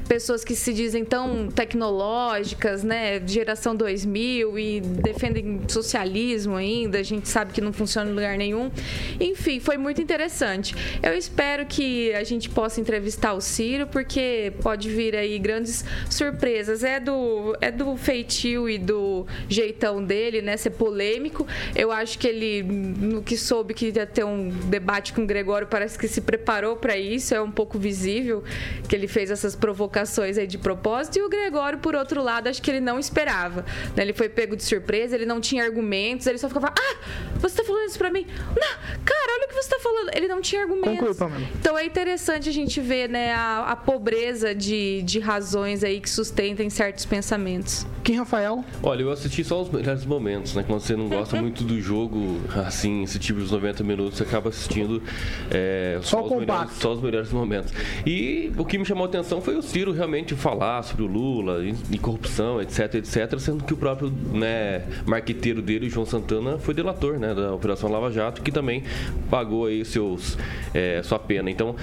Pessoas 0.09 0.44
que 0.44 0.54
se 0.54 0.72
dizem 0.72 1.04
tão 1.04 1.48
tecnológicas, 1.48 2.84
né? 2.84 3.20
Geração 3.26 3.74
2000 3.74 4.57
e 4.57 4.80
defendem 4.80 5.62
socialismo 5.66 6.54
ainda, 6.54 6.98
a 6.98 7.02
gente 7.02 7.28
sabe 7.28 7.52
que 7.52 7.61
não 7.61 7.72
funciona 7.72 8.09
em 8.09 8.14
lugar 8.14 8.38
nenhum. 8.38 8.70
Enfim, 9.18 9.59
foi 9.59 9.76
muito 9.76 10.00
interessante. 10.00 10.76
Eu 11.02 11.12
espero 11.12 11.66
que 11.66 12.14
a 12.14 12.22
gente 12.22 12.48
possa 12.48 12.80
entrevistar 12.80 13.32
o 13.32 13.40
Ciro, 13.40 13.88
porque 13.88 14.52
pode 14.62 14.88
vir 14.90 15.16
aí 15.16 15.38
grandes 15.40 15.84
surpresas. 16.09 16.84
É 16.84 17.00
do, 17.00 17.57
é 17.61 17.72
do 17.72 17.96
feitio 17.96 18.68
e 18.70 18.78
do 18.78 19.26
jeitão 19.48 20.04
dele, 20.04 20.40
né? 20.40 20.57
Ser 20.57 20.70
polêmico. 20.70 21.46
Eu 21.74 21.90
acho 21.90 22.16
que 22.16 22.28
ele, 22.28 22.62
no 22.62 23.22
que 23.22 23.36
soube 23.36 23.74
que 23.74 23.88
ia 23.88 24.07
ter 24.07 24.24
um 24.24 24.50
debate 24.50 25.12
com 25.12 25.22
o 25.22 25.26
Gregório, 25.26 25.66
parece 25.66 25.98
que 25.98 26.07
se 26.07 26.20
preparou 26.20 26.76
para 26.76 26.96
isso. 26.96 27.34
É 27.34 27.40
um 27.40 27.50
pouco 27.50 27.76
visível 27.76 28.44
que 28.88 28.94
ele 28.94 29.09
fez 29.09 29.32
essas 29.32 29.57
provocações 29.57 29.95
aí 30.38 30.47
de 30.47 30.59
propósito. 30.59 31.18
E 31.18 31.22
o 31.22 31.28
Gregório, 31.28 31.78
por 31.78 31.94
outro 31.94 32.22
lado, 32.22 32.49
acho 32.49 32.61
que 32.61 32.70
ele 32.70 32.80
não 32.80 32.99
esperava. 32.99 33.64
né? 33.97 34.03
Ele 34.03 34.12
foi 34.12 34.28
pego 34.28 34.57
de 34.57 34.62
surpresa, 34.62 35.14
ele 35.14 35.26
não 35.26 35.40
tinha 35.40 35.64
argumentos, 35.64 36.26
ele 36.26 36.38
só 36.38 36.49
ficava: 36.49 36.72
Ah, 36.76 36.97
você 37.38 37.57
tá 37.57 37.64
falando 37.64 37.88
isso 37.88 37.99
pra 37.99 38.11
mim? 38.11 38.26
Não, 38.49 38.97
cara, 39.05 39.32
olha 39.36 39.47
o 39.47 39.49
que 39.49 39.55
você 39.55 39.70
tá 39.70 39.78
falando. 39.80 40.11
Ele 40.14 40.28
não 40.28 40.40
tinha 40.40 40.62
argumentos. 40.62 41.18
Conclui. 41.18 41.47
Então 41.59 41.78
é 41.78 41.84
interessante 41.84 42.49
a 42.49 42.53
gente 42.53 42.80
ver 42.80 43.09
né, 43.09 43.32
a, 43.32 43.72
a 43.72 43.76
pobreza 43.76 44.55
de, 44.55 45.03
de 45.03 45.18
razões 45.18 45.82
aí 45.84 46.01
que 46.01 46.11
sustentem 46.11 46.68
certos 46.70 47.05
pensamentos. 47.05 47.86
Kim 48.05 48.16
Rafael, 48.16 48.64
Olha, 48.82 49.03
eu 49.03 49.11
assisti 49.11 49.42
só 49.42 49.62
os 49.62 49.70
melhores 49.70 50.05
momentos, 50.05 50.55
né? 50.55 50.64
Quando 50.66 50.80
você 50.80 50.94
não 50.94 51.09
gosta 51.09 51.36
muito 51.42 51.64
do 51.64 51.80
jogo, 51.80 52.40
assim, 52.66 53.03
esse 53.03 53.18
tipo 53.18 53.40
de 53.40 53.51
90 53.51 53.82
minutos, 53.82 54.18
você 54.18 54.22
acaba 54.24 54.49
assistindo 54.51 55.03
é, 55.51 55.99
Só 56.03 56.22
o 56.22 56.26
os 56.26 56.38
melhores, 56.40 56.72
só 56.74 56.92
os 56.92 57.03
melhores 57.03 57.30
momentos. 57.32 57.72
E 58.05 58.53
o 58.57 58.64
que 58.64 58.78
me 58.78 58.84
chamou 58.84 59.05
a 59.05 59.09
atenção 59.09 59.40
foi 59.40 59.57
o 59.57 59.62
Ciro 59.62 59.86
realmente 59.93 60.34
falar 60.34 60.82
sobre 60.82 61.03
o 61.03 61.07
Lula 61.07 61.64
e, 61.91 61.99
corrupção, 61.99 62.61
etc, 62.61 62.95
etc, 62.97 63.39
sendo 63.39 63.64
que 63.64 63.72
o 63.72 63.76
próprio 63.76 64.12
né, 64.32 64.82
marqueteiro 65.05 65.61
dele, 65.62 65.89
João 65.89 66.07
Santana, 66.07 66.59
foi 66.59 66.74
delator 66.74 67.18
né, 67.18 67.34
da 67.34 67.55
Operação 67.55 67.91
Lava 67.91 68.11
Jato, 68.11 68.43
que 68.43 68.51
também 68.53 68.82
pagou 69.30 69.66
aí 69.66 69.84
seus, 69.84 70.37
é, 70.74 71.01
sua 71.03 71.18
pena. 71.18 71.51
Então, 71.51 71.74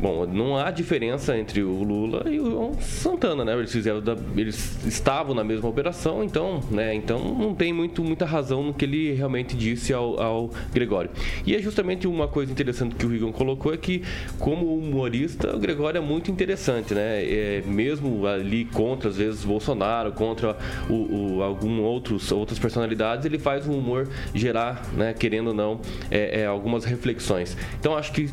bom, 0.00 0.26
não 0.26 0.56
há 0.56 0.70
diferença 0.70 1.36
entre 1.36 1.62
o 1.62 1.82
Lula 1.82 2.24
e 2.30 2.38
o 2.40 2.50
João 2.50 2.74
Santana, 2.80 3.44
né? 3.44 3.54
Eles 3.54 3.72
fizeram 3.72 4.00
da- 4.00 4.16
eles 4.36 4.84
estavam 4.86 5.34
na 5.34 5.44
mesma 5.44 5.68
operação, 5.68 6.22
então, 6.24 6.60
né? 6.70 6.94
Então 6.94 7.18
não 7.34 7.54
tem 7.54 7.72
muito, 7.72 8.02
muita 8.02 8.24
razão 8.24 8.62
no 8.62 8.74
que 8.74 8.84
ele 8.84 9.12
realmente 9.12 9.56
disse 9.56 9.92
ao, 9.92 10.20
ao 10.20 10.50
Gregório. 10.72 11.10
E 11.46 11.54
é 11.54 11.60
justamente 11.60 12.06
uma 12.06 12.26
coisa 12.28 12.50
interessante 12.52 12.94
que 12.94 13.06
o 13.06 13.08
Rigon 13.08 13.32
colocou 13.32 13.72
é 13.72 13.76
que, 13.76 14.02
como 14.38 14.76
humorista, 14.76 15.54
o 15.54 15.58
Gregório 15.58 15.98
é 15.98 16.00
muito 16.00 16.30
interessante, 16.30 16.94
né? 16.94 17.22
É, 17.24 17.26
mesmo 17.66 18.26
ali 18.26 18.64
contra, 18.64 19.08
às 19.08 19.16
vezes, 19.16 19.44
Bolsonaro, 19.44 20.12
contra 20.12 20.56
o, 20.88 21.36
o, 21.38 21.42
algum 21.42 21.82
outros, 21.82 22.30
outras 22.32 22.58
personalidades, 22.58 23.24
ele 23.24 23.38
faz 23.38 23.66
o 23.66 23.72
humor 23.72 24.08
gerar, 24.34 24.86
né? 24.94 25.12
Querendo 25.12 25.48
ou 25.48 25.54
não, 25.54 25.80
é, 26.10 26.40
é, 26.40 26.46
algumas 26.46 26.84
reflexões. 26.84 27.56
Então 27.78 27.96
acho 27.96 28.12
que 28.12 28.30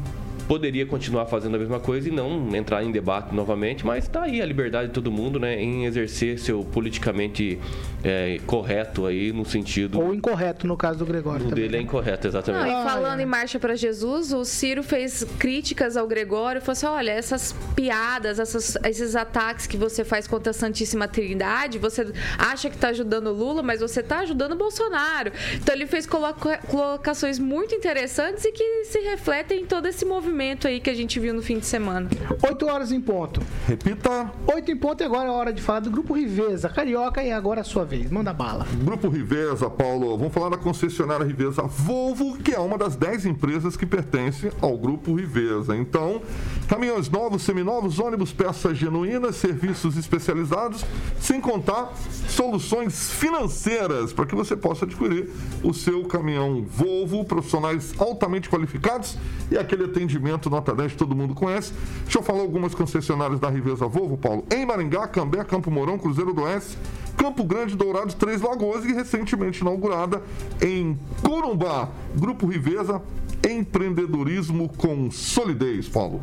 poderia 0.50 0.84
continuar 0.84 1.28
fazendo 1.28 1.56
a 1.56 1.60
mesma 1.60 1.80
coisa 1.80 2.10
e 2.10 2.12
não 2.12 2.50
entrar 2.56 2.84
em 2.84 2.91
debate 2.91 3.34
novamente, 3.36 3.86
mas 3.86 4.06
está 4.06 4.24
aí 4.24 4.41
a 4.41 4.45
liberdade 4.47 4.88
de 4.88 4.93
todo 4.95 5.12
mundo, 5.12 5.39
né, 5.39 5.62
em 5.62 5.86
exercer 5.86 6.39
seu 6.39 6.64
politicamente 6.64 7.60
é, 8.04 8.39
correto 8.47 9.06
aí 9.06 9.32
no 9.32 9.45
sentido 9.45 10.02
ou 10.02 10.12
incorreto 10.12 10.66
no 10.66 10.76
caso 10.76 10.97
do 11.00 11.06
Gregório. 11.06 11.47
o 11.47 11.52
dele 11.52 11.78
é 11.78 11.82
incorreto, 11.82 12.24
Não, 12.28 12.30
exatamente. 12.32 12.68
e 12.68 12.74
Ah, 12.74 12.84
falando 12.84 13.20
é. 13.20 13.24
em 13.24 13.26
Marcha 13.28 13.60
para 13.60 13.76
Jesus, 13.76 14.34
o 14.34 14.43
Ciro 14.43 14.82
fez 14.82 15.24
críticas 15.38 15.95
ao 15.95 16.08
Gregório, 16.08 16.60
falou 16.62 16.72
assim: 16.74 16.86
olha, 16.88 17.12
essas 17.12 17.54
piadas, 17.76 18.39
essas- 18.39 18.76
esses 18.86 19.16
ataques 19.16 19.68
que 19.68 19.78
você 19.78 20.04
faz 20.04 20.28
contra 20.28 20.50
a 20.50 20.54
Santíssima 20.54 21.08
Trindade, 21.08 21.78
você 21.78 22.12
acha 22.39 22.70
que 22.72 22.76
está 22.76 22.88
ajudando 22.88 23.28
o 23.28 23.34
Lula, 23.34 23.62
mas 23.62 23.82
você 23.82 24.00
está 24.00 24.20
ajudando 24.22 24.54
o 24.54 24.58
Bolsonaro. 24.58 25.32
Então 25.54 25.76
ele 25.76 25.86
fez 25.86 26.08
coloca- 26.08 26.58
colocações 26.68 27.38
muito 27.38 27.76
interessantes 27.76 28.43
e 28.45 28.52
que 28.52 28.86
se 28.86 29.00
refletem 29.02 29.62
em 29.62 29.66
todo 29.68 29.86
esse 29.86 30.06
movimento 30.06 30.38
aí 30.67 30.79
que 30.79 30.89
a 30.89 30.93
gente 30.93 31.19
viu 31.19 31.33
no 31.33 31.41
fim 31.41 31.59
de 31.59 31.65
semana. 31.65 32.09
8 32.41 32.65
horas 32.65 32.91
em 32.91 33.01
ponto. 33.01 33.41
Repita. 33.67 34.31
8 34.47 34.71
em 34.71 34.77
ponto 34.77 35.01
e 35.01 35.05
agora 35.05 35.27
é 35.27 35.31
hora 35.31 35.51
de 35.51 35.61
falar 35.61 35.81
do 35.81 35.91
Grupo 35.91 36.13
Riveza, 36.13 36.69
Carioca, 36.69 37.21
e 37.21 37.31
agora 37.31 37.59
é 37.59 37.61
a 37.61 37.65
sua 37.65 37.83
vez. 37.83 38.09
Manda 38.09 38.31
bala. 38.31 38.65
Grupo 38.83 39.09
Riveza, 39.09 39.69
Paulo, 39.69 40.17
vamos 40.17 40.33
falar 40.33 40.49
da 40.49 40.57
concessionária 40.57 41.25
Riveza 41.25 41.63
Volvo, 41.63 42.37
que 42.37 42.53
é 42.53 42.59
uma 42.59 42.77
das 42.77 42.95
10 42.95 43.25
empresas 43.25 43.75
que 43.75 43.85
pertence 43.85 44.49
ao 44.61 44.77
Grupo 44.77 45.13
Riveza. 45.13 45.75
Então, 45.75 46.21
caminhões 46.67 47.09
novos, 47.09 47.43
seminovos, 47.43 47.99
ônibus, 47.99 48.31
peças 48.31 48.77
genuínas, 48.77 49.35
serviços 49.35 49.97
especializados, 49.97 50.85
sem 51.19 51.41
contar 51.41 51.93
soluções 52.29 53.11
financeiras 53.11 54.13
para 54.13 54.25
que 54.25 54.35
você 54.35 54.55
possa 54.55 54.85
adquirir 54.85 55.29
o 55.63 55.73
seu 55.73 56.05
caminhão 56.05 56.65
Volvo, 56.69 57.25
profissionais 57.25 57.93
altamente 57.99 58.49
qualificados 58.49 59.17
e 59.51 59.57
aquele 59.57 59.85
atendimento 59.85 60.28
nota 60.49 60.75
10 60.75 60.91
que 60.91 60.97
todo 60.97 61.15
mundo 61.15 61.34
conhece. 61.34 61.73
Deixa 62.03 62.19
eu 62.19 62.23
falar 62.23 62.41
algumas 62.41 62.75
concessionárias 62.75 63.39
da 63.39 63.49
Riveza 63.49 63.88
Volvo, 63.88 64.17
Paulo. 64.17 64.43
Em 64.51 64.65
Maringá, 64.65 65.07
Cambé, 65.07 65.43
Campo 65.43 65.71
Mourão, 65.71 65.97
Cruzeiro 65.97 66.34
do 66.34 66.43
Oeste, 66.43 66.77
Campo 67.17 67.43
Grande, 67.43 67.75
Dourados, 67.75 68.13
Três 68.13 68.41
Lagoas 68.41 68.86
e 68.86 68.93
recentemente 68.93 69.61
inaugurada 69.61 70.21
em 70.61 70.97
Corumbá. 71.21 71.89
Grupo 72.15 72.47
Riveza, 72.47 73.01
empreendedorismo 73.47 74.69
com 74.69 75.09
solidez, 75.11 75.87
Paulo. 75.87 76.21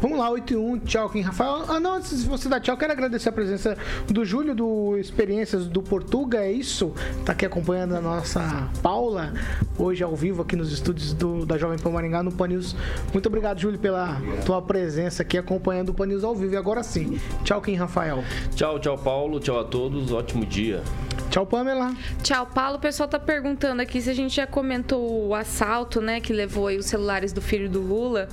Vamos 0.00 0.18
lá, 0.18 0.30
8 0.30 0.54
e 0.54 0.56
1, 0.56 0.78
tchau, 0.78 1.10
Kim 1.10 1.20
Rafael. 1.20 1.64
Ah, 1.68 1.78
não, 1.78 1.96
antes 1.96 2.22
de 2.22 2.28
você 2.28 2.48
dar 2.48 2.58
tchau, 2.58 2.74
quero 2.74 2.90
agradecer 2.90 3.28
a 3.28 3.32
presença 3.32 3.76
do 4.08 4.24
Júlio, 4.24 4.54
do 4.54 4.96
Experiências 4.96 5.66
do 5.66 5.82
Portuga, 5.82 6.38
é 6.38 6.50
isso? 6.50 6.94
Tá 7.22 7.32
aqui 7.32 7.44
acompanhando 7.44 7.94
a 7.94 8.00
nossa 8.00 8.70
Paula, 8.82 9.34
hoje 9.78 10.02
ao 10.02 10.16
vivo 10.16 10.40
aqui 10.40 10.56
nos 10.56 10.72
estúdios 10.72 11.12
do, 11.12 11.44
da 11.44 11.58
Jovem 11.58 11.78
Pan 11.78 11.90
Maringá, 11.90 12.22
no 12.22 12.32
Pan 12.32 12.48
News. 12.48 12.74
Muito 13.12 13.26
obrigado, 13.26 13.60
Júlio, 13.60 13.78
pela 13.78 14.22
tua 14.46 14.62
presença 14.62 15.22
aqui 15.22 15.36
acompanhando 15.36 15.90
o 15.90 15.94
Pan 15.94 16.06
News 16.06 16.24
ao 16.24 16.34
vivo. 16.34 16.54
E 16.54 16.56
agora 16.56 16.82
sim, 16.82 17.20
tchau, 17.44 17.60
Kim 17.60 17.74
Rafael. 17.74 18.24
Tchau, 18.54 18.78
tchau, 18.78 18.96
Paulo. 18.96 19.38
Tchau 19.38 19.60
a 19.60 19.64
todos. 19.64 20.12
Ótimo 20.12 20.46
dia. 20.46 20.82
Tchau, 21.30 21.46
Pamela. 21.46 21.94
Tchau, 22.24 22.44
Paulo. 22.46 22.76
O 22.76 22.80
pessoal 22.80 23.08
tá 23.08 23.18
perguntando 23.18 23.80
aqui 23.80 24.02
se 24.02 24.10
a 24.10 24.14
gente 24.14 24.34
já 24.34 24.48
comentou 24.48 25.28
o 25.28 25.34
assalto, 25.34 26.00
né, 26.00 26.20
que 26.20 26.32
levou 26.32 26.66
aí 26.66 26.76
os 26.76 26.86
celulares 26.86 27.32
do 27.32 27.40
filho 27.40 27.68
do 27.70 27.80
Lula. 27.80 28.28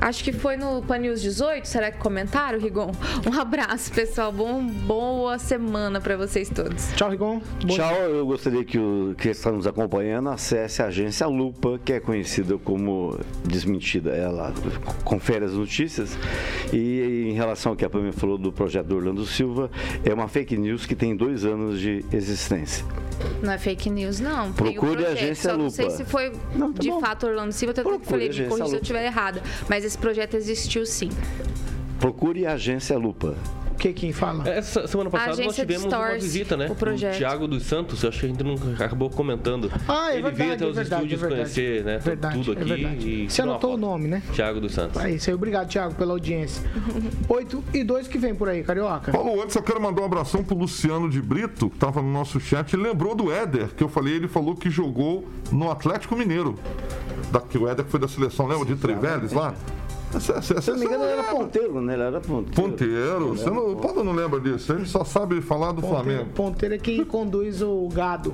Acho 0.00 0.22
que 0.22 0.32
foi 0.32 0.56
no 0.56 0.80
Pan 0.82 0.98
News 0.98 1.20
18, 1.20 1.66
será 1.66 1.90
que 1.90 1.98
comentaram, 1.98 2.58
Rigon? 2.58 2.92
Um 3.28 3.38
abraço, 3.38 3.92
pessoal. 3.92 4.30
Bom, 4.30 4.62
boa 4.64 5.38
semana 5.38 6.00
pra 6.00 6.16
vocês 6.16 6.48
todos. 6.48 6.92
Tchau, 6.94 7.10
Rigon. 7.10 7.40
Bom 7.64 7.74
Tchau, 7.74 7.94
eu 8.02 8.24
gostaria 8.24 8.64
que 8.64 8.78
o 8.78 9.14
que 9.18 9.28
está 9.28 9.50
nos 9.50 9.66
acompanhando 9.66 10.28
acesse 10.28 10.80
a 10.82 10.86
agência 10.86 11.26
Lupa, 11.26 11.80
que 11.84 11.92
é 11.94 12.00
conhecida 12.00 12.56
como 12.58 13.18
Desmentida. 13.44 14.10
Ela 14.10 14.54
confere 15.04 15.44
as 15.44 15.52
notícias 15.54 16.16
e 16.72 17.28
em 17.30 17.32
relação 17.32 17.72
ao 17.72 17.76
que 17.76 17.84
a 17.84 17.90
Pamela 17.90 18.12
falou 18.12 18.38
do 18.38 18.52
projeto 18.52 18.86
do 18.86 18.96
Orlando 18.96 19.26
Silva, 19.26 19.68
é 20.04 20.14
uma 20.14 20.28
fake 20.28 20.56
news 20.56 20.86
que 20.86 20.94
tem 20.94 21.16
dois 21.16 21.44
anos 21.44 21.80
de 21.80 22.04
existência. 22.12 22.84
Não 23.42 23.52
é 23.52 23.58
fake 23.58 23.90
news, 23.90 24.20
não. 24.20 24.52
Procure 24.52 24.90
a 24.92 25.06
projeto, 25.08 25.12
agência 25.18 25.50
Só 25.50 25.56
não 25.56 25.70
sei 25.70 25.86
Lupa. 25.86 25.96
se 25.96 26.04
foi 26.04 26.32
Não, 26.54 26.72
tá 26.72 26.80
de 26.80 26.88
bom. 26.88 27.00
fato 27.00 27.26
Orlando 27.26 27.52
Silva. 27.52 27.74
Eu 27.76 27.82
Procure 27.82 28.04
falei, 28.04 28.26
a 28.26 28.28
me 28.28 28.34
agência 28.34 28.48
corrija 28.48 28.64
se 28.66 28.70
eu 28.70 28.74
Lupa. 28.76 28.82
estiver 28.82 29.04
errada. 29.06 29.42
Mas 29.68 29.84
esse 29.88 29.96
projeto 29.98 30.34
existiu 30.34 30.84
sim. 30.84 31.08
Procure 31.98 32.46
a 32.46 32.52
agência 32.52 32.96
Lupa. 32.98 33.34
Que 33.78 33.92
quem 33.92 34.12
fala? 34.12 34.48
Essa 34.48 34.86
semana 34.86 35.08
passada 35.08 35.42
nós 35.42 35.54
tivemos 35.54 35.84
uma 35.84 36.14
visita, 36.14 36.56
né? 36.56 36.66
o 36.70 36.74
projeto. 36.74 37.16
Tiago 37.16 37.46
dos 37.46 37.62
Santos, 37.64 38.02
eu 38.02 38.08
acho 38.08 38.20
que 38.20 38.26
a 38.26 38.28
gente 38.28 38.42
não 38.42 38.54
acabou 38.74 39.08
comentando. 39.08 39.70
Ah, 39.88 40.10
é 40.10 40.14
Ele 40.14 40.22
verdade, 40.22 40.36
veio 40.36 40.52
até 40.54 40.64
é 40.64 40.68
os 40.68 40.76
verdade, 40.76 41.02
estúdios 41.04 41.22
é 41.22 41.26
verdade. 41.26 41.54
conhecer, 41.54 41.84
né? 41.84 41.98
Verdade, 41.98 42.34
tudo 42.38 42.52
é 42.52 42.60
aqui. 42.60 42.68
verdade. 42.68 43.08
e 43.08 43.30
Você 43.30 43.42
anotou 43.42 43.74
o 43.74 43.76
nome, 43.76 44.08
né? 44.08 44.22
Tiago 44.32 44.60
dos 44.60 44.72
Santos. 44.72 45.00
É 45.02 45.10
isso 45.10 45.30
aí. 45.30 45.34
Obrigado, 45.34 45.68
Thiago, 45.68 45.94
pela 45.94 46.12
audiência. 46.12 46.62
8 47.28 47.64
e 47.74 47.84
2 47.84 48.08
que 48.08 48.18
vem 48.18 48.34
por 48.34 48.48
aí, 48.48 48.62
Carioca. 48.62 49.12
Paulo, 49.12 49.42
antes 49.42 49.54
eu 49.54 49.62
quero 49.62 49.80
mandar 49.80 50.02
um 50.02 50.06
abração 50.06 50.42
pro 50.42 50.56
Luciano 50.56 51.08
de 51.08 51.22
Brito, 51.22 51.70
que 51.70 51.78
tava 51.78 52.02
no 52.02 52.10
nosso 52.12 52.40
chat. 52.40 52.72
Ele 52.74 52.82
lembrou 52.82 53.14
do 53.14 53.30
Éder, 53.32 53.68
que 53.76 53.82
eu 53.82 53.88
falei, 53.88 54.14
ele 54.14 54.28
falou 54.28 54.54
que 54.56 54.68
jogou 54.70 55.26
no 55.52 55.70
Atlético 55.70 56.16
Mineiro. 56.16 56.58
Da, 57.30 57.40
que 57.40 57.58
o 57.58 57.68
Éder 57.68 57.84
foi 57.84 58.00
da 58.00 58.08
seleção, 58.08 58.46
lembra 58.46 58.64
de 58.66 58.74
Treveles 58.76 59.32
lá? 59.32 59.54
Essa- 60.14 60.32
essa- 60.38 60.60
Se 60.62 60.70
eu 60.70 60.74
não 60.74 60.80
me 60.80 60.86
engano, 60.86 61.04
ele 61.04 61.12
era 61.12 61.22
ponteiro, 61.24 61.80
né? 61.80 61.92
Ele 61.94 62.02
era 62.02 62.20
ponteiro. 62.20 62.54
Ponteiro, 62.62 63.28
você 63.34 63.50
não, 63.50 63.72
o 63.72 63.76
Paulo 63.76 64.02
não 64.02 64.12
lembra 64.12 64.40
disso, 64.40 64.72
ele 64.72 64.86
só 64.86 65.04
sabe 65.04 65.40
falar 65.42 65.72
do 65.72 65.82
Ponteiro, 65.82 66.04
Flamengo. 66.04 66.30
ponteiro 66.34 66.74
é 66.74 66.78
quem 66.78 67.04
conduz 67.04 67.60
o 67.62 67.88
gado. 67.92 68.32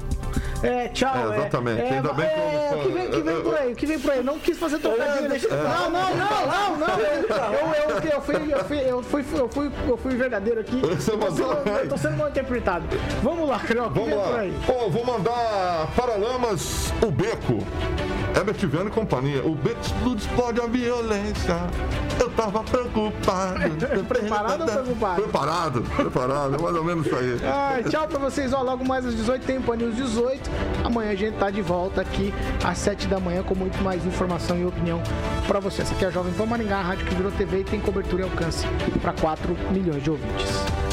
É, 0.62 0.88
tchau. 0.88 1.32
É, 1.32 1.36
exatamente. 1.38 1.80
Ainda 1.82 2.12
bem 2.12 2.26
que 2.28 2.32
eu 2.38 2.42
é, 2.44 2.70
não 2.70 2.78
o 2.78 2.82
que 2.82 2.88
vem, 2.92 3.10
que 3.10 3.20
vem 3.22 3.40
por 3.42 3.54
aí, 3.56 3.72
o 3.72 3.76
que 3.76 3.86
vem 3.86 3.98
por 3.98 4.10
aí. 4.12 4.22
Não 4.24 4.38
quis 4.38 4.56
fazer 4.58 4.78
trocadilho. 4.78 5.28
Não, 5.28 5.90
não, 5.90 6.16
não, 6.16 6.46
não, 6.46 6.78
não. 6.78 7.00
Eu, 7.00 7.90
eu, 7.90 8.12
eu, 8.12 8.20
fui, 8.22 8.36
eu, 8.36 8.64
fui, 8.64 8.78
eu, 8.78 9.02
fui, 9.02 9.24
eu, 9.40 9.48
fui, 9.48 9.70
eu 9.88 9.96
fui 9.98 10.14
verdadeiro 10.14 10.60
aqui. 10.60 10.80
Você 10.80 11.10
Eu 11.10 11.18
tô 11.18 11.26
mandou 11.26 11.56
sendo- 11.64 11.68
Eu 11.78 11.88
tô 11.88 11.96
sendo 11.98 12.16
mal 12.16 12.28
interpretado. 12.28 12.84
Vamos 13.22 13.48
lá, 13.48 13.58
que 13.58 13.74
Vamos 13.74 13.92
vem 13.94 14.04
por 14.10 14.16
lá. 14.30 14.38
aí? 14.40 14.54
Ó, 14.68 14.88
vou 14.88 15.04
mandar 15.04 15.88
Paralamas, 15.96 16.92
o 17.02 17.10
Beco. 17.10 17.58
Herbert 18.34 18.56
Viana 18.66 18.88
e 18.88 18.92
companhia. 18.92 19.44
O 19.44 19.54
Beco 19.54 19.78
explode, 20.16 20.60
a 20.60 20.66
violência. 20.66 21.56
Eu 22.18 22.30
tava 22.30 22.62
preocupado. 22.64 23.60
Preparado 24.08 24.60
ou 24.60 24.66
preocupado? 24.66 25.22
Preparado, 25.22 25.82
preparado. 25.82 26.54
É 26.54 26.58
mais 26.58 26.76
ou 26.76 26.84
menos 26.84 27.06
isso 27.06 27.16
aí. 27.16 27.40
Ai, 27.44 27.84
tchau 27.84 28.06
pra 28.08 28.18
vocês. 28.18 28.52
Ó, 28.52 28.62
logo 28.62 28.84
mais 28.84 29.06
às 29.06 29.14
18 29.14 29.44
tem 29.46 29.60
Pan 29.60 29.76
News 29.76 29.96
18. 29.96 30.50
Amanhã 30.84 31.10
a 31.12 31.14
gente 31.14 31.36
tá 31.36 31.50
de 31.50 31.62
volta 31.62 32.00
aqui 32.00 32.34
às 32.62 32.78
7 32.78 33.06
da 33.06 33.20
manhã 33.20 33.42
com 33.42 33.54
muito 33.54 33.82
mais 33.82 34.04
informação 34.04 34.58
e 34.58 34.64
opinião 34.64 35.02
pra 35.46 35.60
vocês. 35.60 35.86
Essa 35.86 35.94
aqui 35.94 36.04
é 36.04 36.08
a 36.08 36.10
Jovem 36.10 36.32
Pan 36.32 36.46
Maringá, 36.46 36.78
a 36.78 36.82
rádio 36.82 37.06
que 37.06 37.14
virou 37.14 37.30
TV 37.32 37.60
e 37.60 37.64
tem 37.64 37.80
cobertura 37.80 38.22
e 38.22 38.24
alcance 38.24 38.66
pra 39.00 39.12
4 39.12 39.56
milhões 39.70 40.02
de 40.02 40.10
ouvintes. 40.10 40.74